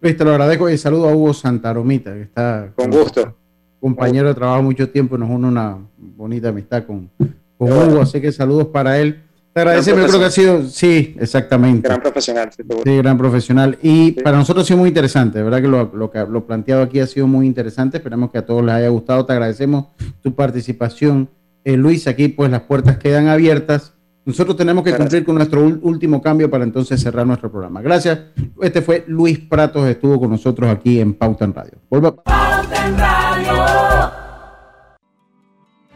Luis, 0.00 0.16
te 0.16 0.24
lo 0.24 0.32
agradezco 0.32 0.68
y 0.68 0.76
saludo 0.76 1.08
a 1.08 1.14
Hugo 1.14 1.32
Santaromita, 1.32 2.12
que 2.12 2.22
está 2.22 2.70
con 2.76 2.90
gusto. 2.90 3.34
Compañero 3.80 4.28
de 4.28 4.34
trabajo 4.34 4.62
mucho 4.62 4.90
tiempo, 4.90 5.16
nos 5.16 5.30
une 5.30 5.48
una 5.48 5.78
bonita 5.96 6.50
amistad 6.50 6.84
con, 6.84 7.08
con 7.56 7.72
Hugo, 7.72 8.02
así 8.02 8.20
que 8.20 8.30
saludos 8.30 8.66
para 8.66 8.98
él. 8.98 9.22
Te 9.56 9.62
agradecemos, 9.62 10.02
yo 10.02 10.08
creo 10.08 10.20
que 10.20 10.26
ha 10.26 10.30
sido, 10.30 10.68
sí, 10.68 11.16
exactamente. 11.18 11.88
Gran 11.88 12.02
profesional. 12.02 12.50
Sí, 12.84 12.96
gran 12.98 13.16
profesional. 13.16 13.78
Y 13.80 14.12
para 14.12 14.36
nosotros 14.36 14.66
ha 14.66 14.66
sido 14.66 14.80
muy 14.80 14.88
interesante, 14.90 15.42
verdad 15.42 15.62
que 15.62 15.68
lo, 15.68 15.90
lo, 15.94 16.10
lo 16.28 16.46
planteado 16.46 16.82
aquí 16.82 17.00
ha 17.00 17.06
sido 17.06 17.26
muy 17.26 17.46
interesante. 17.46 17.96
Esperamos 17.96 18.30
que 18.30 18.36
a 18.36 18.44
todos 18.44 18.62
les 18.62 18.74
haya 18.74 18.88
gustado. 18.88 19.24
Te 19.24 19.32
agradecemos 19.32 19.86
tu 20.20 20.34
participación. 20.34 21.30
Eh, 21.64 21.74
Luis, 21.74 22.06
aquí 22.06 22.28
pues 22.28 22.50
las 22.50 22.60
puertas 22.64 22.98
quedan 22.98 23.28
abiertas. 23.28 23.94
Nosotros 24.26 24.58
tenemos 24.58 24.84
que 24.84 24.94
cumplir 24.94 25.24
con 25.24 25.36
nuestro 25.36 25.62
último 25.62 26.20
cambio 26.20 26.50
para 26.50 26.64
entonces 26.64 27.00
cerrar 27.00 27.26
nuestro 27.26 27.50
programa. 27.50 27.80
Gracias. 27.80 28.18
Este 28.60 28.82
fue 28.82 29.04
Luis 29.06 29.38
Pratos, 29.38 29.88
estuvo 29.88 30.20
con 30.20 30.32
nosotros 30.32 30.68
aquí 30.68 31.00
en 31.00 31.14
Pauta 31.14 31.46
en 31.46 31.54
Radio. 31.54 31.78
Pauta 31.88 32.86
en 32.86 32.98
Radio. 32.98 34.25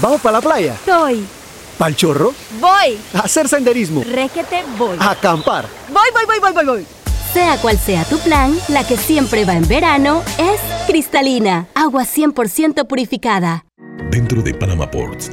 ¿Vamos 0.00 0.20
para 0.20 0.38
la 0.38 0.40
playa? 0.40 0.76
Soy. 0.84 1.26
¿Pal 1.78 1.96
chorro? 1.96 2.32
Voy. 2.60 2.98
A 3.14 3.20
hacer 3.20 3.48
senderismo. 3.48 4.02
Requete, 4.04 4.64
voy. 4.78 4.96
A 5.00 5.10
acampar. 5.10 5.66
Voy, 5.88 6.08
voy, 6.12 6.24
voy, 6.26 6.38
voy, 6.40 6.52
voy, 6.52 6.64
voy. 6.64 6.86
Sea 7.32 7.56
cual 7.58 7.78
sea 7.78 8.04
tu 8.04 8.18
plan, 8.18 8.56
la 8.68 8.86
que 8.86 8.96
siempre 8.96 9.44
va 9.44 9.54
en 9.54 9.66
verano 9.66 10.22
es 10.38 10.60
cristalina, 10.86 11.66
agua 11.74 12.04
100% 12.04 12.86
purificada. 12.86 13.64
Dentro 14.10 14.40
de 14.40 14.54
Panama 14.54 14.88
Ports 14.88 15.32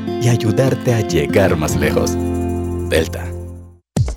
y 0.21 0.29
ayudarte 0.29 0.93
a 0.93 1.01
llegar 1.01 1.57
más 1.57 1.75
lejos. 1.75 2.15
Delta. 2.89 3.30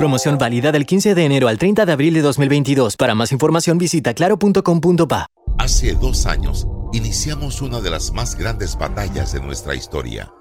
Promoción 0.00 0.38
válida 0.38 0.72
del 0.72 0.86
15 0.86 1.14
de 1.14 1.26
enero 1.26 1.46
al 1.46 1.58
30 1.58 1.84
de 1.84 1.92
abril 1.92 2.14
de 2.14 2.22
2022. 2.22 2.96
Para 2.96 3.14
más 3.14 3.32
información 3.32 3.76
visita 3.76 4.14
claro.com.pa. 4.14 5.26
Hace 5.58 5.92
dos 5.92 6.24
años 6.24 6.66
iniciamos 6.94 7.60
una 7.60 7.82
de 7.82 7.90
las 7.90 8.10
más 8.10 8.34
grandes 8.34 8.78
batallas 8.78 9.34
de 9.34 9.42
nuestra 9.42 9.74
historia. 9.74 10.32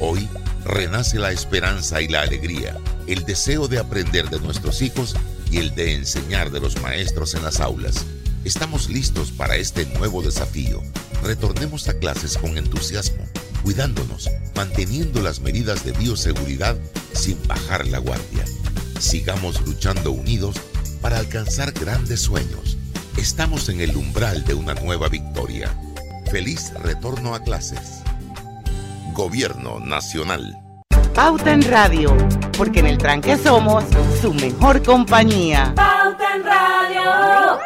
Hoy 0.00 0.28
renace 0.64 1.20
la 1.20 1.30
esperanza 1.30 2.02
y 2.02 2.08
la 2.08 2.22
alegría, 2.22 2.76
el 3.06 3.24
deseo 3.24 3.68
de 3.68 3.78
aprender 3.78 4.30
de 4.30 4.40
nuestros 4.40 4.82
hijos 4.82 5.14
y 5.52 5.58
el 5.58 5.72
de 5.76 5.94
enseñar 5.94 6.50
de 6.50 6.58
los 6.58 6.82
maestros 6.82 7.36
en 7.36 7.44
las 7.44 7.60
aulas. 7.60 8.04
Estamos 8.42 8.90
listos 8.90 9.30
para 9.30 9.54
este 9.54 9.86
nuevo 9.96 10.22
desafío. 10.22 10.82
Retornemos 11.22 11.86
a 11.86 11.96
clases 12.00 12.36
con 12.36 12.58
entusiasmo, 12.58 13.22
cuidándonos, 13.66 14.30
manteniendo 14.54 15.20
las 15.20 15.40
medidas 15.40 15.84
de 15.84 15.90
bioseguridad 15.90 16.76
sin 17.14 17.36
bajar 17.48 17.84
la 17.88 17.98
guardia. 17.98 18.44
Sigamos 19.00 19.60
luchando 19.66 20.12
unidos 20.12 20.54
para 21.00 21.18
alcanzar 21.18 21.72
grandes 21.72 22.20
sueños. 22.20 22.78
Estamos 23.16 23.68
en 23.68 23.80
el 23.80 23.96
umbral 23.96 24.44
de 24.44 24.54
una 24.54 24.74
nueva 24.74 25.08
victoria. 25.08 25.76
Feliz 26.30 26.72
retorno 26.74 27.34
a 27.34 27.42
clases. 27.42 28.04
Gobierno 29.12 29.80
Nacional. 29.80 30.56
Pauta 31.12 31.52
en 31.52 31.62
Radio, 31.62 32.16
porque 32.56 32.78
en 32.78 32.86
el 32.86 32.98
tranque 32.98 33.36
somos 33.36 33.82
su 34.22 34.32
mejor 34.32 34.80
compañía. 34.84 35.72
Pauta 35.74 36.36
en 36.36 36.44
Radio. 36.44 37.58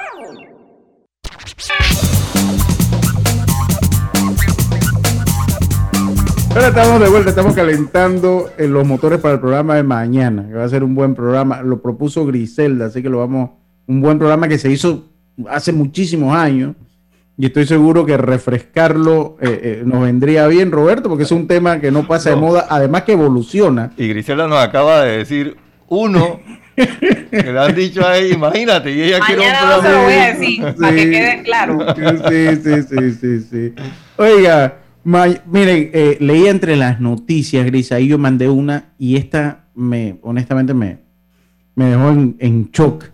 Ahora 6.51 6.66
estamos 6.66 7.01
de 7.01 7.09
vuelta, 7.09 7.30
estamos 7.30 7.55
calentando 7.55 8.51
eh, 8.59 8.66
los 8.66 8.84
motores 8.84 9.20
para 9.20 9.34
el 9.34 9.40
programa 9.40 9.76
de 9.76 9.84
mañana, 9.84 10.48
que 10.48 10.55
va 10.55 10.64
a 10.64 10.68
ser 10.68 10.82
un 10.82 10.96
buen 10.96 11.14
programa. 11.14 11.62
Lo 11.62 11.80
propuso 11.80 12.26
Griselda, 12.26 12.86
así 12.86 13.03
que 13.03 13.09
lo 13.09 13.18
vamos, 13.18 13.51
un 13.86 14.01
buen 14.01 14.18
programa 14.18 14.48
que 14.48 14.59
se 14.59 14.68
hizo 14.68 15.05
hace 15.48 15.72
muchísimos 15.72 16.34
años 16.34 16.74
y 17.38 17.46
estoy 17.46 17.66
seguro 17.66 18.05
que 18.05 18.16
refrescarlo 18.16 19.38
eh, 19.40 19.61
eh, 19.62 19.82
nos 19.86 20.03
vendría 20.03 20.48
bien, 20.48 20.72
Roberto, 20.72 21.09
porque 21.09 21.22
es 21.22 21.30
un 21.30 21.46
tema 21.46 21.80
que 21.80 21.92
no 21.92 22.07
pasa 22.09 22.30
de 22.30 22.36
moda, 22.36 22.66
además 22.68 23.05
que 23.05 23.12
evoluciona. 23.12 23.92
Y 23.96 24.09
Griselda 24.09 24.48
nos 24.48 24.59
acaba 24.59 25.05
de 25.05 25.18
decir 25.18 25.57
uno 25.86 26.40
que 27.30 27.42
le 27.53 27.59
han 27.61 27.74
dicho 27.76 28.05
ahí, 28.05 28.32
imagínate, 28.32 28.90
y 28.90 29.03
ella 29.03 29.20
quiere 29.20 29.42
un 29.42 29.48
programa. 29.48 29.82
se 29.82 29.92
lo 29.92 30.03
voy 30.03 30.12
a 30.14 30.34
decir, 30.34 30.74
para 30.80 30.96
que 30.96 31.11
quede 31.11 31.42
claro. 31.44 31.78
Sí, 32.28 32.57
sí, 32.57 32.82
sí, 32.82 33.12
sí, 33.12 33.40
sí. 33.48 33.74
Oiga, 34.16 34.74
miren, 35.05 35.90
eh, 35.92 36.16
leí 36.20 36.46
entre 36.46 36.76
las 36.76 37.01
noticias, 37.01 37.66
Gris, 37.66 37.92
ahí 37.92 38.09
yo 38.09 38.18
mandé 38.18 38.48
una 38.48 38.92
y 38.98 39.16
esta 39.16 39.66
me, 39.74 40.18
honestamente, 40.22 40.74
me, 40.74 40.98
me 41.74 41.86
dejó 41.86 42.11
en, 42.11 42.36
en 42.38 42.70
shock. 42.70 43.05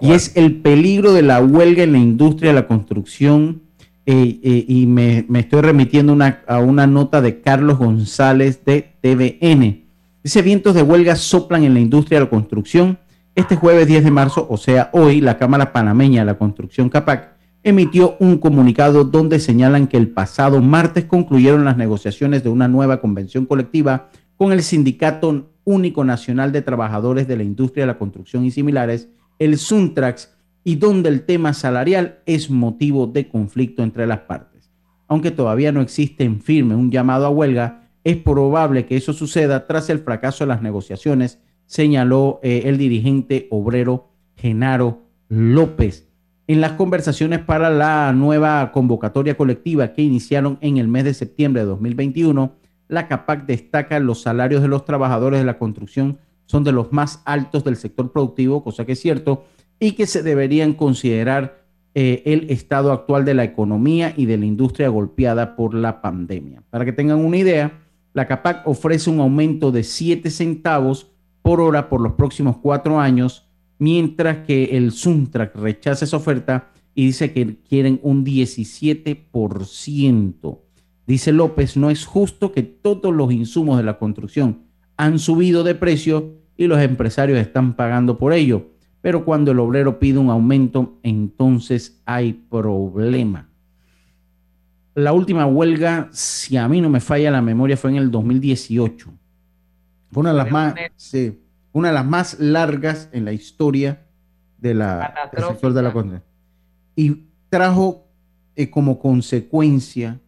Y 0.00 0.12
es 0.12 0.36
el 0.36 0.56
peligro 0.56 1.12
de 1.12 1.22
la 1.22 1.40
huelga 1.40 1.82
en 1.82 1.92
la 1.92 1.98
industria 1.98 2.50
de 2.50 2.60
la 2.60 2.66
construcción 2.66 3.62
eh, 4.08 4.38
eh, 4.44 4.64
y 4.68 4.86
me, 4.86 5.26
estoy 5.34 5.62
remitiendo 5.62 6.16
a 6.46 6.58
una 6.60 6.86
nota 6.86 7.20
de 7.20 7.40
Carlos 7.40 7.76
González 7.76 8.64
de 8.64 8.94
TVN. 9.00 9.84
Dice, 10.22 10.42
vientos 10.42 10.74
de 10.74 10.82
huelga 10.82 11.16
soplan 11.16 11.64
en 11.64 11.74
la 11.74 11.80
industria 11.80 12.20
de 12.20 12.26
la 12.26 12.30
construcción. 12.30 12.98
Este 13.34 13.56
jueves 13.56 13.88
10 13.88 14.04
de 14.04 14.10
marzo, 14.12 14.46
o 14.48 14.56
sea, 14.56 14.90
hoy, 14.92 15.20
la 15.20 15.38
Cámara 15.38 15.72
Panameña 15.72 16.20
de 16.20 16.26
la 16.26 16.38
Construcción 16.38 16.88
CAPAC 16.88 17.35
emitió 17.66 18.16
un 18.20 18.38
comunicado 18.38 19.02
donde 19.02 19.40
señalan 19.40 19.88
que 19.88 19.96
el 19.96 20.10
pasado 20.10 20.62
martes 20.62 21.04
concluyeron 21.04 21.64
las 21.64 21.76
negociaciones 21.76 22.44
de 22.44 22.48
una 22.48 22.68
nueva 22.68 23.00
convención 23.00 23.44
colectiva 23.44 24.08
con 24.36 24.52
el 24.52 24.62
Sindicato 24.62 25.50
Único 25.64 26.04
Nacional 26.04 26.52
de 26.52 26.62
Trabajadores 26.62 27.26
de 27.26 27.36
la 27.36 27.42
Industria 27.42 27.82
de 27.82 27.88
la 27.88 27.98
Construcción 27.98 28.44
y 28.44 28.52
similares, 28.52 29.08
el 29.40 29.58
SUNTRAX, 29.58 30.32
y 30.62 30.76
donde 30.76 31.08
el 31.08 31.22
tema 31.22 31.54
salarial 31.54 32.20
es 32.24 32.50
motivo 32.50 33.08
de 33.08 33.28
conflicto 33.28 33.82
entre 33.82 34.06
las 34.06 34.20
partes. 34.20 34.70
Aunque 35.08 35.32
todavía 35.32 35.72
no 35.72 35.80
existe 35.80 36.22
en 36.22 36.40
firme 36.40 36.76
un 36.76 36.92
llamado 36.92 37.26
a 37.26 37.30
huelga, 37.30 37.88
es 38.04 38.16
probable 38.16 38.86
que 38.86 38.96
eso 38.96 39.12
suceda 39.12 39.66
tras 39.66 39.90
el 39.90 39.98
fracaso 39.98 40.44
de 40.44 40.48
las 40.50 40.62
negociaciones, 40.62 41.40
señaló 41.64 42.38
eh, 42.44 42.62
el 42.66 42.78
dirigente 42.78 43.48
obrero 43.50 44.12
Genaro 44.36 45.02
López. 45.28 46.06
En 46.48 46.60
las 46.60 46.72
conversaciones 46.72 47.40
para 47.40 47.70
la 47.70 48.12
nueva 48.12 48.70
convocatoria 48.72 49.36
colectiva 49.36 49.92
que 49.92 50.02
iniciaron 50.02 50.58
en 50.60 50.76
el 50.76 50.88
mes 50.88 51.04
de 51.04 51.14
septiembre 51.14 51.62
de 51.62 51.68
2021, 51.68 52.52
la 52.88 53.08
CAPAC 53.08 53.46
destaca 53.46 53.98
los 53.98 54.22
salarios 54.22 54.62
de 54.62 54.68
los 54.68 54.84
trabajadores 54.84 55.40
de 55.40 55.46
la 55.46 55.58
construcción 55.58 56.18
son 56.46 56.64
de 56.64 56.72
los 56.72 56.92
más 56.92 57.22
altos 57.24 57.64
del 57.64 57.76
sector 57.76 58.12
productivo, 58.12 58.62
cosa 58.62 58.86
que 58.86 58.92
es 58.92 59.00
cierto, 59.00 59.44
y 59.78 59.92
que 59.92 60.06
se 60.06 60.22
deberían 60.22 60.72
considerar 60.72 61.64
eh, 61.94 62.22
el 62.24 62.50
estado 62.50 62.92
actual 62.92 63.24
de 63.24 63.34
la 63.34 63.44
economía 63.44 64.14
y 64.16 64.26
de 64.26 64.38
la 64.38 64.46
industria 64.46 64.88
golpeada 64.88 65.56
por 65.56 65.74
la 65.74 66.00
pandemia. 66.00 66.62
Para 66.70 66.84
que 66.84 66.92
tengan 66.92 67.24
una 67.24 67.36
idea, 67.36 67.80
la 68.14 68.26
CAPAC 68.26 68.66
ofrece 68.66 69.10
un 69.10 69.20
aumento 69.20 69.72
de 69.72 69.82
7 69.82 70.30
centavos 70.30 71.10
por 71.42 71.60
hora 71.60 71.88
por 71.88 72.00
los 72.00 72.14
próximos 72.14 72.56
cuatro 72.56 72.98
años, 72.98 73.45
mientras 73.78 74.46
que 74.46 74.76
el 74.76 74.92
Suntrack 74.92 75.56
rechaza 75.56 76.04
esa 76.04 76.16
oferta 76.16 76.70
y 76.94 77.06
dice 77.06 77.32
que 77.32 77.56
quieren 77.68 77.98
un 78.02 78.24
17%. 78.24 80.58
Dice 81.06 81.32
López, 81.32 81.76
no 81.76 81.90
es 81.90 82.04
justo 82.04 82.52
que 82.52 82.62
todos 82.62 83.14
los 83.14 83.32
insumos 83.32 83.76
de 83.76 83.84
la 83.84 83.98
construcción 83.98 84.62
han 84.96 85.18
subido 85.18 85.62
de 85.62 85.74
precio 85.74 86.36
y 86.56 86.66
los 86.66 86.80
empresarios 86.80 87.38
están 87.38 87.76
pagando 87.76 88.18
por 88.18 88.32
ello 88.32 88.70
pero 89.06 89.24
cuando 89.24 89.52
el 89.52 89.60
obrero 89.60 90.00
pide 90.00 90.18
un 90.18 90.30
aumento, 90.30 90.98
entonces 91.04 92.02
hay 92.06 92.32
problema. 92.32 93.48
La 94.96 95.12
última 95.12 95.46
huelga, 95.46 96.08
si 96.10 96.56
a 96.56 96.66
mí 96.66 96.80
no 96.80 96.90
me 96.90 96.98
falla 96.98 97.30
la 97.30 97.40
memoria, 97.40 97.76
fue 97.76 97.90
en 97.90 97.98
el 97.98 98.10
2018. 98.10 99.12
Fue 100.10 100.20
una 100.20 100.30
de 100.30 100.36
las 100.36 100.50
más, 100.50 100.74
una 101.76 101.88
de 101.88 101.94
las 101.94 102.06
más 102.06 102.38
largas 102.40 103.10
en 103.12 103.26
la 103.26 103.32
historia 103.32 104.06
de 104.56 104.72
la, 104.72 105.28
del 105.32 105.44
sector 105.44 105.74
de 105.74 105.82
la 105.82 105.92
construcción. 105.92 106.22
Y 106.94 107.26
trajo 107.50 108.06
eh, 108.54 108.70
como 108.70 108.98
consecuencia, 108.98 110.18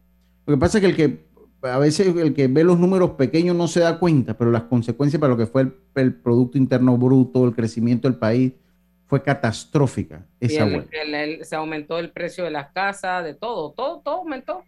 lo 0.44 0.54
que 0.54 0.60
pasa 0.60 0.76
es 0.78 0.82
que 0.84 0.90
el 0.90 0.96
que 0.96 1.28
a 1.62 1.78
veces 1.78 2.14
el 2.14 2.34
que 2.34 2.46
ve 2.48 2.62
los 2.64 2.78
números 2.78 3.12
pequeños 3.12 3.56
no 3.56 3.66
se 3.66 3.80
da 3.80 3.98
cuenta, 3.98 4.36
pero 4.36 4.50
las 4.50 4.64
consecuencias 4.64 5.18
para 5.18 5.30
lo 5.32 5.38
que 5.38 5.46
fue 5.46 5.72
el 5.94 6.14
Producto 6.14 6.58
Interno 6.58 6.98
Bruto, 6.98 7.46
el 7.46 7.54
crecimiento 7.54 8.06
del 8.08 8.18
país, 8.18 8.52
fue 9.06 9.22
catastrófica 9.22 10.26
esa 10.40 10.64
el, 10.66 10.74
huelga. 10.74 10.88
el- 11.02 11.14
el- 11.14 11.44
se 11.46 11.56
aumentó 11.56 11.98
el 11.98 12.10
precio 12.10 12.44
de 12.44 12.50
las 12.50 12.68
casas, 12.72 13.24
de 13.24 13.32
todo, 13.32 13.72
todo, 13.72 14.00
todo 14.00 14.16
aumentó. 14.16 14.62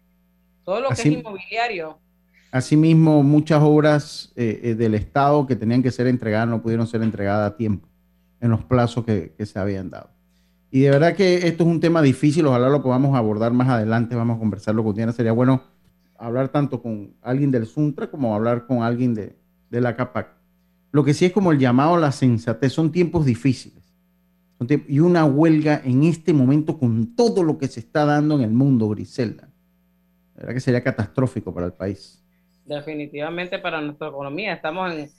Todo 0.65 0.81
lo 0.81 0.87
que 0.87 0.93
Así- 0.93 1.09
es 1.13 1.19
inmobiliario. 1.19 1.99
Asimismo, 2.51 3.23
muchas 3.23 3.63
obras 3.63 4.33
eh, 4.35 4.59
eh, 4.63 4.75
del 4.75 4.93
Estado 4.93 5.47
que 5.47 5.55
tenían 5.55 5.81
que 5.81 5.89
ser 5.89 6.07
entregadas 6.07 6.49
no 6.49 6.61
pudieron 6.61 6.85
ser 6.85 7.01
entregadas 7.01 7.49
a 7.49 7.55
tiempo 7.55 7.87
en 8.41 8.51
los 8.51 8.63
plazos 8.65 9.05
que, 9.05 9.33
se 9.45 9.57
habían 9.57 9.89
dado. 9.89 10.09
Y 10.69 10.81
de 10.81 10.89
verdad 10.89 11.15
que 11.15 11.47
esto 11.47 11.63
es 11.63 11.69
un 11.69 11.79
tema 11.79 12.01
difícil, 12.01 12.45
ojalá 12.45 12.67
lo 12.67 12.83
podamos 12.83 13.15
abordar 13.15 13.53
más 13.53 13.69
adelante, 13.69 14.15
vamos 14.15 14.35
a 14.35 14.39
conversarlo 14.39 14.83
con 14.83 14.95
Diana. 14.95 15.13
Sería 15.13 15.31
bueno 15.31 15.63
hablar 16.17 16.49
tanto 16.49 16.81
con 16.81 17.13
alguien 17.21 17.51
del 17.51 17.65
Suntra 17.65 18.11
como 18.11 18.35
hablar 18.35 18.67
con 18.67 18.83
alguien 18.83 19.13
de, 19.13 19.37
la 19.69 19.95
CAPAC. 19.95 20.27
Lo 20.91 21.05
que 21.05 21.13
sí 21.13 21.25
es 21.25 21.31
como 21.31 21.53
el 21.53 21.59
llamado 21.59 21.95
a 21.95 21.99
la 21.99 22.11
sensatez, 22.11 22.73
son 22.73 22.91
tiempos 22.91 23.25
difíciles. 23.25 23.81
Y 24.87 24.99
una 24.99 25.25
huelga 25.25 25.81
en 25.83 26.03
este 26.03 26.33
momento 26.33 26.77
con 26.77 27.15
todo 27.15 27.43
lo 27.43 27.57
que 27.57 27.67
se 27.67 27.79
está 27.79 28.05
dando 28.05 28.35
en 28.35 28.41
el 28.41 28.51
mundo, 28.51 28.89
Griselda. 28.89 29.49
La 30.35 30.41
verdad 30.41 30.53
que 30.53 30.59
sería 30.59 30.83
catastrófico 30.83 31.53
para 31.53 31.65
el 31.65 31.73
país. 31.73 32.20
Definitivamente 32.75 33.59
para 33.59 33.81
nuestra 33.81 34.07
economía. 34.07 34.53
Estamos 34.53 34.93
en 34.93 35.09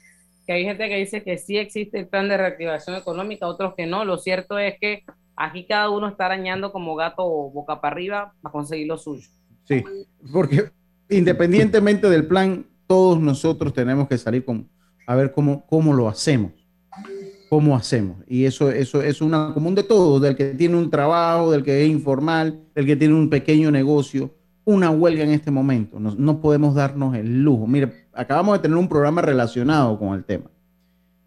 que 0.46 0.52
hay 0.52 0.64
gente 0.64 0.88
que 0.88 0.96
dice 0.96 1.22
que 1.22 1.38
sí 1.38 1.56
existe 1.56 1.98
el 1.98 2.08
plan 2.08 2.28
de 2.28 2.36
reactivación 2.36 2.96
económica, 2.96 3.46
otros 3.46 3.74
que 3.76 3.86
no. 3.86 4.04
Lo 4.04 4.18
cierto 4.18 4.58
es 4.58 4.74
que 4.80 5.04
aquí 5.36 5.66
cada 5.66 5.90
uno 5.90 6.08
está 6.08 6.26
arañando 6.26 6.72
como 6.72 6.94
gato 6.96 7.24
boca 7.24 7.80
para 7.80 7.94
arriba 7.94 8.34
para 8.42 8.52
conseguir 8.52 8.88
lo 8.88 8.98
suyo. 8.98 9.28
Sí, 9.64 9.84
porque 10.32 10.70
independientemente 11.08 12.08
del 12.08 12.26
plan, 12.26 12.66
todos 12.86 13.20
nosotros 13.20 13.72
tenemos 13.72 14.08
que 14.08 14.18
salir 14.18 14.44
con 14.44 14.68
a 15.06 15.14
ver 15.14 15.32
cómo, 15.32 15.64
cómo 15.66 15.92
lo 15.92 16.08
hacemos. 16.08 16.52
¿Cómo 17.48 17.76
hacemos? 17.76 18.16
Y 18.26 18.46
eso, 18.46 18.70
eso 18.70 19.02
es 19.02 19.20
una 19.20 19.52
común 19.52 19.74
de 19.74 19.82
todos, 19.82 20.22
del 20.22 20.34
que 20.36 20.54
tiene 20.54 20.74
un 20.76 20.90
trabajo, 20.90 21.50
del 21.50 21.62
que 21.62 21.82
es 21.82 21.90
informal, 21.90 22.62
del 22.74 22.86
que 22.86 22.96
tiene 22.96 23.12
un 23.12 23.28
pequeño 23.28 23.70
negocio. 23.70 24.34
Una 24.64 24.90
huelga 24.90 25.24
en 25.24 25.30
este 25.30 25.50
momento. 25.50 25.98
No, 25.98 26.14
no 26.14 26.40
podemos 26.40 26.74
darnos 26.74 27.14
el 27.16 27.42
lujo. 27.42 27.66
Mire, 27.66 28.06
acabamos 28.12 28.54
de 28.54 28.60
tener 28.60 28.76
un 28.76 28.88
programa 28.88 29.22
relacionado 29.22 29.98
con 29.98 30.14
el 30.14 30.24
tema. 30.24 30.50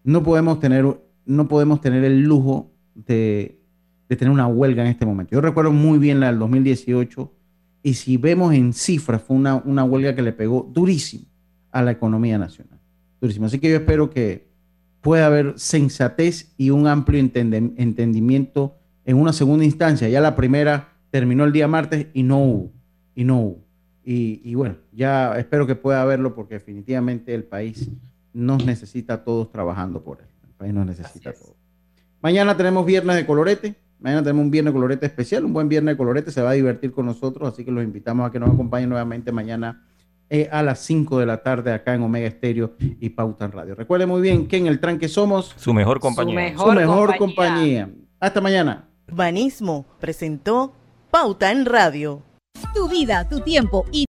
No 0.04 0.22
podemos 0.22 0.60
tener, 0.60 0.86
no 1.24 1.48
podemos 1.48 1.80
tener 1.80 2.04
el 2.04 2.22
lujo 2.22 2.72
de, 2.94 3.60
de 4.08 4.16
tener 4.16 4.32
una 4.32 4.46
huelga 4.46 4.82
en 4.82 4.88
este 4.88 5.04
momento. 5.04 5.32
Yo 5.32 5.40
recuerdo 5.40 5.72
muy 5.72 5.98
bien 5.98 6.20
la 6.20 6.28
del 6.28 6.38
2018 6.38 7.32
y 7.82 7.94
si 7.94 8.16
vemos 8.16 8.54
en 8.54 8.72
cifras 8.72 9.22
fue 9.22 9.36
una, 9.36 9.56
una 9.56 9.84
huelga 9.84 10.14
que 10.14 10.22
le 10.22 10.32
pegó 10.32 10.68
durísimo 10.72 11.26
a 11.70 11.82
la 11.82 11.90
economía 11.90 12.38
nacional. 12.38 12.80
Durísimo. 13.20 13.46
Así 13.46 13.58
que 13.58 13.70
yo 13.70 13.76
espero 13.76 14.10
que 14.10 14.48
pueda 15.00 15.26
haber 15.26 15.54
sensatez 15.56 16.52
y 16.56 16.70
un 16.70 16.86
amplio 16.86 17.20
entendimiento 17.20 18.76
en 19.04 19.16
una 19.16 19.32
segunda 19.32 19.64
instancia. 19.64 20.08
Ya 20.08 20.20
la 20.20 20.34
primera 20.34 20.96
terminó 21.10 21.44
el 21.44 21.52
día 21.52 21.68
martes 21.68 22.08
y 22.12 22.22
no 22.22 22.42
hubo. 22.42 22.72
Y 23.16 23.24
no 23.24 23.40
hubo. 23.40 23.58
Y, 24.04 24.40
y 24.44 24.54
bueno, 24.54 24.76
ya 24.92 25.36
espero 25.36 25.66
que 25.66 25.74
pueda 25.74 26.00
haberlo 26.02 26.36
porque 26.36 26.54
definitivamente 26.54 27.34
el 27.34 27.42
país 27.42 27.88
nos 28.32 28.64
necesita 28.64 29.14
a 29.14 29.24
todos 29.24 29.50
trabajando 29.50 30.04
por 30.04 30.20
él. 30.20 30.26
El 30.46 30.54
país 30.54 30.72
nos 30.72 30.86
necesita 30.86 31.30
a 31.30 31.32
todos. 31.32 31.54
Mañana 32.20 32.56
tenemos 32.56 32.86
viernes 32.86 33.16
de 33.16 33.26
colorete. 33.26 33.74
Mañana 33.98 34.22
tenemos 34.22 34.44
un 34.44 34.50
viernes 34.50 34.72
de 34.72 34.76
colorete 34.76 35.06
especial, 35.06 35.44
un 35.44 35.52
buen 35.52 35.68
viernes 35.68 35.94
de 35.94 35.96
colorete. 35.96 36.30
Se 36.30 36.42
va 36.42 36.50
a 36.50 36.52
divertir 36.52 36.92
con 36.92 37.06
nosotros, 37.06 37.52
así 37.52 37.64
que 37.64 37.72
los 37.72 37.82
invitamos 37.82 38.28
a 38.28 38.30
que 38.30 38.38
nos 38.38 38.50
acompañen 38.50 38.90
nuevamente 38.90 39.32
mañana 39.32 39.82
eh, 40.28 40.48
a 40.52 40.62
las 40.62 40.80
5 40.80 41.18
de 41.18 41.26
la 41.26 41.42
tarde 41.42 41.72
acá 41.72 41.94
en 41.94 42.02
Omega 42.02 42.26
Estéreo 42.26 42.74
y 42.78 43.08
Pauta 43.10 43.46
en 43.46 43.52
Radio. 43.52 43.74
Recuerde 43.74 44.06
muy 44.06 44.20
bien 44.20 44.46
que 44.48 44.56
en 44.58 44.66
el 44.66 44.80
tranque 44.80 45.08
somos 45.08 45.54
Su 45.56 45.72
mejor 45.72 45.98
compañía. 45.98 46.56
su 46.56 46.72
mejor 46.72 47.16
compañía. 47.16 47.88
Hasta 48.20 48.40
mañana. 48.40 48.88
Urbanismo 49.08 49.86
presentó 50.00 50.74
Pauta 51.10 51.50
en 51.52 51.64
Radio. 51.64 52.22
Tu 52.76 52.86
vida, 52.88 53.26
tu 53.26 53.40
tiempo 53.40 53.86
y 53.90 54.04